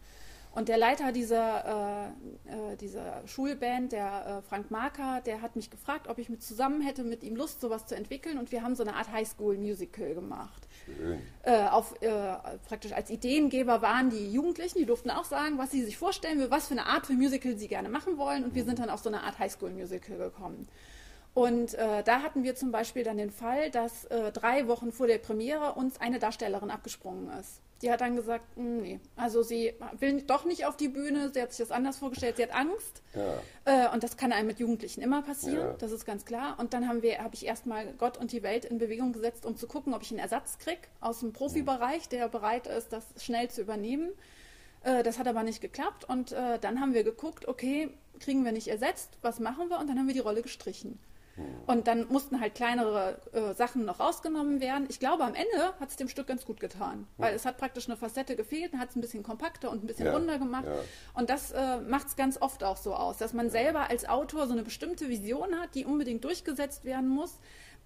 Und 0.53 0.67
der 0.67 0.77
Leiter 0.77 1.13
dieser, 1.13 2.11
äh, 2.45 2.73
äh, 2.73 2.75
dieser 2.75 3.25
Schulband, 3.25 3.93
der 3.93 4.41
äh, 4.43 4.47
Frank 4.47 4.69
Marker, 4.69 5.21
der 5.25 5.41
hat 5.41 5.55
mich 5.55 5.69
gefragt, 5.69 6.09
ob 6.09 6.17
ich 6.17 6.27
mit 6.27 6.43
zusammen 6.43 6.81
hätte, 6.81 7.03
mit 7.03 7.23
ihm 7.23 7.37
Lust, 7.37 7.61
sowas 7.61 7.85
zu 7.85 7.95
entwickeln. 7.95 8.37
Und 8.37 8.51
wir 8.51 8.61
haben 8.61 8.75
so 8.75 8.83
eine 8.83 8.95
Art 8.95 9.11
Highschool-Musical 9.11 10.13
gemacht 10.13 10.67
Schön. 10.85 11.21
äh, 11.43 11.67
auf, 11.67 12.01
äh, 12.01 12.33
praktisch 12.67 12.91
als 12.91 13.09
Ideengeber 13.09 13.81
waren 13.81 14.09
die 14.09 14.29
Jugendlichen, 14.31 14.79
die 14.79 14.85
durften 14.85 15.09
auch 15.09 15.25
sagen, 15.25 15.57
was 15.57 15.71
sie 15.71 15.83
sich 15.83 15.97
vorstellen, 15.97 16.45
was 16.49 16.67
für 16.67 16.73
eine 16.73 16.85
Art 16.85 17.05
für 17.05 17.13
Musical 17.13 17.57
sie 17.57 17.69
gerne 17.69 17.87
machen 17.87 18.17
wollen. 18.17 18.43
Und 18.43 18.53
wir 18.53 18.65
sind 18.65 18.79
dann 18.79 18.89
auf 18.89 18.99
so 18.99 19.09
eine 19.09 19.23
Art 19.23 19.39
Highschool-Musical 19.39 20.17
gekommen. 20.17 20.67
Und 21.33 21.73
äh, 21.75 22.03
da 22.03 22.21
hatten 22.23 22.43
wir 22.43 22.55
zum 22.55 22.71
Beispiel 22.71 23.03
dann 23.03 23.17
den 23.17 23.31
Fall, 23.31 23.71
dass 23.71 24.03
äh, 24.05 24.31
drei 24.33 24.67
Wochen 24.67 24.91
vor 24.91 25.07
der 25.07 25.17
Premiere 25.17 25.73
uns 25.73 25.99
eine 26.01 26.19
Darstellerin 26.19 26.69
abgesprungen 26.71 27.29
ist. 27.39 27.61
Die 27.81 27.89
hat 27.91 28.01
dann 28.01 28.15
gesagt, 28.15 28.43
"Mm, 28.57 28.77
nee, 28.81 28.99
also 29.15 29.41
sie 29.41 29.73
will 29.99 30.21
doch 30.21 30.43
nicht 30.45 30.65
auf 30.65 30.77
die 30.77 30.89
Bühne, 30.89 31.31
sie 31.33 31.41
hat 31.41 31.51
sich 31.51 31.65
das 31.65 31.71
anders 31.75 31.97
vorgestellt, 31.97 32.35
sie 32.37 32.43
hat 32.43 32.53
Angst. 32.53 33.01
Ja. 33.15 33.87
Äh, 33.89 33.93
und 33.93 34.03
das 34.03 34.17
kann 34.17 34.33
einem 34.33 34.47
mit 34.47 34.59
Jugendlichen 34.59 35.01
immer 35.01 35.21
passieren, 35.23 35.55
Ja. 35.69 35.73
das 35.79 35.91
ist 35.91 36.05
ganz 36.05 36.25
klar. 36.25 36.59
Und 36.59 36.73
dann 36.73 36.87
haben 36.87 37.01
wir, 37.01 37.17
habe 37.19 37.33
ich 37.33 37.45
erstmal 37.45 37.87
Gott 37.93 38.17
und 38.17 38.33
die 38.33 38.43
Welt 38.43 38.65
in 38.65 38.77
Bewegung 38.77 39.13
gesetzt, 39.13 39.45
um 39.45 39.55
zu 39.55 39.67
gucken, 39.67 39.93
ob 39.93 40.03
ich 40.03 40.11
einen 40.11 40.19
Ersatz 40.19 40.57
kriege 40.59 40.81
aus 40.99 41.21
dem 41.21 41.31
Profibereich, 41.33 42.07
der 42.09 42.27
bereit 42.27 42.67
ist, 42.67 42.91
das 42.93 43.05
schnell 43.17 43.49
zu 43.49 43.61
übernehmen. 43.61 44.11
Äh, 44.83 45.01
das 45.01 45.17
hat 45.17 45.27
aber 45.27 45.41
nicht 45.43 45.61
geklappt. 45.61 46.03
Und 46.07 46.33
äh, 46.33 46.59
dann 46.59 46.81
haben 46.81 46.93
wir 46.93 47.03
geguckt, 47.03 47.47
okay, 47.47 47.89
kriegen 48.19 48.43
wir 48.45 48.51
nicht 48.51 48.67
ersetzt, 48.67 49.17
was 49.23 49.39
machen 49.39 49.69
wir? 49.69 49.79
Und 49.79 49.87
dann 49.89 49.97
haben 49.97 50.07
wir 50.07 50.13
die 50.13 50.19
Rolle 50.19 50.41
gestrichen. 50.43 50.99
Und 51.67 51.87
dann 51.87 52.07
mussten 52.09 52.39
halt 52.41 52.55
kleinere 52.55 53.19
äh, 53.33 53.53
Sachen 53.53 53.85
noch 53.85 53.99
rausgenommen 53.99 54.59
werden. 54.61 54.85
Ich 54.89 54.99
glaube, 54.99 55.23
am 55.23 55.33
Ende 55.35 55.73
hat 55.79 55.89
es 55.89 55.95
dem 55.95 56.09
Stück 56.09 56.27
ganz 56.27 56.45
gut 56.45 56.59
getan, 56.59 57.07
weil 57.17 57.33
es 57.35 57.45
hat 57.45 57.57
praktisch 57.57 57.87
eine 57.87 57.97
Facette 57.97 58.35
gefehlt, 58.35 58.73
dann 58.73 58.79
hat 58.79 58.89
es 58.89 58.95
ein 58.95 59.01
bisschen 59.01 59.23
kompakter 59.23 59.69
und 59.71 59.83
ein 59.83 59.87
bisschen 59.87 60.07
Ja, 60.07 60.13
runder 60.13 60.37
gemacht. 60.39 60.65
ja. 60.65 60.73
Und 61.13 61.29
das 61.29 61.51
äh, 61.51 61.77
macht 61.81 62.07
es 62.07 62.15
ganz 62.15 62.41
oft 62.41 62.63
auch 62.63 62.77
so 62.77 62.93
aus, 62.95 63.17
dass 63.17 63.33
man 63.33 63.49
selber 63.49 63.89
als 63.89 64.07
Autor 64.07 64.47
so 64.47 64.53
eine 64.53 64.63
bestimmte 64.63 65.07
Vision 65.09 65.55
hat, 65.59 65.75
die 65.75 65.85
unbedingt 65.85 66.23
durchgesetzt 66.23 66.83
werden 66.85 67.09
muss. 67.09 67.39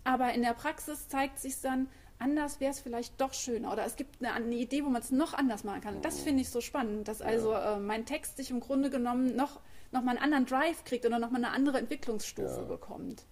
Aber 0.04 0.34
in 0.34 0.41
der 0.44 0.54
Praxis 0.54 1.08
zeigt 1.08 1.39
sich 1.39 1.60
dann, 1.62 1.88
anders 2.20 2.60
wäre 2.60 2.72
es 2.72 2.80
vielleicht 2.80 3.20
doch 3.20 3.34
schöner. 3.34 3.74
Oder 3.74 3.86
es 3.86 3.96
gibt 3.96 4.22
eine, 4.24 4.34
eine 4.34 4.56
Idee, 4.56 4.86
wo 4.86 4.89
man 4.89 5.02
es 5.02 5.12
noch 5.12 5.34
anders 5.34 5.63
machen 5.63 5.82
kann. 5.82 5.96
Und 5.98 6.06
das 6.06 6.20
finde 6.22 6.41
ich 6.41 6.50
so 6.50 6.62
spannend, 6.62 7.08
dass 7.08 7.22
also 7.22 7.54
äh, 7.54 7.78
mein 7.80 8.06
Text 8.06 8.38
sich 8.38 8.52
im 8.52 8.60
Grunde 8.60 8.89
genommen 8.89 9.36
noch, 9.36 9.60
noch 9.91 10.02
mal 10.02 10.12
einen 10.12 10.20
anderen 10.20 10.46
Drive 10.46 10.84
kriegt 10.86 11.06
oder 11.06 11.20
noch 11.20 11.30
mal 11.32 11.38
eine 11.44 11.52
andere 11.52 11.80
Entwicklungsstufe 11.80 12.48
Ja. 12.62 12.62
bekommt. 12.62 13.26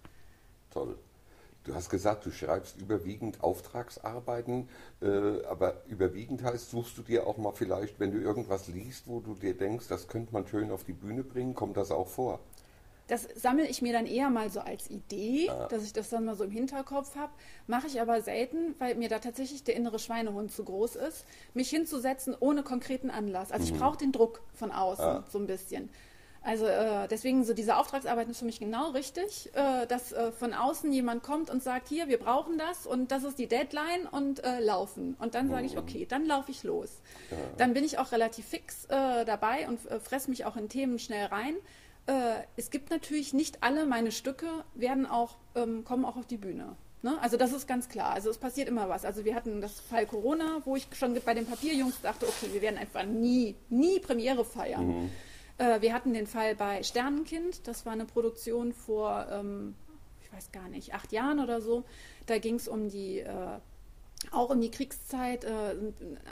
Toll. 0.74 0.98
Du 1.62 1.74
hast 1.74 1.88
gesagt, 1.88 2.26
du 2.26 2.30
schreibst 2.30 2.76
überwiegend 2.76 3.42
Auftragsarbeiten, 3.42 4.68
äh, 5.00 5.42
aber 5.46 5.82
überwiegend 5.86 6.42
heißt, 6.42 6.70
suchst 6.70 6.98
du 6.98 7.02
dir 7.02 7.26
auch 7.26 7.38
mal 7.38 7.52
vielleicht, 7.52 7.98
wenn 7.98 8.12
du 8.12 8.18
irgendwas 8.18 8.68
liest, 8.68 9.06
wo 9.06 9.20
du 9.20 9.34
dir 9.34 9.56
denkst, 9.56 9.86
das 9.88 10.06
könnte 10.08 10.34
man 10.34 10.46
schön 10.46 10.70
auf 10.70 10.84
die 10.84 10.92
Bühne 10.92 11.22
bringen, 11.24 11.54
kommt 11.54 11.78
das 11.78 11.90
auch 11.90 12.08
vor? 12.08 12.40
Das 13.06 13.26
sammle 13.36 13.66
ich 13.66 13.80
mir 13.82 13.92
dann 13.94 14.06
eher 14.06 14.28
mal 14.30 14.50
so 14.50 14.60
als 14.60 14.90
Idee, 14.90 15.48
Ah. 15.50 15.68
dass 15.68 15.84
ich 15.84 15.92
das 15.94 16.10
dann 16.10 16.24
mal 16.26 16.34
so 16.36 16.44
im 16.44 16.50
Hinterkopf 16.50 17.16
habe. 17.16 17.32
Mache 17.66 17.86
ich 17.86 18.00
aber 18.00 18.20
selten, 18.22 18.74
weil 18.78 18.94
mir 18.96 19.08
da 19.10 19.18
tatsächlich 19.18 19.62
der 19.62 19.76
innere 19.76 19.98
Schweinehund 19.98 20.52
zu 20.52 20.64
groß 20.64 20.96
ist, 20.96 21.24
mich 21.54 21.68
hinzusetzen 21.70 22.34
ohne 22.38 22.62
konkreten 22.62 23.10
Anlass. 23.10 23.52
Also 23.52 23.72
ich 23.72 23.78
brauche 23.78 23.98
den 23.98 24.12
Druck 24.12 24.40
von 24.54 24.70
außen 24.70 25.04
Ah. 25.04 25.24
so 25.30 25.38
ein 25.38 25.46
bisschen. 25.46 25.88
Also 26.44 26.66
äh, 26.66 27.08
deswegen 27.08 27.42
so 27.42 27.54
diese 27.54 27.76
Auftragsarbeit 27.78 28.28
ist 28.28 28.40
für 28.40 28.44
mich 28.44 28.60
genau 28.60 28.90
richtig, 28.90 29.50
äh, 29.54 29.86
dass 29.86 30.12
äh, 30.12 30.30
von 30.30 30.52
außen 30.52 30.92
jemand 30.92 31.22
kommt 31.22 31.48
und 31.48 31.62
sagt, 31.62 31.88
hier, 31.88 32.08
wir 32.08 32.18
brauchen 32.18 32.58
das 32.58 32.86
und 32.86 33.10
das 33.10 33.24
ist 33.24 33.38
die 33.38 33.46
Deadline 33.46 34.06
und 34.10 34.44
äh, 34.44 34.60
laufen. 34.60 35.16
Und 35.18 35.34
dann 35.34 35.48
sage 35.48 35.64
ich, 35.64 35.78
okay, 35.78 36.04
dann 36.06 36.26
laufe 36.26 36.50
ich 36.50 36.62
los. 36.62 37.00
Dann 37.56 37.72
bin 37.72 37.82
ich 37.82 37.98
auch 37.98 38.12
relativ 38.12 38.44
fix 38.46 38.84
äh, 38.84 39.24
dabei 39.24 39.66
und 39.68 39.90
äh, 39.90 39.98
fress 39.98 40.28
mich 40.28 40.44
auch 40.44 40.56
in 40.56 40.68
Themen 40.68 40.98
schnell 40.98 41.26
rein. 41.26 41.54
Es 42.56 42.68
gibt 42.68 42.90
natürlich 42.90 43.32
nicht 43.32 43.62
alle 43.62 43.86
meine 43.86 44.12
Stücke 44.12 44.46
werden 44.74 45.06
auch 45.06 45.38
ähm, 45.54 45.84
kommen 45.84 46.04
auch 46.04 46.18
auf 46.18 46.26
die 46.26 46.36
Bühne. 46.36 46.76
Ne? 47.00 47.16
Also 47.22 47.38
das 47.38 47.54
ist 47.54 47.66
ganz 47.66 47.88
klar. 47.88 48.12
Also 48.12 48.28
es 48.28 48.36
passiert 48.36 48.68
immer 48.68 48.90
was. 48.90 49.06
Also 49.06 49.24
wir 49.24 49.34
hatten 49.34 49.62
das 49.62 49.80
Fall 49.80 50.04
Corona, 50.04 50.60
wo 50.66 50.76
ich 50.76 50.86
schon 50.98 51.18
bei 51.24 51.32
den 51.32 51.46
Papierjungs 51.46 52.02
dachte, 52.02 52.26
okay, 52.26 52.52
wir 52.52 52.60
werden 52.60 52.76
einfach 52.76 53.06
nie, 53.06 53.54
nie 53.70 54.00
Premiere 54.00 54.44
feiern. 54.44 55.10
Äh, 55.58 55.80
wir 55.80 55.92
hatten 55.92 56.14
den 56.14 56.26
Fall 56.26 56.54
bei 56.54 56.82
Sternenkind. 56.82 57.66
Das 57.66 57.86
war 57.86 57.92
eine 57.92 58.06
Produktion 58.06 58.72
vor, 58.72 59.26
ähm, 59.30 59.74
ich 60.22 60.32
weiß 60.32 60.52
gar 60.52 60.68
nicht, 60.68 60.94
acht 60.94 61.12
Jahren 61.12 61.40
oder 61.40 61.60
so. 61.60 61.84
Da 62.26 62.38
ging 62.38 62.56
es 62.56 62.68
um 62.68 62.88
die 62.88 63.20
äh, 63.20 63.58
auch 64.30 64.50
um 64.50 64.60
die 64.60 64.70
Kriegszeit, 64.70 65.44
äh, 65.44 65.74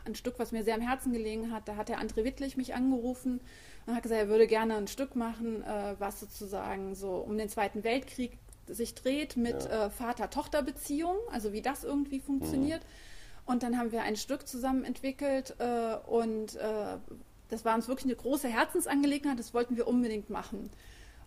ein, 0.04 0.14
Stück, 0.14 0.38
was 0.38 0.52
mir 0.52 0.64
sehr 0.64 0.74
am 0.74 0.80
Herzen 0.80 1.12
gelegen 1.12 1.52
hat. 1.52 1.68
Da 1.68 1.76
hat 1.76 1.88
der 1.88 2.00
André 2.00 2.24
Wittlich 2.24 2.56
mich 2.56 2.74
angerufen 2.74 3.40
und 3.86 3.94
hat 3.94 4.02
gesagt, 4.02 4.20
er 4.20 4.28
würde 4.28 4.46
gerne 4.46 4.76
ein 4.76 4.88
Stück 4.88 5.16
machen, 5.16 5.62
äh, 5.62 5.94
was 5.98 6.20
sozusagen 6.20 6.94
so 6.94 7.16
um 7.16 7.36
den 7.36 7.48
Zweiten 7.48 7.84
Weltkrieg 7.84 8.38
sich 8.66 8.94
dreht 8.94 9.36
mit 9.36 9.66
äh, 9.66 9.90
Vater-Tochter-Beziehung, 9.90 11.16
also 11.30 11.52
wie 11.52 11.62
das 11.62 11.84
irgendwie 11.84 12.20
funktioniert. 12.20 12.82
Und 13.44 13.62
dann 13.64 13.76
haben 13.76 13.90
wir 13.90 14.02
ein 14.02 14.16
Stück 14.16 14.46
zusammen 14.46 14.84
entwickelt 14.84 15.56
äh, 15.58 15.96
und 16.06 16.54
äh, 16.56 16.96
das 17.52 17.64
war 17.64 17.74
uns 17.74 17.86
wirklich 17.86 18.06
eine 18.06 18.16
große 18.16 18.48
Herzensangelegenheit, 18.48 19.38
das 19.38 19.52
wollten 19.52 19.76
wir 19.76 19.86
unbedingt 19.86 20.30
machen. 20.30 20.70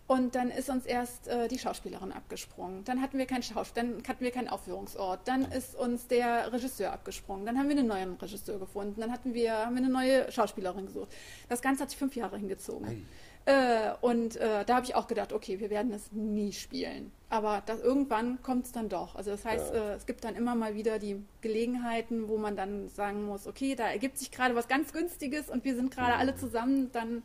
Und 0.08 0.36
dann 0.36 0.50
ist 0.50 0.68
uns 0.70 0.86
erst 0.86 1.26
äh, 1.26 1.48
die 1.48 1.58
Schauspielerin 1.58 2.12
abgesprungen. 2.12 2.84
Dann 2.84 3.00
hatten 3.00 3.18
wir 3.18 3.26
keinen 3.26 3.42
Schaus 3.42 3.72
dann 3.72 4.02
hatten 4.06 4.22
wir 4.22 4.30
keinen 4.30 4.48
Aufführungsort. 4.48 5.26
Dann 5.26 5.50
ist 5.50 5.74
uns 5.74 6.06
der 6.06 6.52
Regisseur 6.52 6.92
abgesprungen. 6.92 7.44
Dann 7.44 7.58
haben 7.58 7.68
wir 7.68 7.76
einen 7.76 7.88
neuen 7.88 8.14
Regisseur 8.14 8.58
gefunden. 8.58 9.00
Dann 9.00 9.10
hatten 9.10 9.34
wir, 9.34 9.52
haben 9.52 9.74
wir 9.74 9.82
eine 9.82 9.92
neue 9.92 10.30
Schauspielerin 10.30 10.86
gesucht. 10.86 11.08
Das 11.48 11.60
Ganze 11.60 11.82
hat 11.82 11.90
sich 11.90 11.98
fünf 11.98 12.14
Jahre 12.14 12.38
hingezogen. 12.38 13.08
Äh, 13.46 13.92
und 14.00 14.36
äh, 14.36 14.64
da 14.64 14.74
habe 14.74 14.86
ich 14.86 14.96
auch 14.96 15.06
gedacht, 15.06 15.32
okay, 15.32 15.60
wir 15.60 15.70
werden 15.70 15.92
das 15.92 16.10
nie 16.10 16.52
spielen. 16.52 17.12
Aber 17.30 17.62
das, 17.64 17.80
irgendwann 17.80 18.42
kommt 18.42 18.66
es 18.66 18.72
dann 18.72 18.88
doch. 18.88 19.14
Also 19.14 19.30
das 19.30 19.44
heißt, 19.44 19.72
Ja. 19.72 19.92
äh, 19.92 19.94
es 19.94 20.04
gibt 20.06 20.24
dann 20.24 20.34
immer 20.34 20.56
mal 20.56 20.74
wieder 20.74 20.98
die 20.98 21.24
Gelegenheiten, 21.42 22.28
wo 22.28 22.38
man 22.38 22.56
dann 22.56 22.88
sagen 22.88 23.24
muss, 23.24 23.46
okay, 23.46 23.76
da 23.76 23.88
ergibt 23.88 24.18
sich 24.18 24.32
gerade 24.32 24.56
was 24.56 24.66
ganz 24.66 24.92
Günstiges 24.92 25.48
und 25.48 25.64
wir 25.64 25.76
sind 25.76 25.92
gerade 25.94 26.14
alle 26.16 26.34
zusammen, 26.34 26.90
dann 26.92 27.22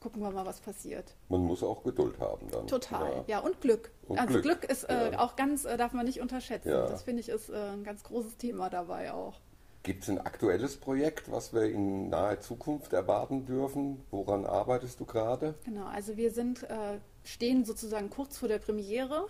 gucken 0.00 0.22
wir 0.22 0.30
mal, 0.32 0.44
was 0.44 0.60
passiert. 0.60 1.14
Man 1.28 1.42
muss 1.42 1.62
auch 1.62 1.82
Geduld 1.84 2.18
haben 2.18 2.50
dann. 2.50 2.66
Total, 2.66 3.24
ja, 3.26 3.38
und 3.38 3.60
Glück. 3.60 3.90
Und 4.08 4.18
also 4.18 4.40
Glück, 4.40 4.60
Glück, 4.60 4.70
ist 4.70 4.84
äh, 4.90 5.12
ja. 5.12 5.18
auch 5.20 5.34
ganz, 5.36 5.64
äh, 5.64 5.76
darf 5.76 5.92
man 5.92 6.04
nicht 6.04 6.20
unterschätzen. 6.20 6.68
Ja. 6.68 6.86
Das 6.86 7.04
finde 7.04 7.20
ich 7.20 7.28
ist 7.28 7.48
äh, 7.48 7.54
ein 7.54 7.84
ganz 7.84 8.02
großes 8.02 8.36
Thema 8.36 8.68
dabei 8.68 9.12
auch. 9.12 9.40
Gibt 9.84 10.04
es 10.04 10.08
ein 10.08 10.18
aktuelles 10.18 10.78
Projekt, 10.78 11.30
was 11.30 11.52
wir 11.52 11.64
in 11.64 12.08
naher 12.08 12.40
Zukunft 12.40 12.94
erwarten 12.94 13.44
dürfen? 13.44 14.02
Woran 14.10 14.46
arbeitest 14.46 14.98
du 14.98 15.04
gerade? 15.04 15.56
Genau, 15.66 15.84
also 15.84 16.16
wir 16.16 16.30
sind, 16.30 16.62
äh, 16.62 16.98
stehen 17.22 17.66
sozusagen 17.66 18.08
kurz 18.08 18.38
vor 18.38 18.48
der 18.48 18.58
Premiere. 18.58 19.26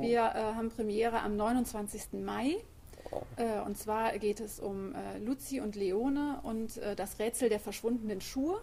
Wir 0.00 0.18
äh, 0.18 0.54
haben 0.54 0.68
Premiere 0.68 1.20
am 1.20 1.36
29. 1.36 2.20
Mai 2.22 2.56
Äh, 3.36 3.60
und 3.64 3.78
zwar 3.78 4.18
geht 4.18 4.38
es 4.38 4.60
um 4.60 4.94
äh, 4.94 5.16
Luzi 5.18 5.60
und 5.60 5.76
Leone 5.76 6.40
und 6.42 6.76
äh, 6.76 6.94
das 6.94 7.18
Rätsel 7.18 7.48
der 7.48 7.58
verschwundenen 7.58 8.20
Schuhe. 8.20 8.60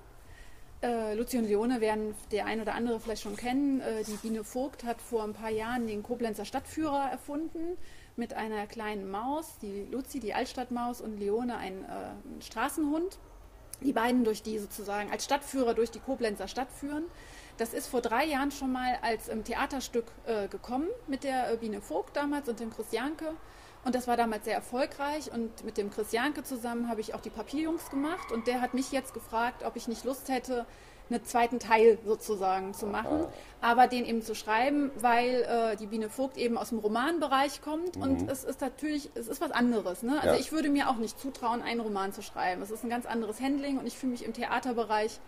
Äh, 0.83 1.15
Luzi 1.15 1.39
und 1.39 1.45
Leone 1.45 1.81
werden 1.81 2.13
der 2.31 2.45
ein 2.45 2.61
oder 2.61 2.75
andere 2.75 2.99
vielleicht 2.99 3.23
schon 3.23 3.35
kennen. 3.35 3.81
Äh, 3.81 4.03
die 4.03 4.17
Biene 4.17 4.43
Vogt 4.43 4.83
hat 4.83 5.01
vor 5.01 5.23
ein 5.23 5.33
paar 5.33 5.49
Jahren 5.49 5.87
den 5.87 6.03
Koblenzer 6.03 6.45
Stadtführer 6.45 7.09
erfunden 7.11 7.75
mit 8.15 8.33
einer 8.33 8.67
kleinen 8.67 9.09
Maus, 9.09 9.57
die 9.61 9.87
Luzi, 9.91 10.19
die 10.19 10.33
Altstadtmaus 10.33 11.01
und 11.01 11.17
Leone, 11.17 11.57
ein 11.57 11.83
äh, 11.83 12.41
Straßenhund. 12.43 13.17
Die 13.81 13.91
beiden 13.91 14.23
durch 14.23 14.41
die 14.41 14.57
sozusagen 14.57 15.11
als 15.11 15.25
Stadtführer 15.25 15.73
durch 15.73 15.91
die 15.91 15.99
Koblenzer 15.99 16.47
Stadt 16.47 16.71
führen. 16.71 17.03
Das 17.57 17.73
ist 17.73 17.87
vor 17.87 18.01
drei 18.01 18.25
Jahren 18.25 18.51
schon 18.51 18.71
mal 18.71 18.97
als 19.01 19.27
ähm, 19.29 19.43
Theaterstück 19.43 20.05
äh, 20.25 20.47
gekommen 20.47 20.87
mit 21.07 21.23
der 21.23 21.51
äh, 21.51 21.57
Biene 21.57 21.81
Vogt 21.81 22.15
damals 22.15 22.47
und 22.47 22.59
dem 22.59 22.69
Chris 22.69 22.91
Janke. 22.91 23.33
Und 23.83 23.95
das 23.95 24.07
war 24.07 24.17
damals 24.17 24.45
sehr 24.45 24.55
erfolgreich. 24.55 25.31
Und 25.31 25.63
mit 25.63 25.77
dem 25.77 25.91
Chris 25.91 26.11
Janke 26.11 26.43
zusammen 26.43 26.89
habe 26.89 27.01
ich 27.01 27.13
auch 27.13 27.21
die 27.21 27.29
Papierjungs 27.29 27.89
gemacht. 27.89 28.31
Und 28.31 28.47
der 28.47 28.61
hat 28.61 28.73
mich 28.73 28.91
jetzt 28.91 29.13
gefragt, 29.13 29.63
ob 29.63 29.75
ich 29.75 29.87
nicht 29.87 30.05
Lust 30.05 30.29
hätte, 30.29 30.65
einen 31.09 31.23
zweiten 31.23 31.59
Teil 31.59 31.97
sozusagen 32.05 32.73
zu 32.73 32.87
machen, 32.87 33.25
aber 33.61 33.87
den 33.87 34.05
eben 34.05 34.21
zu 34.21 34.35
schreiben, 34.35 34.91
weil 34.97 35.43
äh, 35.43 35.75
die 35.75 35.87
Biene 35.87 36.09
Vogt 36.09 36.37
eben 36.37 36.57
aus 36.57 36.69
dem 36.69 36.79
Romanbereich 36.79 37.61
kommt 37.61 37.95
mhm. 37.97 38.01
und 38.01 38.31
es 38.31 38.43
ist 38.43 38.61
natürlich, 38.61 39.09
es 39.15 39.27
ist 39.27 39.41
was 39.41 39.51
anderes. 39.51 40.03
Ne? 40.03 40.19
Also 40.21 40.35
ja. 40.35 40.39
ich 40.39 40.51
würde 40.51 40.69
mir 40.69 40.89
auch 40.89 40.97
nicht 40.97 41.19
zutrauen, 41.19 41.61
einen 41.61 41.79
Roman 41.79 42.13
zu 42.13 42.21
schreiben. 42.21 42.61
Es 42.61 42.71
ist 42.71 42.83
ein 42.83 42.89
ganz 42.89 43.05
anderes 43.05 43.39
Handling 43.39 43.77
und 43.77 43.85
ich 43.85 43.97
fühle 43.97 44.13
mich 44.13 44.25
im 44.25 44.33
Theaterbereich 44.33 45.19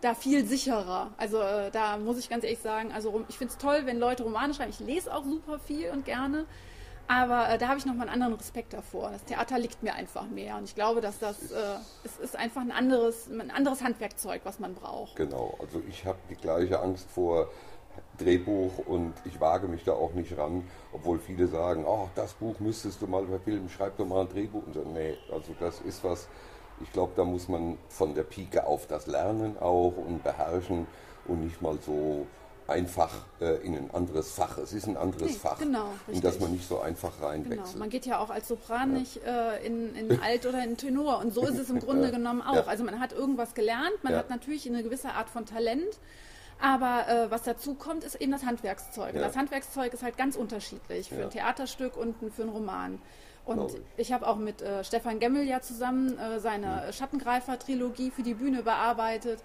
da 0.00 0.14
viel 0.14 0.44
sicherer. 0.44 1.12
Also 1.16 1.40
äh, 1.40 1.70
da 1.70 1.96
muss 1.96 2.18
ich 2.18 2.28
ganz 2.28 2.44
ehrlich 2.44 2.58
sagen, 2.58 2.92
also 2.92 3.24
ich 3.28 3.38
finde 3.38 3.52
es 3.52 3.58
toll, 3.58 3.82
wenn 3.84 3.98
Leute 3.98 4.24
Romane 4.24 4.52
schreiben. 4.52 4.70
Ich 4.70 4.80
lese 4.80 5.14
auch 5.14 5.24
super 5.24 5.58
viel 5.58 5.90
und 5.90 6.04
gerne. 6.04 6.44
Aber 7.08 7.50
äh, 7.50 7.58
da 7.58 7.68
habe 7.68 7.78
ich 7.78 7.86
nochmal 7.86 8.08
einen 8.08 8.22
anderen 8.22 8.34
Respekt 8.34 8.72
davor. 8.72 9.10
Das 9.10 9.24
Theater 9.24 9.58
liegt 9.58 9.82
mir 9.82 9.94
einfach 9.94 10.26
mehr. 10.28 10.56
Und 10.56 10.64
ich 10.64 10.74
glaube, 10.74 11.00
dass 11.00 11.18
das 11.18 11.50
äh, 11.50 11.76
es 12.04 12.18
ist 12.18 12.36
einfach 12.36 12.62
ein 12.62 12.72
anderes, 12.72 13.28
ein 13.28 13.50
anderes 13.50 13.82
Handwerkzeug, 13.82 14.42
was 14.44 14.58
man 14.58 14.74
braucht. 14.74 15.16
Genau, 15.16 15.56
also 15.60 15.82
ich 15.88 16.06
habe 16.06 16.18
die 16.30 16.36
gleiche 16.36 16.80
Angst 16.80 17.10
vor 17.10 17.48
Drehbuch 18.18 18.78
und 18.86 19.14
ich 19.24 19.40
wage 19.40 19.68
mich 19.68 19.84
da 19.84 19.92
auch 19.92 20.12
nicht 20.14 20.36
ran, 20.36 20.64
obwohl 20.92 21.18
viele 21.18 21.46
sagen, 21.46 21.84
oh, 21.86 22.08
das 22.14 22.34
Buch 22.34 22.58
müsstest 22.60 23.02
du 23.02 23.06
mal 23.06 23.26
verfilmen, 23.26 23.68
schreib 23.68 23.96
doch 23.96 24.06
mal 24.06 24.22
ein 24.22 24.28
Drehbuch. 24.28 24.66
Und 24.66 24.74
so, 24.74 24.82
nee, 24.82 25.16
also 25.30 25.54
das 25.58 25.80
ist 25.80 26.02
was, 26.04 26.28
ich 26.80 26.92
glaube, 26.92 27.12
da 27.16 27.24
muss 27.24 27.48
man 27.48 27.78
von 27.88 28.14
der 28.14 28.24
Pike 28.24 28.66
auf 28.66 28.86
das 28.86 29.06
lernen 29.06 29.56
auch 29.58 29.94
und 29.96 30.22
beherrschen 30.22 30.86
und 31.26 31.44
nicht 31.44 31.60
mal 31.62 31.78
so 31.80 32.26
einfach 32.72 33.10
äh, 33.40 33.64
in 33.64 33.76
ein 33.76 33.90
anderes 33.92 34.32
Fach. 34.32 34.58
Es 34.58 34.72
ist 34.72 34.86
ein 34.86 34.96
anderes 34.96 35.32
nee, 35.32 35.36
Fach. 35.36 35.58
Genau, 35.58 35.90
richtig. 36.08 36.16
Und 36.16 36.24
dass 36.24 36.40
man 36.40 36.52
nicht 36.52 36.66
so 36.66 36.80
einfach 36.80 37.20
reinwechselt. 37.20 37.66
Genau. 37.66 37.78
Man 37.78 37.90
geht 37.90 38.06
ja 38.06 38.18
auch 38.18 38.30
als 38.30 38.48
Sopran 38.48 38.92
ja. 38.92 38.98
nicht 38.98 39.20
äh, 39.24 39.64
in, 39.64 39.94
in 39.94 40.20
Alt 40.20 40.46
oder 40.46 40.64
in 40.64 40.76
Tenor. 40.76 41.18
Und 41.18 41.32
so 41.32 41.46
ist 41.46 41.58
es 41.58 41.70
im 41.70 41.78
Grunde 41.84 42.04
ja. 42.04 42.10
genommen 42.10 42.42
auch. 42.42 42.54
Ja. 42.54 42.64
Also 42.66 42.84
man 42.84 42.98
hat 43.00 43.12
irgendwas 43.12 43.54
gelernt, 43.54 44.02
man 44.02 44.14
hat 44.14 44.30
natürlich 44.30 44.66
eine 44.66 44.82
gewisse 44.82 45.10
Art 45.10 45.30
von 45.30 45.46
Talent. 45.46 45.98
Aber 46.60 47.08
äh, 47.08 47.30
was 47.30 47.42
dazu 47.42 47.74
kommt, 47.74 48.04
ist 48.04 48.14
eben 48.14 48.30
das 48.30 48.44
Handwerkszeug. 48.44 49.14
Und 49.14 49.20
das 49.20 49.36
Handwerkszeug 49.36 49.92
ist 49.92 50.02
halt 50.02 50.16
ganz 50.16 50.36
unterschiedlich 50.36 51.08
für 51.08 51.24
ein 51.24 51.30
Theaterstück 51.30 51.96
und 51.96 52.14
für 52.32 52.42
einen 52.42 52.52
Roman. 52.52 53.00
Und 53.44 53.72
ich 53.96 54.12
habe 54.12 54.26
auch 54.26 54.36
mit 54.36 54.62
äh, 54.62 54.84
Stefan 54.84 55.18
Gemmel 55.18 55.44
ja 55.44 55.60
zusammen 55.60 56.16
äh, 56.16 56.38
seine 56.38 56.84
mhm. 56.86 56.92
Schattengreifer-Trilogie 56.92 58.12
für 58.12 58.22
die 58.22 58.34
Bühne 58.34 58.62
bearbeitet. 58.62 59.40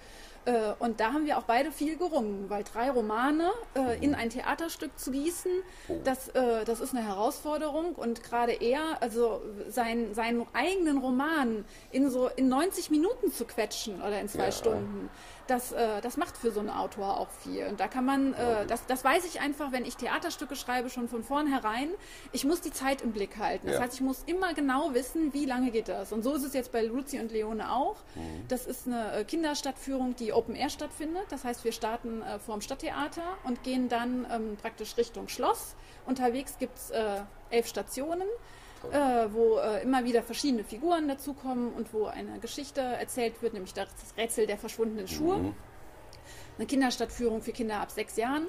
Äh, 0.48 0.74
und 0.80 1.02
da 1.02 1.12
haben 1.12 1.26
wir 1.26 1.38
auch 1.38 1.44
beide 1.44 1.74
viel 1.74 1.98
gerungen, 1.98 2.50
weil 2.50 2.64
drei 2.64 2.90
Romane 2.90 3.52
äh, 3.76 4.02
in 4.02 4.16
ein 4.16 4.30
Theaterstück 4.30 4.98
zu 4.98 5.12
gießen, 5.12 5.52
oh. 5.90 6.00
das, 6.06 6.30
äh, 6.30 6.64
das 6.64 6.80
ist 6.80 6.96
eine 6.96 7.06
Herausforderung. 7.06 7.96
Und 7.96 8.24
gerade 8.24 8.54
er, 8.54 9.02
also 9.02 9.42
sein, 9.68 10.14
seinen 10.14 10.46
eigenen 10.54 11.00
Roman 11.00 11.66
in 11.92 12.10
so 12.10 12.30
in 12.34 12.48
90 12.48 12.90
Minuten 12.92 13.32
zu 13.32 13.44
quetschen 13.44 14.02
oder 14.02 14.22
in 14.22 14.30
zwei 14.30 14.46
ja. 14.46 14.52
Stunden, 14.54 15.10
das, 15.48 15.72
äh, 15.72 16.02
das 16.02 16.18
macht 16.18 16.38
für 16.38 16.52
so 16.52 16.60
einen 16.60 16.70
Autor 16.70 17.20
auch 17.20 17.30
viel. 17.30 17.66
Und 17.68 17.80
da 17.80 17.88
kann 17.88 18.06
man, 18.06 18.34
äh, 18.34 18.66
das, 18.68 18.86
das 18.86 19.04
weiß 19.04 19.26
ich 19.26 19.40
einfach, 19.40 19.72
wenn 19.72 19.86
ich 19.86 19.96
Theaterstücke 19.96 20.56
schreibe, 20.56 20.90
schon 20.90 21.08
von 21.08 21.24
vornherein. 21.24 21.90
Ich 22.32 22.46
muss 22.46 22.62
die 22.62 22.72
Zeit 22.72 23.02
im 23.02 23.12
Blick 23.12 23.38
halten. 23.38 23.68
Das 23.68 23.78
ja. 23.78 23.82
heißt, 23.82 23.96
ich 23.96 24.02
muss 24.02 24.24
immer 24.26 24.54
genau 24.54 24.94
wissen, 24.94 25.34
wie 25.34 25.46
lange 25.46 25.72
geht 25.72 25.88
das. 25.88 26.12
Und 26.12 26.24
so 26.24 26.34
ist 26.34 26.44
es 26.44 26.54
jetzt 26.54 26.72
bei 26.72 26.84
Luzi 26.84 27.20
und 27.20 27.32
Leone 27.32 27.72
auch. 27.72 27.96
Mhm. 28.16 28.48
Das 28.48 28.66
ist 28.66 28.88
eine 28.88 29.12
äh, 29.14 29.24
Kinderstadtführung, 29.24 30.16
die 30.16 30.34
Open 30.34 30.56
Air 30.56 30.70
stattfindet. 30.70 31.26
Das 31.30 31.44
heißt, 31.44 31.64
wir 31.64 31.72
starten 31.72 32.22
äh, 32.22 32.40
vor 32.40 32.56
dem 32.56 32.62
Stadttheater 32.62 33.24
und 33.44 33.64
gehen 33.64 33.90
dann 33.90 34.28
ähm, 34.32 34.58
praktisch 34.62 34.98
Richtung 34.98 35.28
Schloss. 35.28 35.76
Unterwegs 36.06 36.58
gibt 36.60 36.78
es 36.78 36.90
äh, 36.92 37.22
elf 37.50 37.68
Stationen 37.68 38.28
äh, 38.92 39.28
wo 39.32 39.58
äh, 39.58 39.84
immer 39.84 40.04
wieder 40.06 40.24
verschiedene 40.24 40.63
Figuren 40.63 41.08
dazukommen 41.08 41.74
und 41.74 41.94
wo 41.94 42.06
eine 42.06 42.40
Geschichte 42.40 42.82
erzählt 42.82 43.42
wird, 43.42 43.54
nämlich 43.54 43.74
das 43.74 43.88
Rätsel 44.18 44.48
der 44.48 44.58
verschwundenen 44.58 45.08
Schuhe. 45.08 45.38
Mhm. 45.38 45.54
Eine 46.58 46.66
Kinderstadtführung 46.66 47.42
für 47.42 47.52
Kinder 47.52 47.80
ab 47.80 47.92
sechs 47.92 48.16
Jahren. 48.16 48.48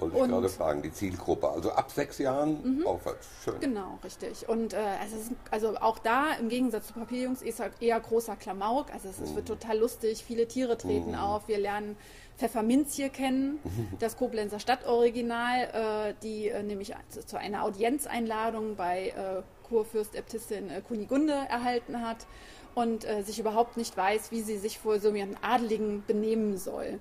Wollte 0.00 0.16
ich 0.16 0.28
gerade 0.28 0.48
fragen, 0.48 0.82
die 0.82 0.92
Zielgruppe, 0.92 1.48
also 1.48 1.72
ab 1.72 1.90
sechs 1.90 2.18
Jahren 2.18 2.78
mhm. 2.78 2.86
aufwärts. 2.86 3.28
Schön. 3.44 3.60
Genau, 3.60 3.98
richtig. 4.02 4.48
Und 4.48 4.72
äh, 4.72 4.78
also, 5.00 5.16
ist, 5.16 5.32
also, 5.50 5.76
auch 5.76 5.98
da, 5.98 6.32
im 6.40 6.48
Gegensatz 6.48 6.86
zu 6.86 6.94
Papierjungs, 6.94 7.42
ist 7.42 7.60
halt 7.60 7.74
eher 7.80 8.00
großer 8.00 8.36
Klamauk. 8.36 8.92
Also 8.92 9.08
es, 9.08 9.20
es 9.20 9.34
wird 9.34 9.48
mhm. 9.48 9.60
total 9.60 9.78
lustig, 9.78 10.24
viele 10.24 10.48
Tiere 10.48 10.78
treten 10.78 11.10
mhm. 11.10 11.18
auf. 11.18 11.48
Wir 11.48 11.58
lernen 11.58 11.96
Pfefferminz 12.38 12.94
hier 12.94 13.10
kennen, 13.10 13.58
das 13.98 14.16
Koblenzer 14.16 14.58
Stadtoriginal, 14.58 16.08
äh, 16.08 16.14
die 16.22 16.48
äh, 16.48 16.62
nämlich 16.62 16.94
zu, 17.10 17.24
zu, 17.26 17.38
einer 17.38 17.64
Audienzeinladung 17.64 18.76
bei 18.76 19.08
äh, 19.08 19.42
Kurfürstäbtissin 19.70 20.68
äh, 20.68 20.82
Kunigunde 20.86 21.32
erhalten 21.32 22.02
hat 22.02 22.26
und 22.74 23.08
äh, 23.08 23.22
sich 23.22 23.38
überhaupt 23.38 23.76
nicht 23.76 23.96
weiß, 23.96 24.30
wie 24.30 24.42
sie 24.42 24.58
sich 24.58 24.78
vor 24.78 25.00
so 25.00 25.08
einem 25.08 25.36
Adeligen 25.40 26.04
benehmen 26.06 26.58
soll. 26.58 27.00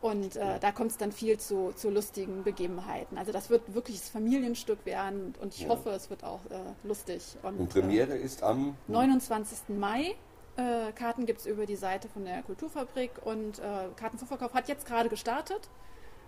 Und 0.00 0.36
äh, 0.36 0.58
da 0.60 0.70
kommt 0.70 0.90
es 0.90 0.98
dann 0.98 1.12
viel 1.12 1.38
zu, 1.38 1.72
zu, 1.74 1.88
lustigen 1.88 2.44
Begebenheiten. 2.44 3.16
Also 3.16 3.32
das 3.32 3.48
wird 3.48 3.74
wirklich 3.74 4.00
das 4.00 4.10
Familienstück 4.10 4.84
werden 4.84 5.34
und 5.40 5.54
ich 5.54 5.62
ja. 5.62 5.70
hoffe, 5.70 5.90
es 5.90 6.10
wird 6.10 6.24
auch 6.24 6.44
äh, 6.50 6.86
lustig. 6.86 7.38
Und, 7.42 7.58
und 7.58 7.70
Premiere 7.70 8.14
äh, 8.14 8.22
ist 8.22 8.42
am 8.42 8.76
29. 8.88 9.76
Mai. 9.78 10.14
Äh, 10.56 10.92
Karten 10.92 11.24
gibt 11.24 11.40
es 11.40 11.46
über 11.46 11.64
die 11.64 11.76
Seite 11.76 12.08
von 12.08 12.26
der 12.26 12.42
Kulturfabrik 12.42 13.12
und 13.24 13.60
äh, 13.60 13.62
Kartenvorverkauf 13.96 14.52
hat 14.52 14.68
jetzt 14.68 14.86
gerade 14.86 15.08
gestartet. 15.08 15.70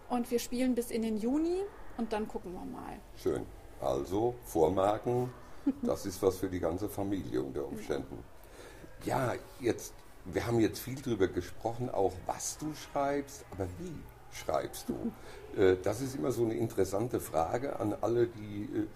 Und 0.09 0.31
wir 0.31 0.38
spielen 0.38 0.75
bis 0.75 0.90
in 0.90 1.03
den 1.03 1.18
Juni 1.18 1.61
und 1.99 2.14
dann 2.14 2.29
gucken 2.29 2.55
wir 2.55 2.64
mal. 2.64 2.99
Schön. 3.16 3.44
Also 3.81 4.35
Vormarken 4.44 5.29
das 5.83 6.07
ist 6.07 6.22
was 6.22 6.38
für 6.38 6.48
die 6.48 6.61
ganze 6.61 6.88
Familie 6.88 7.42
unter 7.42 7.66
Umständen. 7.66 8.18
Ja, 9.05 9.35
jetzt, 9.61 9.92
wir 10.24 10.46
haben 10.46 10.61
jetzt 10.61 10.79
viel 10.79 11.00
darüber 11.00 11.29
gesprochen, 11.29 11.90
auch 11.90 12.12
was 12.26 12.59
du 12.59 12.72
schreibst, 12.74 13.44
aber 13.50 13.66
wie 13.79 13.98
schreibst 14.33 14.88
du? 14.88 15.12
Äh, 15.57 15.76
das 15.83 16.02
ist 16.02 16.14
immer 16.14 16.33
so 16.33 16.44
eine 16.44 16.52
interessante 16.52 17.18
Frage 17.18 17.81
an 17.81 17.94
alle, 18.02 18.26
die 18.26 18.64
äh, 18.64 18.87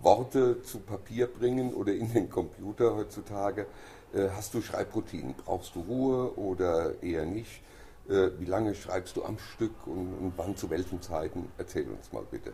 Worte 0.00 0.62
zu 0.62 0.78
Papier 0.78 1.26
bringen 1.26 1.74
oder 1.74 1.92
in 1.92 2.10
den 2.10 2.30
Computer 2.30 2.96
heutzutage. 2.96 3.66
Äh, 4.14 4.30
hast 4.34 4.54
du 4.54 4.62
Schreibroutinen? 4.62 5.34
Brauchst 5.34 5.74
du 5.74 5.80
Ruhe 5.80 6.34
oder 6.38 7.02
eher 7.02 7.26
nicht? 7.26 7.60
Wie 8.06 8.46
lange 8.46 8.74
schreibst 8.74 9.16
du 9.16 9.24
am 9.24 9.38
Stück 9.38 9.86
und 9.86 10.32
wann 10.36 10.56
zu 10.56 10.70
welchen 10.70 11.00
Zeiten? 11.00 11.52
Erzähl 11.56 11.88
uns 11.88 12.12
mal 12.12 12.24
bitte. 12.28 12.52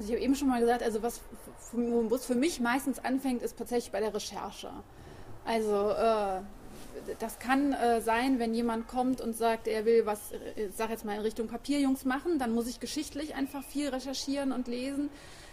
Also 0.00 0.12
ich 0.12 0.16
habe 0.16 0.24
eben 0.24 0.34
schon 0.34 0.48
mal 0.48 0.60
gesagt, 0.60 0.82
also 0.82 1.02
was, 1.02 1.20
wo 1.72 2.14
es 2.14 2.24
für 2.24 2.34
mich 2.34 2.58
meistens 2.58 2.98
anfängt, 3.04 3.42
ist 3.42 3.58
tatsächlich 3.58 3.92
bei 3.92 4.00
der 4.00 4.14
Recherche. 4.14 4.70
Also 5.44 5.90
äh, 5.90 6.40
das 7.18 7.38
kann 7.38 7.74
äh, 7.74 8.00
sein, 8.00 8.38
wenn 8.38 8.54
jemand 8.54 8.88
kommt 8.88 9.20
und 9.20 9.36
sagt, 9.36 9.68
er 9.68 9.84
will 9.84 10.06
was, 10.06 10.32
ich 10.56 10.62
äh, 10.62 10.68
sag 10.74 10.88
jetzt 10.88 11.04
mal 11.04 11.16
in 11.16 11.20
Richtung 11.20 11.48
Papierjungs 11.48 12.06
machen, 12.06 12.38
dann 12.38 12.54
muss 12.54 12.66
ich 12.66 12.80
geschichtlich 12.80 13.34
einfach 13.34 13.62
viel 13.62 13.90
recherchieren 13.90 14.52
und 14.52 14.68
lesen. 14.68 15.10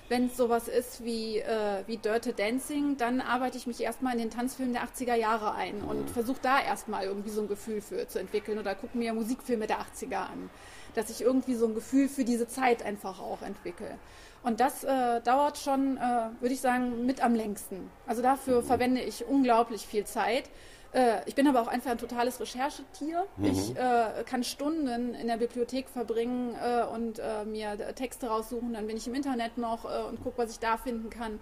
Wenn 0.07 0.27
es 0.27 0.37
sowas 0.37 0.69
ist 0.69 1.03
wie, 1.03 1.39
äh, 1.39 1.83
wie 1.85 1.97
Dirty 1.97 2.31
Dancing, 2.31 2.95
dann 2.95 3.19
arbeite 3.19 3.57
ich 3.57 3.67
mich 3.67 3.81
erstmal 3.81 4.13
in 4.13 4.19
den 4.19 4.29
Tanzfilm 4.29 4.71
der 4.71 4.83
80er 4.83 5.15
Jahre 5.15 5.55
ein 5.55 5.81
und 5.81 6.03
mhm. 6.03 6.07
versuche 6.07 6.39
da 6.41 6.61
erstmal 6.61 7.03
irgendwie 7.03 7.31
so 7.31 7.41
ein 7.41 7.49
Gefühl 7.49 7.81
für 7.81 8.07
zu 8.07 8.17
entwickeln 8.17 8.59
oder 8.59 8.75
gucke 8.75 8.97
mir 8.97 9.13
Musikfilme 9.13 9.67
der 9.67 9.79
80er 9.79 10.15
an, 10.15 10.49
dass 10.95 11.09
ich 11.09 11.19
irgendwie 11.19 11.55
so 11.55 11.67
ein 11.67 11.75
Gefühl 11.75 12.07
für 12.07 12.23
diese 12.23 12.47
Zeit 12.47 12.81
einfach 12.83 13.19
auch 13.19 13.41
entwickle. 13.41 13.99
Und 14.47 14.61
das 14.61 14.85
äh, 14.85 15.19
dauert 15.25 15.57
schon, 15.57 15.97
äh, 15.97 15.99
würde 16.39 16.53
ich 16.53 16.61
sagen, 16.61 17.05
mit 17.05 17.21
am 17.21 17.35
längsten. 17.35 17.89
Also 18.05 18.21
dafür 18.21 18.61
mhm. 18.61 18.65
verwende 18.65 19.01
ich 19.01 19.25
unglaublich 19.25 19.85
viel 19.85 20.05
Zeit. 20.05 20.45
Äh, 20.93 21.17
ich 21.25 21.35
bin 21.35 21.49
aber 21.49 21.61
auch 21.61 21.67
einfach 21.67 21.91
ein 21.91 21.97
totales 21.97 22.39
Recherchetier. 22.39 23.25
Mhm. 23.35 23.45
Ich 23.45 23.75
äh, 23.75 24.23
kann 24.25 24.45
Stunden 24.45 25.13
in 25.15 25.27
der 25.27 25.35
Bibliothek 25.35 25.89
verbringen 25.89 26.55
äh, 26.63 26.85
und 26.85 27.19
äh, 27.19 27.43
mir 27.43 27.93
Texte 27.95 28.27
raussuchen. 28.27 28.71
Dann 28.71 28.87
bin 28.87 28.95
ich 28.95 29.05
im 29.05 29.15
Internet 29.15 29.57
noch 29.57 29.83
und 30.09 30.23
gucke, 30.23 30.37
was 30.37 30.51
ich 30.51 30.59
da 30.59 30.77
finden 30.77 31.09
kann. 31.09 31.39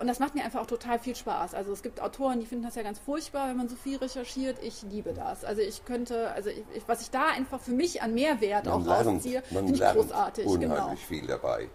Und 0.00 0.08
das 0.08 0.18
macht 0.18 0.34
mir 0.34 0.44
einfach 0.44 0.60
auch 0.60 0.66
total 0.66 0.98
viel 0.98 1.16
Spaß. 1.16 1.54
Also 1.54 1.72
es 1.72 1.82
gibt 1.82 2.02
Autoren, 2.02 2.38
die 2.38 2.44
finden 2.44 2.64
das 2.64 2.74
ja 2.74 2.82
ganz 2.82 2.98
furchtbar, 2.98 3.48
wenn 3.48 3.56
man 3.56 3.68
so 3.68 3.76
viel 3.76 3.96
recherchiert. 3.96 4.58
Ich 4.62 4.82
liebe 4.82 5.14
das. 5.14 5.42
Also 5.42 5.62
ich 5.62 5.86
könnte, 5.86 6.30
also 6.32 6.50
ich, 6.50 6.82
was 6.86 7.00
ich 7.00 7.10
da 7.10 7.28
einfach 7.28 7.60
für 7.60 7.70
mich 7.70 8.02
an 8.02 8.12
Mehrwert 8.12 8.66
man 8.66 8.74
auch 8.74 8.84
lernt, 8.84 9.06
rausziehe, 9.06 9.42
finde 9.42 9.72
ich 9.72 9.80
großartig. 9.80 10.44
Unheimlich 10.44 10.76
genau. 10.78 10.96
viel 10.96 11.26
dabei. 11.26 11.70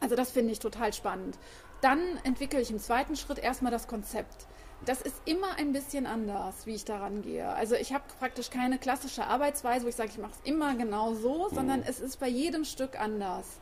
Also 0.00 0.16
das 0.16 0.30
finde 0.30 0.52
ich 0.52 0.58
total 0.58 0.92
spannend. 0.92 1.38
dann 1.80 2.00
entwickle 2.24 2.60
ich 2.60 2.70
im 2.70 2.80
zweiten 2.80 3.14
Schritt 3.14 3.38
erstmal 3.38 3.70
das 3.70 3.86
Konzept. 3.86 4.46
Das 4.84 5.00
ist 5.02 5.20
immer 5.24 5.56
ein 5.58 5.72
bisschen 5.72 6.06
anders, 6.06 6.66
wie 6.66 6.74
ich 6.74 6.84
daran 6.84 7.22
gehe. 7.22 7.48
Also 7.48 7.74
ich 7.74 7.92
habe 7.92 8.04
praktisch 8.18 8.50
keine 8.50 8.78
klassische 8.78 9.24
Arbeitsweise, 9.24 9.84
wo 9.84 9.88
ich 9.88 9.96
sage, 9.96 10.10
ich 10.12 10.18
mache 10.18 10.32
es 10.32 10.48
immer 10.50 10.74
genau 10.76 11.14
so, 11.14 11.48
mhm. 11.48 11.54
sondern 11.54 11.82
es 11.82 12.00
ist 12.00 12.20
bei 12.20 12.28
jedem 12.28 12.64
Stück 12.64 12.98
anders. 13.00 13.60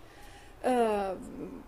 Äh, 0.62 1.14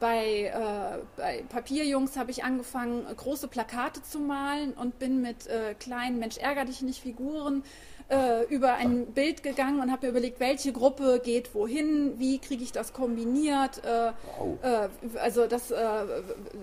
bei, 0.00 0.44
äh, 0.44 0.98
bei, 1.16 1.44
Papierjungs 1.48 2.16
habe 2.16 2.30
ich 2.30 2.44
angefangen, 2.44 3.06
große 3.16 3.48
Plakate 3.48 4.02
zu 4.02 4.18
malen 4.18 4.72
und 4.72 4.98
bin 4.98 5.20
mit 5.20 5.46
äh, 5.46 5.74
kleinen 5.74 6.18
Mensch 6.18 6.38
ärger 6.38 6.64
dich 6.64 6.82
nicht 6.82 7.02
Figuren 7.02 7.62
äh, 8.09 8.44
über 8.44 8.74
ein 8.74 9.06
Bild 9.06 9.42
gegangen 9.42 9.80
und 9.80 9.92
habe 9.92 10.06
mir 10.06 10.11
überlegt, 10.11 10.40
welche 10.40 10.72
Gruppe 10.72 11.20
geht 11.22 11.54
wohin, 11.54 12.18
wie 12.18 12.38
kriege 12.38 12.62
ich 12.62 12.72
das 12.72 12.92
kombiniert. 12.92 13.84
Äh, 13.84 14.12
wow. 14.38 14.59
Äh, 14.62 15.18
also 15.18 15.46
das 15.46 15.70
äh, 15.70 15.76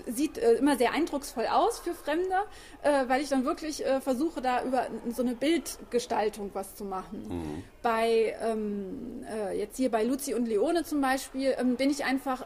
sieht 0.08 0.38
äh, 0.38 0.54
immer 0.54 0.78
sehr 0.78 0.92
eindrucksvoll 0.94 1.46
aus 1.48 1.80
für 1.80 1.94
Fremde, 1.94 2.36
weil 3.08 3.22
ich 3.22 3.30
dann 3.30 3.46
wirklich 3.46 3.84
versuche, 4.02 4.42
da 4.42 4.64
über 4.64 4.88
so 5.10 5.24
eine 5.24 5.34
Bildgestaltung 5.34 6.52
was 6.54 6.76
zu 6.76 6.86
machen. 6.86 7.24
Mhm. 7.28 7.64
Bei 7.82 8.36
ähm, 8.42 9.26
jetzt 9.58 9.78
hier 9.78 9.90
bei 9.90 10.04
Luzi 10.04 10.36
und 10.36 10.48
Leone 10.48 10.84
zum 10.84 11.02
Beispiel 11.02 11.56
ähm, 11.58 11.76
bin 11.76 11.90
ich 11.90 12.06
einfach 12.06 12.46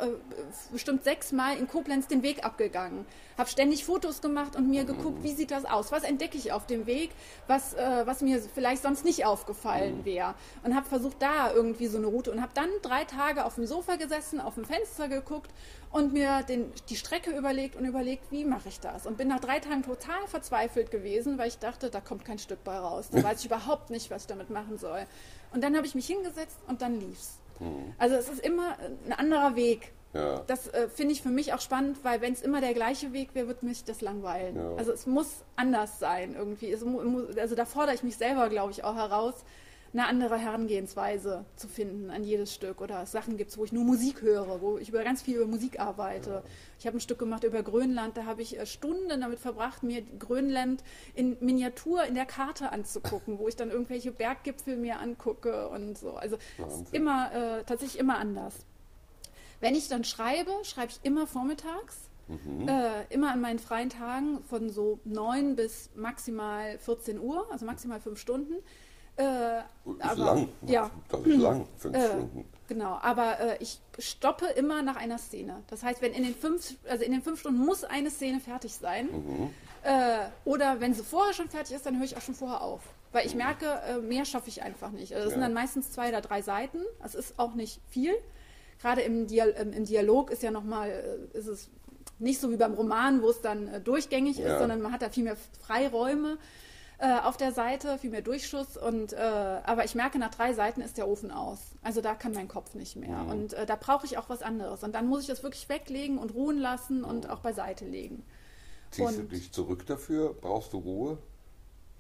bestimmt 0.72 1.04
sechsmal 1.04 1.58
in 1.58 1.68
Koblenz 1.68 2.08
den 2.08 2.24
Weg 2.24 2.45
abgegangen 2.45 3.06
habe 3.39 3.50
ständig 3.50 3.86
Fotos 3.86 4.22
gemacht 4.22 4.58
und 4.58 4.70
mir 4.70 4.84
geguckt, 4.84 5.24
wie 5.24 5.32
sieht 5.32 5.50
das 5.50 5.64
aus? 5.64 5.93
Was 5.93 6.04
entdecke 6.04 6.38
ich 6.38 6.52
auf 6.52 6.68
dem 6.68 6.86
Weg, 6.86 7.10
was, 7.47 7.74
äh, 7.74 8.02
was 8.06 8.22
mir 8.22 8.41
vielleicht 8.54 8.84
sonst 8.84 8.89
nicht 9.04 9.26
aufgefallen 9.26 10.06
wäre? 10.06 10.36
Und 10.64 10.76
habe 10.76 10.88
versucht, 10.88 11.22
da 11.22 11.52
irgendwie 11.54 11.88
so 11.88 11.98
eine 11.98 12.08
Route 12.08 12.32
und 12.32 12.42
habe 12.42 12.52
dann 12.54 12.70
drei 12.82 13.06
Tage 13.06 13.46
auf 13.46 13.56
dem 13.56 13.66
Sofa 13.66 13.96
gesessen, 13.96 14.40
auf 14.40 14.56
dem 14.56 14.66
Fenster 14.66 15.08
geguckt 15.08 15.52
und 15.92 16.14
mir 16.14 16.44
den, 16.44 16.72
die 16.90 16.96
Strecke 16.96 17.32
überlegt 17.32 17.76
und 17.76 17.86
überlegt, 17.86 18.32
wie 18.32 18.46
mache 18.46 18.70
ich 18.70 18.80
das? 18.80 19.06
Und 19.06 19.18
bin 19.18 19.28
nach 19.28 19.40
drei 19.40 19.60
Tagen 19.60 19.84
total 19.84 20.28
verzweifelt 20.28 20.92
gewesen, 20.92 21.38
weil 21.38 21.48
ich 21.48 21.60
dachte, 21.60 21.90
da 21.90 22.02
kommt 22.02 22.26
kein 22.26 22.40
Stück 22.40 22.64
bei 22.64 22.78
raus. 22.78 23.10
Da 23.12 23.24
weiß 23.24 23.40
ich 23.40 23.46
überhaupt 23.48 23.90
nicht, 23.90 24.12
was 24.12 24.24
ich 24.24 24.28
damit 24.28 24.50
machen 24.50 24.78
soll. 24.78 25.06
Und 25.52 25.64
dann 25.64 25.76
habe 25.76 25.88
ich 25.88 25.96
mich 25.96 26.08
hingesetzt 26.08 26.58
und 26.68 26.82
dann 26.82 27.00
lief's. 27.00 27.40
Mhm. 27.60 27.94
Also 27.98 28.16
es 28.16 28.30
ist 28.30 28.40
immer 28.40 28.78
ein 29.06 29.14
anderer 29.14 29.56
Weg. 29.56 29.92
Ja. 30.14 30.41
Das 30.47 30.68
äh, 30.70 30.89
finde 30.89 31.14
ich 31.14 31.22
für 31.22 31.30
mich 31.30 31.53
auch 31.53 31.62
spannend, 31.62 31.97
weil 32.03 32.22
wenn 32.22 32.34
es 32.34 32.41
immer 32.41 32.62
der 32.62 32.74
gleiche 32.74 33.14
Weg 33.14 33.36
wäre, 33.36 33.47
wird 33.47 33.64
mich 33.64 33.84
das 33.84 34.01
langweilen. 34.01 34.55
Ja. 34.55 34.76
Also 34.76 34.91
es 34.91 35.05
muss 35.05 35.43
anders 35.55 35.99
sein 35.99 36.36
irgendwie. 36.36 36.76
Muss, 36.76 37.38
also 37.38 37.55
da 37.55 37.66
fordere 37.66 37.95
ich 37.95 38.03
mich 38.03 38.18
selber, 38.18 38.49
glaube 38.49 38.72
ich, 38.72 38.84
auch 38.84 38.95
heraus, 38.95 39.45
eine 39.91 40.05
andere 40.05 40.38
Herangehensweise 40.38 41.45
zu 41.55 41.68
finden 41.68 42.12
an 42.12 42.24
jedes 42.24 42.53
Stück. 42.53 42.82
Oder 42.82 43.03
es 43.03 43.12
Sachen 43.12 43.38
gibt, 43.38 43.55
wo 43.57 43.66
ich 43.66 43.72
nur 43.72 43.84
Musik 43.84 44.22
höre, 44.22 44.62
wo 44.62 44.78
ich 44.78 44.89
über 44.89 45.03
ganz 45.03 45.22
viel 45.22 45.38
über 45.38 45.47
Musik 45.47 45.80
arbeite. 45.80 46.30
Ja. 46.30 46.43
Ich 46.80 46.88
habe 46.88 46.97
ein 46.97 47.01
Stück 47.01 47.20
gemacht 47.20 47.43
über 47.43 47.64
Grönland, 47.64 48.18
da 48.18 48.26
habe 48.26 48.41
ich 48.41 48.60
äh, 48.60 48.66
Stunden 48.66 49.10
damit 49.10 49.39
verbracht, 49.39 49.84
mir 49.84 50.01
Grönland 50.01 50.84
in 51.14 51.38
Miniatur 51.39 52.03
in 52.05 52.16
der 52.16 52.26
Karte 52.26 52.72
anzugucken, 52.72 53.39
wo 53.39 53.47
ich 53.47 53.55
dann 53.55 53.72
irgendwelche 53.72 54.12
Berggipfel 54.12 54.76
mir 54.76 54.99
angucke 54.99 55.70
und 55.70 55.97
so. 55.97 56.14
Also 56.14 56.38
immer 56.91 57.32
äh, 57.60 57.64
tatsächlich 57.64 57.99
immer 57.99 58.18
anders. 58.18 58.66
Wenn 59.60 59.76
ich 59.76 59.88
dann 59.88 60.03
schreibe, 60.03 60.51
schreibe 60.64 60.91
ich 60.91 60.99
immer 61.03 61.28
vormittags. 61.28 62.10
Mhm. 62.28 62.68
Äh, 62.68 63.05
immer 63.10 63.32
an 63.32 63.41
meinen 63.41 63.60
freien 63.60 63.89
Tagen 63.89 64.43
von 64.43 64.70
so 64.70 64.99
9 65.03 65.55
bis 65.55 65.89
maximal 65.95 66.78
14 66.78 67.20
Uhr, 67.20 67.47
also 67.51 67.66
maximal 67.66 67.99
fünf 67.99 68.20
Stunden. 68.20 68.53
Äh, 69.18 69.60
ist 69.60 69.66
aber, 69.99 70.16
lang. 70.16 70.49
Ja. 70.62 70.89
Das 71.10 71.22
ist 71.22 71.38
lang, 71.41 71.68
fünf 71.78 71.95
äh, 71.95 72.07
Stunden. 72.07 72.45
Genau, 72.68 72.99
aber 73.01 73.39
äh, 73.39 73.57
ich 73.60 73.80
stoppe 73.97 74.45
immer 74.45 74.84
nach 74.84 74.95
einer 74.95 75.18
Szene. 75.18 75.64
Das 75.68 75.84
heißt, 75.84 76.01
wenn 76.01 76.14
in 76.14 76.24
den 76.24 76.36
fünf, 76.36 76.76
also 76.88 77.03
in 77.03 77.12
den 77.12 77.24
fünf 77.24 77.39
Stunden 77.39 77.60
muss 77.66 77.84
eine 77.84 78.12
Szene 78.12 78.39
fertig 78.39 78.76
sein. 78.76 79.07
Mhm. 79.07 79.49
Äh, 79.84 80.30
oder 80.45 80.80
wenn 80.80 80.93
sie 80.93 81.03
vorher 81.03 81.34
schon 81.34 81.49
fertig 81.49 81.76
ist, 81.76 81.86
dann 81.86 81.97
höre 81.97 82.05
ich 82.05 82.16
auch 82.16 82.22
schon 82.22 82.36
vorher 82.36 82.62
auf. 82.62 82.82
Weil 83.12 83.26
ich 83.26 83.34
mhm. 83.34 83.39
merke, 83.39 83.66
äh, 83.88 83.97
mehr 83.97 84.24
schaffe 84.24 84.49
ich 84.49 84.62
einfach 84.62 84.91
nicht. 84.91 85.14
Also 85.14 85.26
das 85.26 85.34
ja. 85.34 85.39
sind 85.39 85.41
dann 85.41 85.53
meistens 85.53 85.91
zwei 85.91 86.10
oder 86.10 86.22
drei 86.22 86.43
Seiten. 86.43 86.80
Das 87.01 87.16
ist 87.16 87.39
auch 87.39 87.55
nicht 87.55 87.82
viel 87.89 88.14
gerade 88.80 89.02
im, 89.02 89.28
Dial 89.28 89.54
ähm, 89.58 89.74
im 89.74 89.86
Dialog 89.86 90.32
ist 90.32 90.44
ja 90.44 90.52
nochmal, 90.52 90.90
äh, 90.90 91.38
ist 91.38 91.48
es 91.48 91.70
nicht 92.18 92.40
so 92.40 92.52
wie 92.52 92.58
beim 92.58 92.74
Roman, 92.74 93.22
wo 93.22 93.30
es 93.30 93.42
dann 93.42 93.68
äh, 93.68 93.82
durchgängig 93.82 94.38
ja. 94.38 94.54
ist, 94.54 94.60
sondern 94.60 94.82
man 94.82 94.92
hat 94.92 95.02
da 95.02 95.10
viel 95.10 95.24
mehr 95.24 95.38
Freiräume 95.62 96.38
äh, 97.00 97.20
auf 97.20 97.38
der 97.38 97.54
Seite, 97.54 97.98
viel 97.98 98.10
mehr 98.10 98.22
Durchschuss. 98.22 98.78
Und, 98.78 99.14
äh, 99.14 99.18
aber 99.18 99.86
ich 99.86 99.96
merke, 99.96 100.20
nach 100.20 100.34
drei 100.34 100.54
Seiten 100.54 100.82
ist 100.82 100.98
der 100.98 101.08
Ofen 101.08 101.32
aus. 101.32 101.60
Also 101.82 102.02
da 102.02 102.14
kann 102.14 102.34
mein 102.34 102.48
Kopf 102.48 102.74
nicht 102.76 102.96
mehr. 102.96 103.24
Mhm. 103.24 103.30
Und 103.30 103.54
äh, 103.54 103.66
da 103.66 103.76
brauche 103.76 104.06
ich 104.06 104.18
auch 104.18 104.30
was 104.30 104.42
anderes. 104.42 104.84
Und 104.84 104.96
dann 104.96 105.08
muss 105.08 105.22
ich 105.22 105.28
das 105.28 105.44
wirklich 105.44 105.70
weglegen 105.70 106.18
und 106.18 106.34
ruhen 106.34 106.58
lassen 106.58 107.04
und 107.04 107.26
mhm. 107.26 107.30
auch 107.32 107.40
beiseite 107.40 107.86
legen. 107.86 108.24
Ziehst 108.92 109.08
und, 109.08 109.18
du 109.18 109.24
dich 109.24 109.52
zurück 109.52 109.86
dafür? 109.86 110.34
Brauchst 110.34 110.74
du 110.74 110.80
Ruhe? 110.80 111.18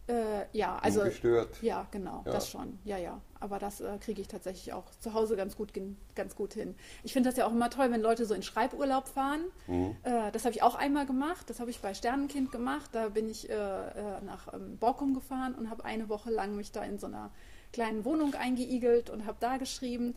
Äh, 0.09 0.45
ja, 0.57 0.79
also. 0.81 1.01
Ungestört. 1.01 1.61
Ja, 1.61 1.85
genau, 1.91 2.23
ja. 2.25 2.31
das 2.31 2.49
schon. 2.49 2.79
Ja, 2.83 2.97
ja. 2.97 3.21
Aber 3.39 3.59
das 3.59 3.79
äh, 3.79 3.97
kriege 3.99 4.19
ich 4.21 4.27
tatsächlich 4.27 4.73
auch 4.73 4.89
zu 4.99 5.13
Hause 5.13 5.35
ganz 5.35 5.55
gut, 5.55 5.71
ganz 6.15 6.35
gut 6.35 6.53
hin. 6.53 6.75
Ich 7.03 7.13
finde 7.13 7.29
das 7.29 7.37
ja 7.37 7.45
auch 7.45 7.51
immer 7.51 7.69
toll, 7.69 7.91
wenn 7.91 8.01
Leute 8.01 8.25
so 8.25 8.33
in 8.33 8.41
Schreiburlaub 8.41 9.07
fahren. 9.07 9.41
Mhm. 9.67 9.95
Äh, 10.03 10.31
das 10.31 10.45
habe 10.45 10.55
ich 10.55 10.63
auch 10.63 10.73
einmal 10.73 11.05
gemacht. 11.05 11.47
Das 11.49 11.59
habe 11.59 11.69
ich 11.69 11.79
bei 11.79 11.93
Sternenkind 11.93 12.51
gemacht. 12.51 12.89
Da 12.91 13.09
bin 13.09 13.29
ich 13.29 13.49
äh, 13.49 13.53
äh, 13.53 14.21
nach 14.25 14.51
ähm, 14.51 14.77
Borkum 14.77 15.13
gefahren 15.13 15.53
und 15.53 15.69
habe 15.69 15.85
eine 15.85 16.09
Woche 16.09 16.31
lang 16.31 16.55
mich 16.55 16.71
da 16.71 16.83
in 16.83 16.97
so 16.97 17.05
einer 17.05 17.29
kleinen 17.71 18.03
Wohnung 18.03 18.33
eingeigelt 18.33 19.11
und 19.11 19.27
habe 19.27 19.37
da 19.39 19.57
geschrieben. 19.57 20.15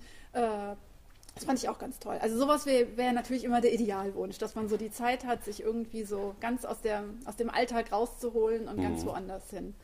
Das 1.43 1.47
fand 1.49 1.59
ich 1.59 1.69
auch 1.69 1.79
ganz 1.79 1.99
toll. 1.99 2.19
Also 2.21 2.39
sowas 2.39 2.67
wäre 2.67 2.97
wär 2.97 3.13
natürlich 3.13 3.43
immer 3.43 3.61
der 3.61 3.75
Idealwunsch, 3.75 4.39
dass 4.39 4.55
man 4.55 4.69
so 4.69 4.77
die 4.77 4.93
Zeit 4.93 5.25
hat, 5.25 5.45
sich 5.45 5.61
irgendwie 5.61 6.05
so 6.05 6.37
ganz 6.41 6.65
aus, 6.65 6.81
der, 6.83 7.03
aus 7.25 7.35
dem 7.35 7.51
Alltag 7.51 7.91
rauszuholen 7.91 8.69
und 8.69 8.79
mhm. 8.79 8.83
ganz 8.83 9.05
woanders 9.05 9.51
hin 9.51 9.75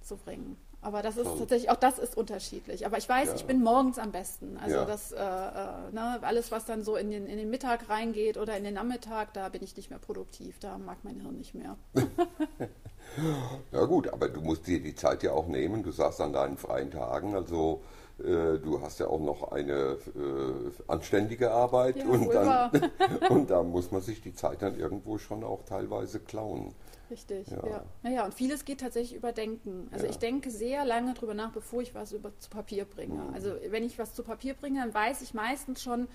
zu 0.00 0.16
bringen. 0.16 0.56
Aber 0.80 1.02
das 1.02 1.16
ist 1.16 1.26
tatsächlich, 1.38 1.70
auch 1.70 1.76
das 1.76 1.98
ist 1.98 2.16
unterschiedlich. 2.16 2.86
Aber 2.86 2.98
ich 2.98 3.08
weiß, 3.08 3.30
ja. 3.30 3.34
ich 3.34 3.46
bin 3.46 3.64
morgens 3.64 3.98
am 3.98 4.12
besten. 4.12 4.56
Also 4.62 4.76
ja. 4.76 4.84
das, 4.84 5.10
äh, 5.10 5.16
äh, 5.16 5.92
ne, 5.92 6.20
alles, 6.22 6.52
was 6.52 6.66
dann 6.66 6.84
so 6.84 6.94
in 6.94 7.10
den, 7.10 7.26
in 7.26 7.38
den 7.38 7.50
Mittag 7.50 7.88
reingeht 7.88 8.36
oder 8.36 8.56
in 8.56 8.62
den 8.62 8.74
Nachmittag, 8.74 9.32
da 9.32 9.48
bin 9.48 9.64
ich 9.64 9.76
nicht 9.76 9.90
mehr 9.90 9.98
produktiv. 9.98 10.60
Da 10.60 10.78
mag 10.78 10.98
mein 11.02 11.18
Hirn 11.18 11.36
nicht 11.36 11.56
mehr. 11.56 11.76
ja 13.72 13.84
gut, 13.86 14.06
aber 14.12 14.28
du 14.28 14.40
musst 14.40 14.68
dir 14.68 14.80
die 14.80 14.94
Zeit 14.94 15.24
ja 15.24 15.32
auch 15.32 15.48
nehmen. 15.48 15.82
Du 15.82 15.90
sagst 15.90 16.20
an 16.20 16.32
deinen 16.32 16.56
freien 16.56 16.92
Tagen, 16.92 17.34
also 17.34 17.82
du 18.18 18.80
hast 18.80 18.98
ja 18.98 19.08
auch 19.08 19.20
noch 19.20 19.52
eine 19.52 19.72
äh, 19.72 20.82
anständige 20.88 21.50
Arbeit 21.50 21.96
ja, 21.98 22.06
und, 22.06 22.32
dann, 22.32 22.90
und 23.28 23.50
da 23.50 23.62
muss 23.62 23.90
man 23.90 24.00
sich 24.00 24.22
die 24.22 24.34
Zeit 24.34 24.62
dann 24.62 24.78
irgendwo 24.78 25.18
schon 25.18 25.44
auch 25.44 25.64
teilweise 25.64 26.20
klauen. 26.20 26.74
Richtig, 27.10 27.48
ja. 27.48 27.66
ja. 27.66 27.84
Naja, 28.02 28.24
und 28.24 28.34
vieles 28.34 28.64
geht 28.64 28.80
tatsächlich 28.80 29.14
über 29.14 29.32
Denken. 29.32 29.88
Also 29.92 30.06
ja. 30.06 30.10
ich 30.10 30.18
denke 30.18 30.50
sehr 30.50 30.84
lange 30.84 31.14
darüber 31.14 31.34
nach, 31.34 31.52
bevor 31.52 31.82
ich 31.82 31.94
was 31.94 32.12
über, 32.12 32.32
zu 32.38 32.50
Papier 32.50 32.84
bringe. 32.84 33.22
Mhm. 33.22 33.34
Also 33.34 33.54
wenn 33.68 33.84
ich 33.84 33.98
was 33.98 34.14
zu 34.14 34.22
Papier 34.22 34.54
bringe, 34.54 34.80
dann 34.80 34.92
weiß 34.92 35.22
ich 35.22 35.34
meistens 35.34 35.82
schon, 35.82 36.08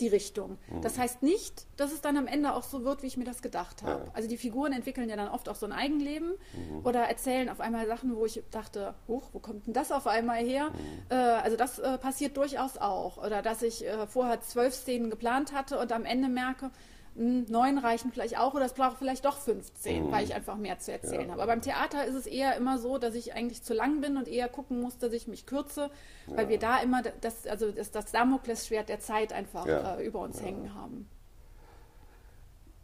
die 0.00 0.08
Richtung. 0.08 0.58
Mhm. 0.68 0.82
Das 0.82 0.98
heißt 0.98 1.22
nicht, 1.22 1.66
dass 1.76 1.92
es 1.92 2.00
dann 2.00 2.16
am 2.16 2.26
Ende 2.26 2.54
auch 2.54 2.62
so 2.62 2.84
wird, 2.84 3.02
wie 3.02 3.06
ich 3.06 3.16
mir 3.16 3.24
das 3.24 3.42
gedacht 3.42 3.82
habe. 3.82 4.04
Ja. 4.04 4.10
Also 4.12 4.28
die 4.28 4.36
Figuren 4.36 4.72
entwickeln 4.72 5.08
ja 5.08 5.16
dann 5.16 5.28
oft 5.28 5.48
auch 5.48 5.56
so 5.56 5.66
ein 5.66 5.72
Eigenleben 5.72 6.30
mhm. 6.30 6.84
oder 6.84 7.02
erzählen 7.02 7.48
auf 7.48 7.60
einmal 7.60 7.86
Sachen, 7.86 8.16
wo 8.16 8.24
ich 8.24 8.42
dachte, 8.50 8.94
huch, 9.08 9.28
wo 9.32 9.38
kommt 9.38 9.66
denn 9.66 9.74
das 9.74 9.92
auf 9.92 10.06
einmal 10.06 10.38
her? 10.38 10.70
Mhm. 10.70 10.76
Äh, 11.10 11.14
also 11.14 11.56
das 11.56 11.78
äh, 11.78 11.98
passiert 11.98 12.36
durchaus 12.36 12.78
auch. 12.78 13.18
Oder 13.18 13.42
dass 13.42 13.62
ich 13.62 13.86
äh, 13.86 14.06
vorher 14.06 14.40
zwölf 14.40 14.74
Szenen 14.74 15.10
geplant 15.10 15.52
hatte 15.52 15.78
und 15.78 15.92
am 15.92 16.04
Ende 16.04 16.28
merke, 16.28 16.70
neun 17.14 17.78
reichen 17.78 18.12
vielleicht 18.12 18.38
auch 18.38 18.54
oder 18.54 18.64
es 18.64 18.74
braucht 18.74 18.98
vielleicht 18.98 19.24
doch 19.24 19.36
15, 19.36 20.06
mhm. 20.06 20.12
weil 20.12 20.24
ich 20.24 20.34
einfach 20.34 20.56
mehr 20.56 20.78
zu 20.78 20.92
erzählen 20.92 21.26
ja. 21.26 21.32
habe. 21.32 21.42
Aber 21.42 21.52
beim 21.52 21.62
Theater 21.62 22.04
ist 22.04 22.14
es 22.14 22.26
eher 22.26 22.56
immer 22.56 22.78
so, 22.78 22.98
dass 22.98 23.14
ich 23.14 23.34
eigentlich 23.34 23.62
zu 23.62 23.74
lang 23.74 24.00
bin 24.00 24.16
und 24.16 24.28
eher 24.28 24.48
gucken 24.48 24.80
muss, 24.80 24.98
dass 24.98 25.12
ich 25.12 25.26
mich 25.26 25.46
kürze, 25.46 25.90
weil 26.26 26.44
ja. 26.44 26.48
wir 26.50 26.58
da 26.58 26.78
immer 26.78 27.02
das, 27.02 27.46
also 27.46 27.72
das, 27.72 27.90
das 27.90 28.12
Damoklesschwert 28.12 28.88
der 28.88 29.00
Zeit 29.00 29.32
einfach 29.32 29.66
ja. 29.66 29.96
äh, 29.96 30.06
über 30.06 30.20
uns 30.20 30.40
hängen 30.40 30.74
haben. 30.74 31.08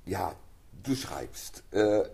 Ja, 0.04 0.34
du 0.82 0.94
schreibst. 0.94 1.64
Äh, 1.72 2.04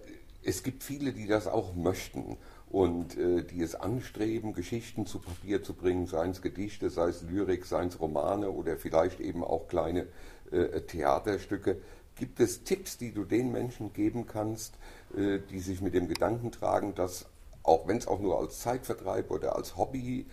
es 0.45 0.63
gibt 0.63 0.83
viele, 0.83 1.13
die 1.13 1.27
das 1.27 1.47
auch 1.47 1.75
möchten 1.75 2.37
und 2.69 3.17
äh, 3.17 3.45
die 3.45 3.63
es 3.63 3.75
anstreben, 3.75 4.55
Geschichten 4.55 5.07
zu 5.07 5.19
Papier 5.19 5.63
zu 5.63 5.75
bringen, 5.75 6.07
seien 6.07 6.31
es 6.31 6.43
Gedichte, 6.43 6.91
sei 6.91 7.09
es 7.09 7.23
Lyrik, 7.23 7.67
seien 7.67 7.89
es 7.89 8.01
Romane 8.01 8.51
oder 8.51 8.77
vielleicht 8.77 9.21
eben 9.21 9.45
auch 9.45 9.69
kleine 9.69 10.07
äh, 10.51 10.81
Theaterstücke. 10.81 11.81
Gibt 12.17 12.41
es 12.41 12.65
Tipps, 12.65 12.99
die 12.99 13.13
du 13.13 13.25
den 13.25 13.53
Menschen 13.53 13.93
geben 13.93 14.27
kannst, 14.27 14.75
äh, 15.17 15.39
die 15.51 15.61
sich 15.61 15.81
mit 15.81 15.95
dem 15.95 16.09
Gedanken 16.09 16.53
tragen, 16.53 16.95
dass, 16.95 17.27
auch 17.63 17.87
wenn 17.89 17.97
es 17.97 18.07
auch 18.07 18.21
nur 18.21 18.39
als 18.39 18.61
Zeitvertreib 18.61 19.31
oder 19.31 19.57
als 19.57 19.77
Hobby 19.77 20.27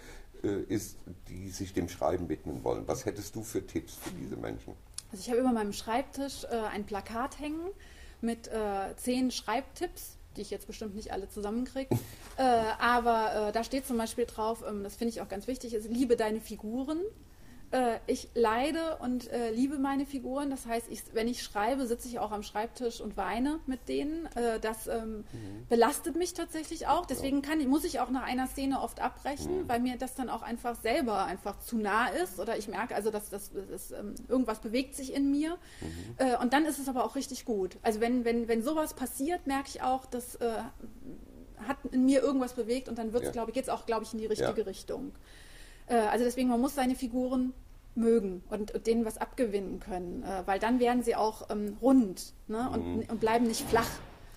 äh, 0.44 0.62
ist, 0.64 0.98
die 1.30 1.50
sich 1.50 1.74
dem 1.74 1.90
Schreiben 1.90 2.30
widmen 2.30 2.64
wollen? 2.64 2.88
Was 2.88 3.06
hättest 3.06 3.36
du 3.36 3.44
für 3.44 3.66
Tipps 3.66 3.96
für 3.96 4.12
diese 4.12 4.36
Menschen? 4.36 4.74
Also 5.12 5.22
ich 5.22 5.30
habe 5.30 5.40
über 5.40 5.52
meinem 5.52 5.74
Schreibtisch 5.74 6.44
äh, 6.46 6.56
ein 6.72 6.86
Plakat 6.86 7.40
hängen 7.40 7.70
mit 8.22 8.50
zehn 8.98 9.32
Schreibtipps, 9.32 10.18
die 10.36 10.42
ich 10.42 10.50
jetzt 10.52 10.68
bestimmt 10.68 10.96
nicht 10.96 11.12
alle 11.12 11.30
zusammenkriege. 11.30 11.90
äh, 12.38 12.42
aber 12.80 13.50
äh, 13.50 13.52
da 13.52 13.64
steht 13.64 13.86
zum 13.86 13.98
Beispiel 13.98 14.26
drauf, 14.26 14.64
ähm, 14.68 14.84
das 14.84 14.96
finde 14.96 15.14
ich 15.14 15.22
auch 15.22 15.28
ganz 15.28 15.48
wichtig, 15.48 15.74
ist, 15.74 15.90
liebe 15.90 16.16
deine 16.16 16.40
Figuren. 16.40 17.00
Äh, 17.72 18.00
ich 18.08 18.30
leide 18.34 18.98
und 18.98 19.32
äh, 19.32 19.52
liebe 19.52 19.78
meine 19.78 20.06
Figuren. 20.06 20.50
Das 20.50 20.66
heißt, 20.66 20.88
ich, 20.90 21.04
wenn 21.14 21.28
ich 21.28 21.44
schreibe, 21.44 21.86
sitze 21.86 22.08
ich 22.08 22.20
auch 22.20 22.32
am 22.32 22.44
Schreibtisch 22.44 23.02
und 23.02 23.18
weine 23.18 23.60
mit 23.68 23.88
denen. 23.88 24.26
Äh, 24.36 24.60
das 24.60 24.88
ähm, 24.88 25.18
mhm. 25.32 25.68
belastet 25.70 26.16
mich 26.16 26.34
tatsächlich 26.34 26.88
auch. 26.88 27.06
Deswegen 27.06 27.42
kann, 27.42 27.66
muss 27.68 27.84
ich 27.84 28.00
auch 28.00 28.10
nach 28.10 28.24
einer 28.24 28.48
Szene 28.48 28.82
oft 28.82 29.00
abbrechen, 29.00 29.64
mhm. 29.64 29.70
weil 29.70 29.80
mir 29.80 29.98
das 29.98 30.16
dann 30.16 30.30
auch 30.30 30.42
einfach 30.42 30.76
selber 30.76 31.26
einfach 31.26 31.60
zu 31.60 31.78
nah 31.78 32.08
ist. 32.08 32.40
Oder 32.40 32.58
ich 32.58 32.68
merke 32.68 32.96
also, 32.96 33.12
dass 33.12 33.30
das, 33.30 33.52
das 33.70 33.92
ähm, 33.92 34.16
irgendwas 34.28 34.60
bewegt 34.60 34.96
sich 34.96 35.14
in 35.14 35.30
mir. 35.30 35.58
Mhm. 35.82 36.16
Äh, 36.18 36.38
und 36.38 36.54
dann 36.54 36.66
ist 36.66 36.80
es 36.80 36.90
aber 36.90 37.06
auch 37.06 37.16
richtig 37.16 37.46
gut. 37.46 37.78
Also 37.82 38.02
wenn, 38.02 38.26
wenn, 38.26 38.48
wenn 38.48 38.64
sowas 38.64 38.94
passiert, 38.94 39.46
merke 39.48 39.70
ich 39.70 39.82
auch, 39.82 40.06
dass 40.06 40.36
äh, 40.36 40.54
hat 41.68 41.78
in 41.92 42.06
mir 42.06 42.22
irgendwas 42.22 42.54
bewegt 42.54 42.90
und 42.90 42.98
dann 42.98 43.14
wird 43.14 43.24
es, 43.24 43.28
ja. 43.28 43.34
glaube 43.34 43.52
ich, 43.52 43.56
jetzt 43.56 43.70
auch, 43.70 43.86
glaube 43.86 44.04
ich, 44.04 44.14
in 44.14 44.20
die 44.20 44.26
richtige 44.26 44.62
ja. 44.62 44.66
Richtung. 44.66 45.12
Äh, 45.90 45.96
also 45.96 46.24
deswegen, 46.24 46.50
man 46.50 46.62
muss 46.62 46.76
seine 46.76 46.96
Figuren 46.96 47.54
mögen 47.96 48.44
und, 48.50 48.72
und 48.74 48.88
denen 48.88 49.04
was 49.04 49.18
abgewinnen 49.18 49.80
können, 49.80 50.24
äh, 50.24 50.44
weil 50.46 50.60
dann 50.60 50.80
werden 50.80 51.04
sie 51.04 51.16
auch 51.16 51.50
ähm, 51.50 51.78
rund 51.82 52.34
ne? 52.48 52.70
und, 52.70 52.96
mhm. 52.96 53.04
und, 53.10 53.20
bleiben 53.20 53.48
nicht 53.48 53.68
flach. 53.68 53.90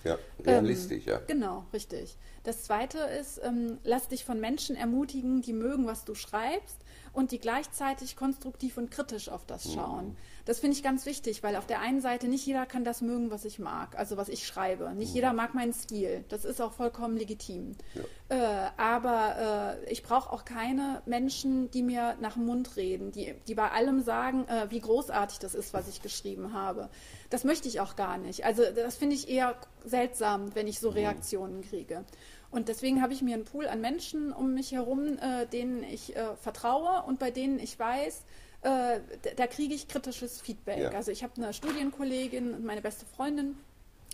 Ja, 0.03 0.17
realistisch, 0.45 1.07
ähm, 1.07 1.13
ja. 1.13 1.21
Genau, 1.27 1.65
richtig. 1.71 2.17
Das 2.43 2.63
zweite 2.63 2.97
ist, 2.97 3.39
ähm, 3.41 3.77
lass 3.83 4.09
dich 4.09 4.25
von 4.25 4.39
Menschen 4.39 4.75
ermutigen, 4.75 5.41
die 5.41 5.53
mögen, 5.53 5.85
was 5.87 6.03
du 6.03 6.13
schreibst 6.13 6.77
und 7.13 7.31
die 7.31 7.39
gleichzeitig 7.39 8.17
konstruktiv 8.17 8.77
und 8.77 8.91
kritisch 8.91 9.29
auf 9.29 9.45
das 9.45 9.65
mhm. 9.65 9.71
schauen. 9.71 10.05
Mhm. 10.07 10.15
Das 10.45 10.59
finde 10.59 10.77
ich 10.77 10.83
ganz 10.83 11.05
wichtig, 11.05 11.43
weil 11.43 11.55
auf 11.55 11.65
der 11.65 11.79
einen 11.79 12.01
Seite 12.01 12.27
nicht 12.27 12.45
jeder 12.45 12.65
kann 12.65 12.83
das 12.83 13.01
mögen, 13.01 13.31
was 13.31 13.45
ich 13.45 13.59
mag, 13.59 13.97
also 13.97 14.17
was 14.17 14.29
ich 14.29 14.45
schreibe. 14.45 14.93
Nicht 14.93 15.13
jeder 15.13 15.33
mag 15.33 15.53
meinen 15.53 15.73
Stil. 15.73 16.25
Das 16.29 16.45
ist 16.45 16.61
auch 16.61 16.73
vollkommen 16.73 17.17
legitim. 17.17 17.75
Ja. 17.93 18.67
Äh, 18.67 18.71
aber 18.77 19.79
äh, 19.85 19.91
ich 19.91 20.03
brauche 20.03 20.31
auch 20.31 20.45
keine 20.45 21.01
Menschen, 21.05 21.69
die 21.71 21.83
mir 21.83 22.15
nach 22.19 22.33
dem 22.33 22.45
Mund 22.45 22.75
reden, 22.75 23.11
die, 23.11 23.35
die 23.47 23.55
bei 23.55 23.71
allem 23.71 24.01
sagen, 24.01 24.47
äh, 24.47 24.69
wie 24.69 24.79
großartig 24.79 25.39
das 25.39 25.55
ist, 25.55 25.73
was 25.73 25.87
ich 25.87 26.01
geschrieben 26.01 26.53
habe. 26.53 26.89
Das 27.29 27.43
möchte 27.43 27.67
ich 27.67 27.79
auch 27.79 27.95
gar 27.95 28.17
nicht. 28.17 28.45
Also 28.45 28.63
das 28.75 28.95
finde 28.95 29.15
ich 29.15 29.29
eher 29.29 29.55
seltsam, 29.83 30.55
wenn 30.55 30.67
ich 30.67 30.79
so. 30.79 30.93
Reaktionen 30.93 31.61
kriege. 31.61 32.05
Und 32.51 32.67
deswegen 32.67 33.01
habe 33.01 33.13
ich 33.13 33.21
mir 33.21 33.33
einen 33.33 33.45
Pool 33.45 33.67
an 33.67 33.81
Menschen 33.81 34.31
um 34.31 34.53
mich 34.53 34.73
herum, 34.73 35.17
äh, 35.17 35.47
denen 35.47 35.83
ich 35.83 36.15
äh, 36.15 36.35
vertraue 36.35 37.03
und 37.07 37.17
bei 37.17 37.31
denen 37.31 37.57
ich 37.57 37.79
weiß, 37.79 38.23
äh, 38.63 38.99
da 39.35 39.47
kriege 39.47 39.73
ich 39.73 39.87
kritisches 39.87 40.41
Feedback. 40.41 40.79
Ja. 40.79 40.89
Also 40.91 41.11
ich 41.11 41.23
habe 41.23 41.33
eine 41.37 41.53
Studienkollegin 41.53 42.53
und 42.53 42.65
meine 42.65 42.81
beste 42.81 43.05
Freundin, 43.05 43.57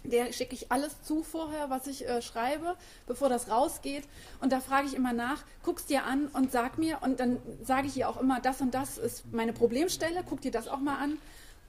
der 0.03 0.31
schicke 0.31 0.55
ich 0.55 0.71
alles 0.71 1.01
zu 1.03 1.23
vorher, 1.23 1.69
was 1.69 1.87
ich 1.87 2.07
äh, 2.07 2.21
schreibe, 2.21 2.75
bevor 3.05 3.29
das 3.29 3.49
rausgeht. 3.49 4.05
Und 4.39 4.51
da 4.51 4.59
frage 4.59 4.87
ich 4.87 4.95
immer 4.95 5.13
nach, 5.13 5.43
guck's 5.63 5.85
dir 5.85 6.05
an 6.05 6.27
und 6.27 6.51
sag 6.51 6.77
mir. 6.77 6.99
Und 7.01 7.19
dann 7.19 7.37
sage 7.63 7.87
ich 7.87 7.97
ihr 7.97 8.09
auch 8.09 8.19
immer, 8.19 8.39
das 8.39 8.61
und 8.61 8.73
das 8.73 8.97
ist 8.97 9.31
meine 9.31 9.53
Problemstelle, 9.53 10.23
guck 10.27 10.41
dir 10.41 10.51
das 10.51 10.67
auch 10.67 10.79
mal 10.79 10.97
an. 10.97 11.17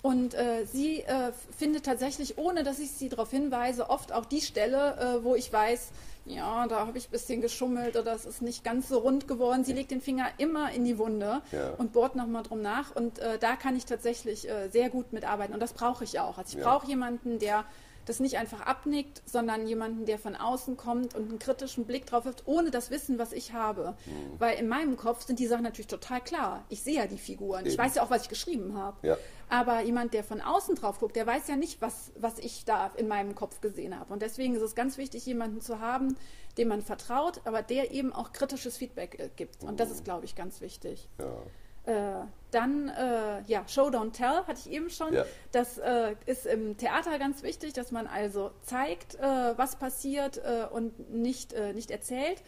Und 0.03 0.35
äh, 0.35 0.65
sie 0.65 1.01
äh, 1.01 1.33
findet 1.57 1.85
tatsächlich, 1.85 2.39
ohne 2.39 2.63
dass 2.63 2.79
ich 2.79 2.91
sie 2.91 3.09
darauf 3.09 3.31
hinweise, 3.31 3.91
oft 3.91 4.13
auch 4.13 4.25
die 4.25 4.41
Stelle, 4.41 4.97
äh, 4.97 5.25
wo 5.25 5.35
ich 5.35 5.53
weiß, 5.53 5.91
ja, 6.25 6.67
da 6.69 6.87
habe 6.87 6.97
ich 6.99 7.09
ein 7.09 7.11
bisschen 7.11 7.41
geschummelt 7.41 7.97
oder 7.97 8.15
es 8.15 8.25
ist 8.25 8.41
nicht 8.41 8.65
ganz 8.65 8.89
so 8.89 8.99
rund 8.99 9.27
geworden. 9.27 9.65
Sie 9.65 9.73
legt 9.73 9.91
den 9.91 10.01
Finger 10.01 10.29
immer 10.39 10.73
in 10.73 10.85
die 10.85 10.99
Wunde 10.99 11.43
ja. 11.53 11.71
und 11.79 11.93
bohrt 11.93 12.15
nochmal 12.15 12.43
drum 12.43 12.63
nach. 12.63 12.95
Und 12.95 13.19
äh, 13.19 13.39
da 13.39 13.57
kann 13.57 13.77
ich 13.77 13.85
tatsächlich 13.85 14.49
äh, 14.49 14.69
sehr 14.69 14.91
gut 14.91 15.13
mitarbeiten. 15.13 15.55
Und 15.55 15.61
das 15.61 15.73
brauche 15.73 16.05
ich 16.05 16.21
auch. 16.21 16.39
Also 16.39 16.57
ich 16.57 16.65
ja. 16.65 16.71
brauche 16.71 16.87
jemanden, 16.87 17.39
der 17.39 17.65
das 18.05 18.21
nicht 18.21 18.39
einfach 18.39 18.63
abnickt, 18.63 19.23
sondern 19.27 19.67
jemanden, 19.67 20.07
der 20.07 20.19
von 20.19 20.35
außen 20.37 20.77
kommt 20.77 21.15
und 21.15 21.29
einen 21.29 21.39
kritischen 21.39 21.85
Blick 21.85 22.07
drauf 22.07 22.25
wirft, 22.25 22.47
ohne 22.47 22.71
das 22.71 22.91
Wissen, 22.91 23.19
was 23.19 23.33
ich 23.33 23.53
habe. 23.53 23.95
Mhm. 24.07 24.41
Weil 24.41 24.59
in 24.59 24.69
meinem 24.69 24.97
Kopf 24.97 25.27
sind 25.27 25.39
die 25.39 25.47
Sachen 25.47 25.63
natürlich 25.63 25.87
total 25.87 26.21
klar. 26.21 26.65
Ich 26.69 26.83
sehe 26.83 26.97
ja 26.97 27.07
die 27.07 27.19
Figuren. 27.19 27.61
Eben. 27.61 27.71
Ich 27.71 27.79
weiß 27.79 27.95
ja 27.95 28.03
auch, 28.03 28.11
was 28.11 28.23
ich 28.23 28.29
geschrieben 28.29 28.77
habe. 28.77 29.07
Ja. 29.07 29.17
Aber 29.49 29.83
jemand, 29.83 30.15
der 30.15 30.25
von 30.25 30.41
außen 30.41 30.77
drauf 30.77 31.01
guckt, 31.01 31.17
der 31.17 31.27
weiß 31.27 31.49
ja 31.49 31.57
nicht, 31.57 31.81
was, 31.81 32.13
was 32.17 32.39
ich 32.39 32.65
da 32.65 32.91
in 32.97 33.09
meinem 33.09 33.35
Kopf 33.35 33.61
gesehen 33.61 33.99
habe. 33.99 34.13
Und 34.13 34.23
deswegen 34.23 34.55
ist 34.55 34.63
es 34.63 34.75
ganz 34.75 34.97
wichtig, 34.97 35.27
jemanden 35.27 35.61
zu 35.61 35.81
haben, 35.81 36.17
dem 36.57 36.69
man 36.69 36.83
vertraut, 36.83 37.41
aber 37.45 37.63
der 37.63 37.91
eben 37.91 38.13
auch 38.13 38.33
kritisches 38.33 38.77
Feedback 38.77 39.19
äh, 39.19 39.31
gibt. 39.35 39.63
Und 39.65 39.81
das 39.81 39.89
mhm. 39.89 39.95
ist, 39.95 40.05
glaube 40.05 40.25
ich, 40.25 40.35
ganz 40.35 40.61
wichtig. 40.61 41.09
Ja. 41.19 41.43
Äh, 41.85 42.25
dann, 42.51 42.89
äh, 42.89 43.43
ja, 43.47 43.67
Show 43.69 43.89
Don't 43.89 44.13
Tell 44.13 44.43
hatte 44.47 44.59
ich 44.65 44.71
eben 44.71 44.91
schon. 44.91 45.15
Ja. 45.15 45.25
Das 45.53 45.79
äh, 45.79 46.15
ist 46.27 46.47
im 46.47 46.77
Theater 46.77 47.19
ganz 47.19 47.43
wichtig, 47.43 47.73
dass 47.73 47.93
man 47.93 48.07
also 48.07 48.51
zeigt, 48.63 49.15
äh, 49.17 49.57
was 49.57 49.77
passiert 49.77 50.39
äh, 50.39 50.67
und 50.71 51.13
nicht, 51.13 51.53
äh, 51.53 51.73
nicht 51.73 51.91
erzählt. 51.91 52.43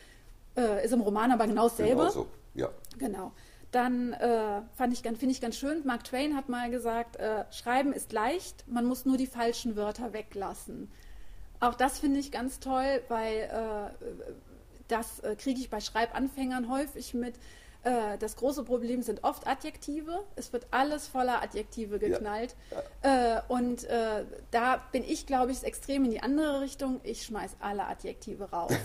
ist 0.84 0.92
im 0.92 1.00
Roman 1.00 1.32
aber 1.32 1.46
genau 1.46 1.68
dasselbe. 1.68 2.02
Genau 2.02 2.10
so, 2.10 2.26
ja. 2.54 2.68
Genau. 2.98 3.32
Dann 3.70 4.14
fand 4.74 4.92
ich, 4.92 5.00
finde 5.00 5.30
ich 5.30 5.40
ganz 5.40 5.56
schön, 5.56 5.80
Mark 5.86 6.04
Twain 6.04 6.36
hat 6.36 6.50
mal 6.50 6.70
gesagt, 6.70 7.16
Schreiben 7.50 7.94
ist 7.94 8.12
leicht, 8.12 8.68
man 8.68 8.84
muss 8.84 9.06
nur 9.06 9.16
die 9.16 9.26
falschen 9.26 9.76
Wörter 9.76 10.12
weglassen. 10.12 10.90
Auch 11.58 11.74
das 11.74 11.98
finde 11.98 12.20
ich 12.20 12.30
ganz 12.30 12.60
toll, 12.60 13.00
weil 13.08 13.94
das 14.88 15.22
kriege 15.38 15.58
ich 15.58 15.70
bei 15.70 15.80
Schreibanfängern 15.80 16.68
häufig 16.68 17.14
mit 17.14 17.36
äh, 17.84 18.18
das 18.18 18.36
große 18.36 18.64
Problem 18.64 19.02
sind 19.02 19.24
oft 19.24 19.46
Adjektive. 19.46 20.22
Es 20.36 20.52
wird 20.52 20.66
alles 20.70 21.08
voller 21.08 21.42
Adjektive 21.42 21.98
geknallt. 21.98 22.54
Ja. 23.02 23.38
Äh, 23.38 23.42
und 23.48 23.84
äh, 23.84 24.24
da 24.50 24.80
bin 24.92 25.02
ich, 25.04 25.26
glaube 25.26 25.52
ich, 25.52 25.62
extrem 25.62 26.04
in 26.04 26.10
die 26.10 26.22
andere 26.22 26.60
Richtung. 26.60 27.00
Ich 27.02 27.24
schmeiß 27.24 27.56
alle 27.60 27.86
Adjektive 27.86 28.50
raus. 28.50 28.72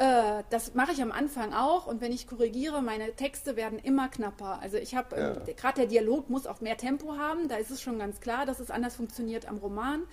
Äh, 0.00 0.44
das 0.48 0.72
mache 0.72 0.92
ich 0.92 1.02
am 1.02 1.12
Anfang 1.12 1.52
auch 1.52 1.86
und 1.86 2.00
wenn 2.00 2.10
ich 2.10 2.26
korrigiere, 2.26 2.80
meine 2.80 3.14
Texte 3.16 3.54
werden 3.54 3.78
immer 3.78 4.08
knapper. 4.08 4.58
Also 4.62 4.78
ich 4.78 4.94
habe, 4.94 5.14
ähm, 5.14 5.42
ja. 5.46 5.52
gerade 5.52 5.80
der 5.82 5.86
Dialog 5.88 6.30
muss 6.30 6.46
auch 6.46 6.62
mehr 6.62 6.78
Tempo 6.78 7.18
haben, 7.18 7.48
da 7.48 7.56
ist 7.56 7.70
es 7.70 7.82
schon 7.82 7.98
ganz 7.98 8.18
klar, 8.18 8.46
dass 8.46 8.60
es 8.60 8.70
anders 8.70 8.96
funktioniert 8.96 9.46
am 9.46 9.58
Roman. 9.58 10.04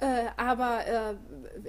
Äh, 0.00 0.26
aber 0.38 0.86
äh, 0.86 1.14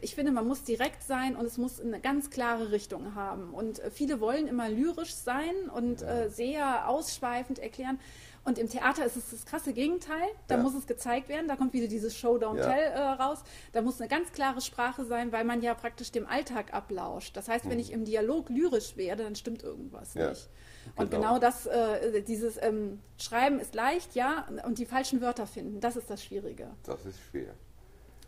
ich 0.02 0.16
finde, 0.16 0.32
man 0.32 0.48
muss 0.48 0.64
direkt 0.64 1.04
sein 1.04 1.36
und 1.36 1.46
es 1.46 1.58
muss 1.58 1.82
eine 1.82 2.00
ganz 2.00 2.30
klare 2.30 2.72
Richtung 2.72 3.14
haben. 3.14 3.54
Und 3.54 3.80
äh, 3.80 3.92
viele 3.92 4.22
wollen 4.22 4.48
immer 4.48 4.70
lyrisch 4.70 5.14
sein 5.14 5.54
und 5.74 6.02
ja. 6.02 6.22
Äh, 6.22 6.30
sehr 6.30 6.88
ausschweifend 6.88 7.60
erklären. 7.60 8.00
Und 8.44 8.58
im 8.58 8.70
Theater 8.70 9.06
ist 9.06 9.18
es 9.18 9.30
das 9.30 9.46
krasse 9.46 9.74
Gegenteil. 9.74 10.28
Da 10.48 10.56
ja. 10.56 10.64
muss 10.64 10.74
es 10.74 10.88
gezeigt 10.88 11.30
werden. 11.30 11.48
Da 11.48 11.58
kommt 11.58 11.74
wieder 11.74 11.88
dieses 11.88 12.18
Show 12.18 12.38
Don't 12.38 12.58
ja. 12.58 12.72
Tell 12.72 12.92
äh, 12.92 13.00
raus. 13.00 13.44
Da 13.74 13.82
muss 13.82 14.00
eine 14.00 14.08
ganz 14.08 14.32
klare 14.32 14.62
Sprache 14.62 15.06
sein, 15.06 15.32
weil 15.32 15.44
man 15.44 15.62
ja 15.62 15.74
praktisch 15.74 16.12
dem 16.12 16.26
Alltag 16.26 16.74
ablauscht. 16.74 17.36
Das 17.36 17.50
heißt, 17.50 17.66
wenn 17.66 17.74
mhm. 17.74 17.80
ich 17.80 17.92
im 17.92 18.06
Dialog 18.06 18.50
lyrisch 18.50 18.96
werde, 18.98 19.24
dann 19.24 19.36
stimmt 19.36 19.62
irgendwas 19.62 20.16
nicht. 20.16 20.50
Und 20.96 21.12
genau, 21.12 21.36
genau 21.36 21.40
das, 21.40 21.68
äh, 21.68 22.24
dieses 22.24 22.58
ähm, 22.62 23.00
Schreiben 23.18 23.60
ist 23.60 23.76
leicht, 23.76 24.16
ja, 24.16 24.48
und 24.66 24.80
die 24.80 24.86
falschen 24.86 25.22
Wörter 25.22 25.46
finden, 25.46 25.80
das 25.80 25.96
ist 25.96 26.10
das 26.10 26.24
Schwierige. 26.24 26.72
Das 26.84 27.06
ist 27.06 27.20
schwer. 27.30 27.54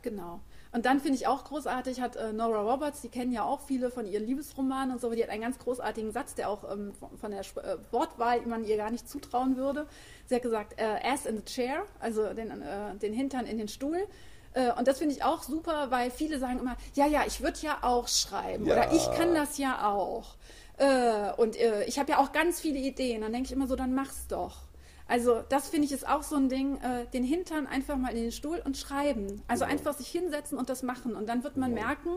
Genau. 0.03 0.41
Und 0.73 0.85
dann 0.85 0.99
finde 0.99 1.17
ich 1.17 1.27
auch 1.27 1.45
großartig, 1.45 2.01
hat 2.01 2.15
äh, 2.15 2.33
Nora 2.33 2.61
Roberts, 2.61 3.01
die 3.01 3.09
kennen 3.09 3.31
ja 3.31 3.43
auch 3.43 3.61
viele 3.61 3.89
von 3.89 4.05
ihren 4.05 4.25
Liebesromanen 4.25 4.93
und 4.93 5.01
so, 5.01 5.09
die 5.11 5.23
hat 5.23 5.29
einen 5.29 5.41
ganz 5.41 5.57
großartigen 5.59 6.11
Satz, 6.11 6.35
der 6.35 6.49
auch 6.49 6.69
ähm, 6.69 6.93
von, 6.93 7.17
von, 7.17 7.31
der 7.31 7.39
äh, 7.39 7.77
Wortwahl 7.91 8.41
man 8.41 8.65
ihr 8.65 8.77
gar 8.77 8.91
nicht 8.91 9.07
zutrauen 9.07 9.55
würde. 9.55 9.87
Sie 10.25 10.35
hat 10.35 10.41
gesagt, 10.41 10.79
äh, 10.79 10.99
ass 11.07 11.25
in 11.25 11.37
the 11.37 11.45
chair, 11.45 11.83
also 11.99 12.33
den, 12.33 12.49
äh, 12.49 12.95
den 12.95 13.13
Hintern 13.13 13.45
in 13.45 13.57
den 13.57 13.69
Stuhl. 13.69 14.05
Äh, 14.53 14.71
und 14.73 14.87
das 14.87 14.97
finde 14.97 15.15
ich 15.15 15.23
auch 15.23 15.43
super, 15.43 15.89
weil 15.89 16.11
viele 16.11 16.37
sagen 16.37 16.59
immer, 16.59 16.75
ja, 16.95 17.07
ja, 17.07 17.23
ich 17.25 17.41
würde 17.41 17.59
ja 17.61 17.77
auch 17.81 18.07
schreiben 18.07 18.65
ja. 18.65 18.73
oder 18.73 18.93
ich 18.93 19.09
kann 19.11 19.33
das 19.33 19.57
ja 19.57 19.87
auch. 19.89 20.35
Äh, 20.77 21.31
und 21.37 21.55
ich 21.87 21.99
habe 21.99 22.11
ja 22.11 22.17
auch 22.17 22.31
ganz 22.31 22.59
viele 22.59 22.79
Ideen. 22.79 23.21
Dann 23.21 23.31
denke 23.31 23.45
ich 23.45 23.53
immer 23.53 23.67
so, 23.67 23.75
dann 23.75 23.93
mach's 23.93 24.27
doch. 24.27 24.63
Also 25.07 25.43
das 25.49 25.69
finde 25.69 25.85
ich 25.85 25.91
ist 25.91 26.07
auch 26.07 26.23
so 26.23 26.35
ein 26.35 26.49
Ding, 26.49 26.77
äh, 26.77 27.05
den 27.13 27.23
Hintern 27.23 27.67
einfach 27.67 27.97
mal 27.97 28.09
in 28.09 28.23
den 28.23 28.31
Stuhl 28.31 28.61
und 28.63 28.77
schreiben. 28.77 29.41
Also 29.47 29.65
ja. 29.65 29.69
einfach 29.69 29.93
sich 29.93 30.07
hinsetzen 30.07 30.57
und 30.57 30.69
das 30.69 30.83
machen. 30.83 31.15
Und 31.15 31.27
dann 31.27 31.43
wird 31.43 31.57
man 31.57 31.75
ja. 31.75 31.85
merken, 31.85 32.09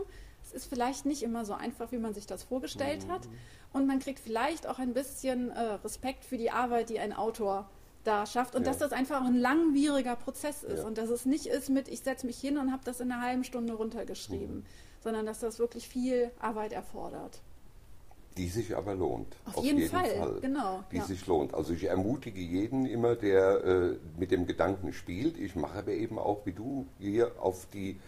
es 0.43 0.53
ist 0.53 0.65
vielleicht 0.65 1.05
nicht 1.05 1.23
immer 1.23 1.43
so 1.43 1.53
einfach, 1.53 1.91
wie 1.91 1.97
man 1.97 2.13
sich 2.13 2.25
das 2.25 2.43
vorgestellt 2.43 3.05
mhm. 3.07 3.11
hat. 3.11 3.21
Und 3.73 3.87
man 3.87 3.99
kriegt 3.99 4.19
vielleicht 4.19 4.67
auch 4.67 4.79
ein 4.79 4.93
bisschen 4.93 5.51
äh, 5.51 5.61
Respekt 5.83 6.23
für 6.23 6.37
die 6.37 6.51
Arbeit, 6.51 6.89
die 6.89 6.99
ein 6.99 7.13
Autor 7.13 7.69
da 8.05 8.25
schafft. 8.25 8.55
Und 8.55 8.61
ja. 8.63 8.69
dass 8.69 8.77
das 8.77 8.93
einfach 8.93 9.21
ein 9.21 9.35
langwieriger 9.35 10.15
Prozess 10.15 10.63
ist. 10.63 10.85
Und 10.85 10.97
dass 10.97 11.09
es 11.09 11.25
nicht 11.25 11.47
ist 11.47 11.69
mit, 11.69 11.89
ich 11.89 11.99
setze 11.99 12.25
mich 12.25 12.39
hin 12.39 12.57
und 12.57 12.71
habe 12.71 12.83
das 12.85 13.01
in 13.01 13.11
einer 13.11 13.21
halben 13.21 13.43
Stunde 13.43 13.73
runtergeschrieben. 13.73 14.57
Mhm. 14.57 14.65
Sondern 15.01 15.25
dass 15.25 15.39
das 15.39 15.59
wirklich 15.59 15.89
viel 15.89 16.31
Arbeit 16.39 16.71
erfordert 16.71 17.41
die 18.37 18.47
sich 18.47 18.75
aber 18.75 18.95
lohnt. 18.95 19.35
Auf, 19.45 19.57
auf 19.57 19.63
jeden, 19.63 19.79
jeden, 19.79 19.89
Fall, 19.89 20.09
Fall. 20.17 20.39
genau. 20.41 20.83
Die 20.91 20.97
ja. 20.97 21.05
sich 21.05 21.25
lohnt. 21.27 21.53
Also 21.53 21.73
ich 21.73 21.85
ermutige 21.85 22.39
jeden 22.39 22.85
immer, 22.85 23.15
der 23.15 23.63
äh, 23.63 23.97
mit 24.17 24.31
dem 24.31 24.45
Gedanken 24.45 24.93
spielt. 24.93 25.37
Ich 25.37 25.55
mache 25.55 25.79
aber 25.79 25.91
eben 25.91 26.19
auch, 26.19 26.45
wie 26.45 26.53
du, 26.53 26.85
hier 26.99 27.31
auf 27.39 27.67
die 27.73 27.99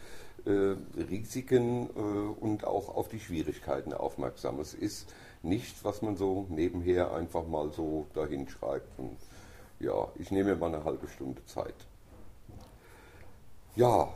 äh, 0.46 0.76
Risiken 1.10 1.90
äh, 1.96 2.00
und 2.00 2.66
auch 2.66 2.96
auf 2.96 3.10
die 3.10 3.20
Schwierigkeiten 3.20 3.94
aufmerksam. 3.94 4.60
Es 4.60 4.74
ist 4.74 5.12
nichts, 5.42 5.84
was 5.84 6.02
man 6.02 6.16
so 6.16 6.46
nebenher 6.50 7.14
einfach 7.14 7.48
mal 7.48 7.72
so 7.72 8.06
dahin 8.14 8.48
schreibt. 8.48 9.00
Und 9.00 9.18
ja, 9.80 10.08
ich 10.16 10.32
nehme 10.32 10.52
mir 10.52 10.56
mal 10.58 10.74
eine 10.74 10.84
halbe 10.84 11.08
Stunde 11.08 11.44
Zeit. 11.46 11.76
Ja, 13.76 14.14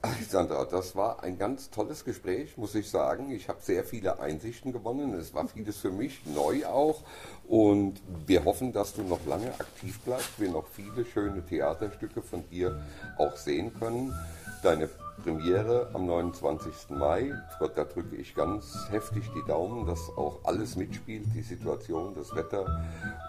Alexandra, 0.00 0.64
das 0.64 0.94
war 0.94 1.24
ein 1.24 1.38
ganz 1.38 1.70
tolles 1.70 2.04
Gespräch, 2.04 2.56
muss 2.56 2.76
ich 2.76 2.88
sagen. 2.88 3.32
Ich 3.32 3.48
habe 3.48 3.58
sehr 3.60 3.82
viele 3.82 4.20
Einsichten 4.20 4.72
gewonnen. 4.72 5.12
Es 5.14 5.34
war 5.34 5.48
vieles 5.48 5.78
für 5.78 5.90
mich 5.90 6.24
neu 6.24 6.66
auch. 6.66 7.02
Und 7.48 8.00
wir 8.24 8.44
hoffen, 8.44 8.72
dass 8.72 8.94
du 8.94 9.02
noch 9.02 9.26
lange 9.26 9.48
aktiv 9.58 9.98
bleibst, 10.00 10.38
wir 10.38 10.50
noch 10.50 10.68
viele 10.68 11.04
schöne 11.04 11.44
Theaterstücke 11.44 12.22
von 12.22 12.48
dir 12.48 12.80
auch 13.18 13.36
sehen 13.36 13.72
können. 13.76 14.14
Deine 14.62 14.88
Premiere 15.24 15.90
am 15.92 16.06
29. 16.06 16.90
Mai, 16.90 17.32
da 17.58 17.84
drücke 17.84 18.14
ich 18.14 18.36
ganz 18.36 18.76
heftig 18.90 19.24
die 19.34 19.46
Daumen, 19.48 19.84
dass 19.84 19.98
auch 20.16 20.44
alles 20.44 20.76
mitspielt, 20.76 21.26
die 21.34 21.42
Situation, 21.42 22.14
das 22.14 22.32
Wetter. 22.36 22.66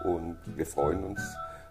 Und 0.04 0.38
wir 0.56 0.66
freuen 0.66 1.02
uns 1.02 1.20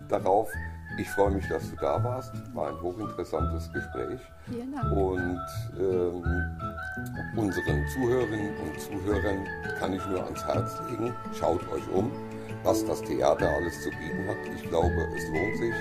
darauf. 0.08 0.50
Ich 0.98 1.10
freue 1.10 1.32
mich, 1.32 1.48
dass 1.48 1.70
du 1.70 1.76
da 1.78 2.04
warst. 2.04 2.34
War 2.54 2.70
ein 2.70 2.82
hochinteressantes 2.82 3.72
Gespräch. 3.72 4.20
Vielen 4.50 4.72
Dank. 4.72 4.92
Und 4.92 5.40
ähm, 5.80 6.24
unseren 7.36 7.88
Zuhörerinnen 7.94 8.56
und 8.58 8.80
Zuhörern 8.80 9.48
kann 9.80 9.94
ich 9.94 10.06
nur 10.08 10.24
ans 10.24 10.46
Herz 10.46 10.82
legen. 10.90 11.14
Schaut 11.34 11.62
euch 11.72 11.88
um, 11.94 12.12
was 12.64 12.86
das 12.86 13.02
Theater 13.02 13.48
alles 13.48 13.82
zu 13.84 13.90
bieten 13.92 14.28
hat. 14.28 14.38
Ich 14.56 14.64
glaube, 14.70 15.08
es 15.16 15.28
lohnt 15.30 15.58
sich. 15.58 15.76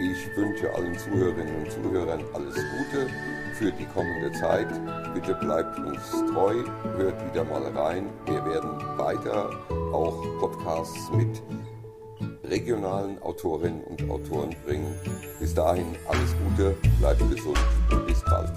Ich 0.00 0.36
wünsche 0.36 0.74
allen 0.74 0.98
Zuhörerinnen 0.98 1.56
und 1.56 1.70
Zuhörern 1.70 2.20
alles 2.34 2.54
Gute 2.54 3.06
für 3.54 3.70
die 3.70 3.86
kommende 3.86 4.32
Zeit. 4.32 4.68
Bitte 5.14 5.34
bleibt 5.36 5.78
uns 5.78 6.10
treu, 6.32 6.64
hört 6.96 7.32
wieder 7.32 7.44
mal 7.44 7.62
rein. 7.68 8.10
Wir 8.26 8.44
werden 8.44 8.98
weiter 8.98 9.48
auch 9.92 10.20
Podcasts 10.40 11.10
mit 11.12 11.40
regionalen 12.48 13.20
Autorinnen 13.22 13.82
und 13.84 14.08
Autoren 14.10 14.54
bringen. 14.64 14.94
Bis 15.40 15.54
dahin 15.54 15.96
alles 16.06 16.34
Gute, 16.44 16.76
bleibt 16.98 17.20
gesund 17.30 17.58
und 17.90 18.06
bis 18.06 18.22
bald. 18.24 18.50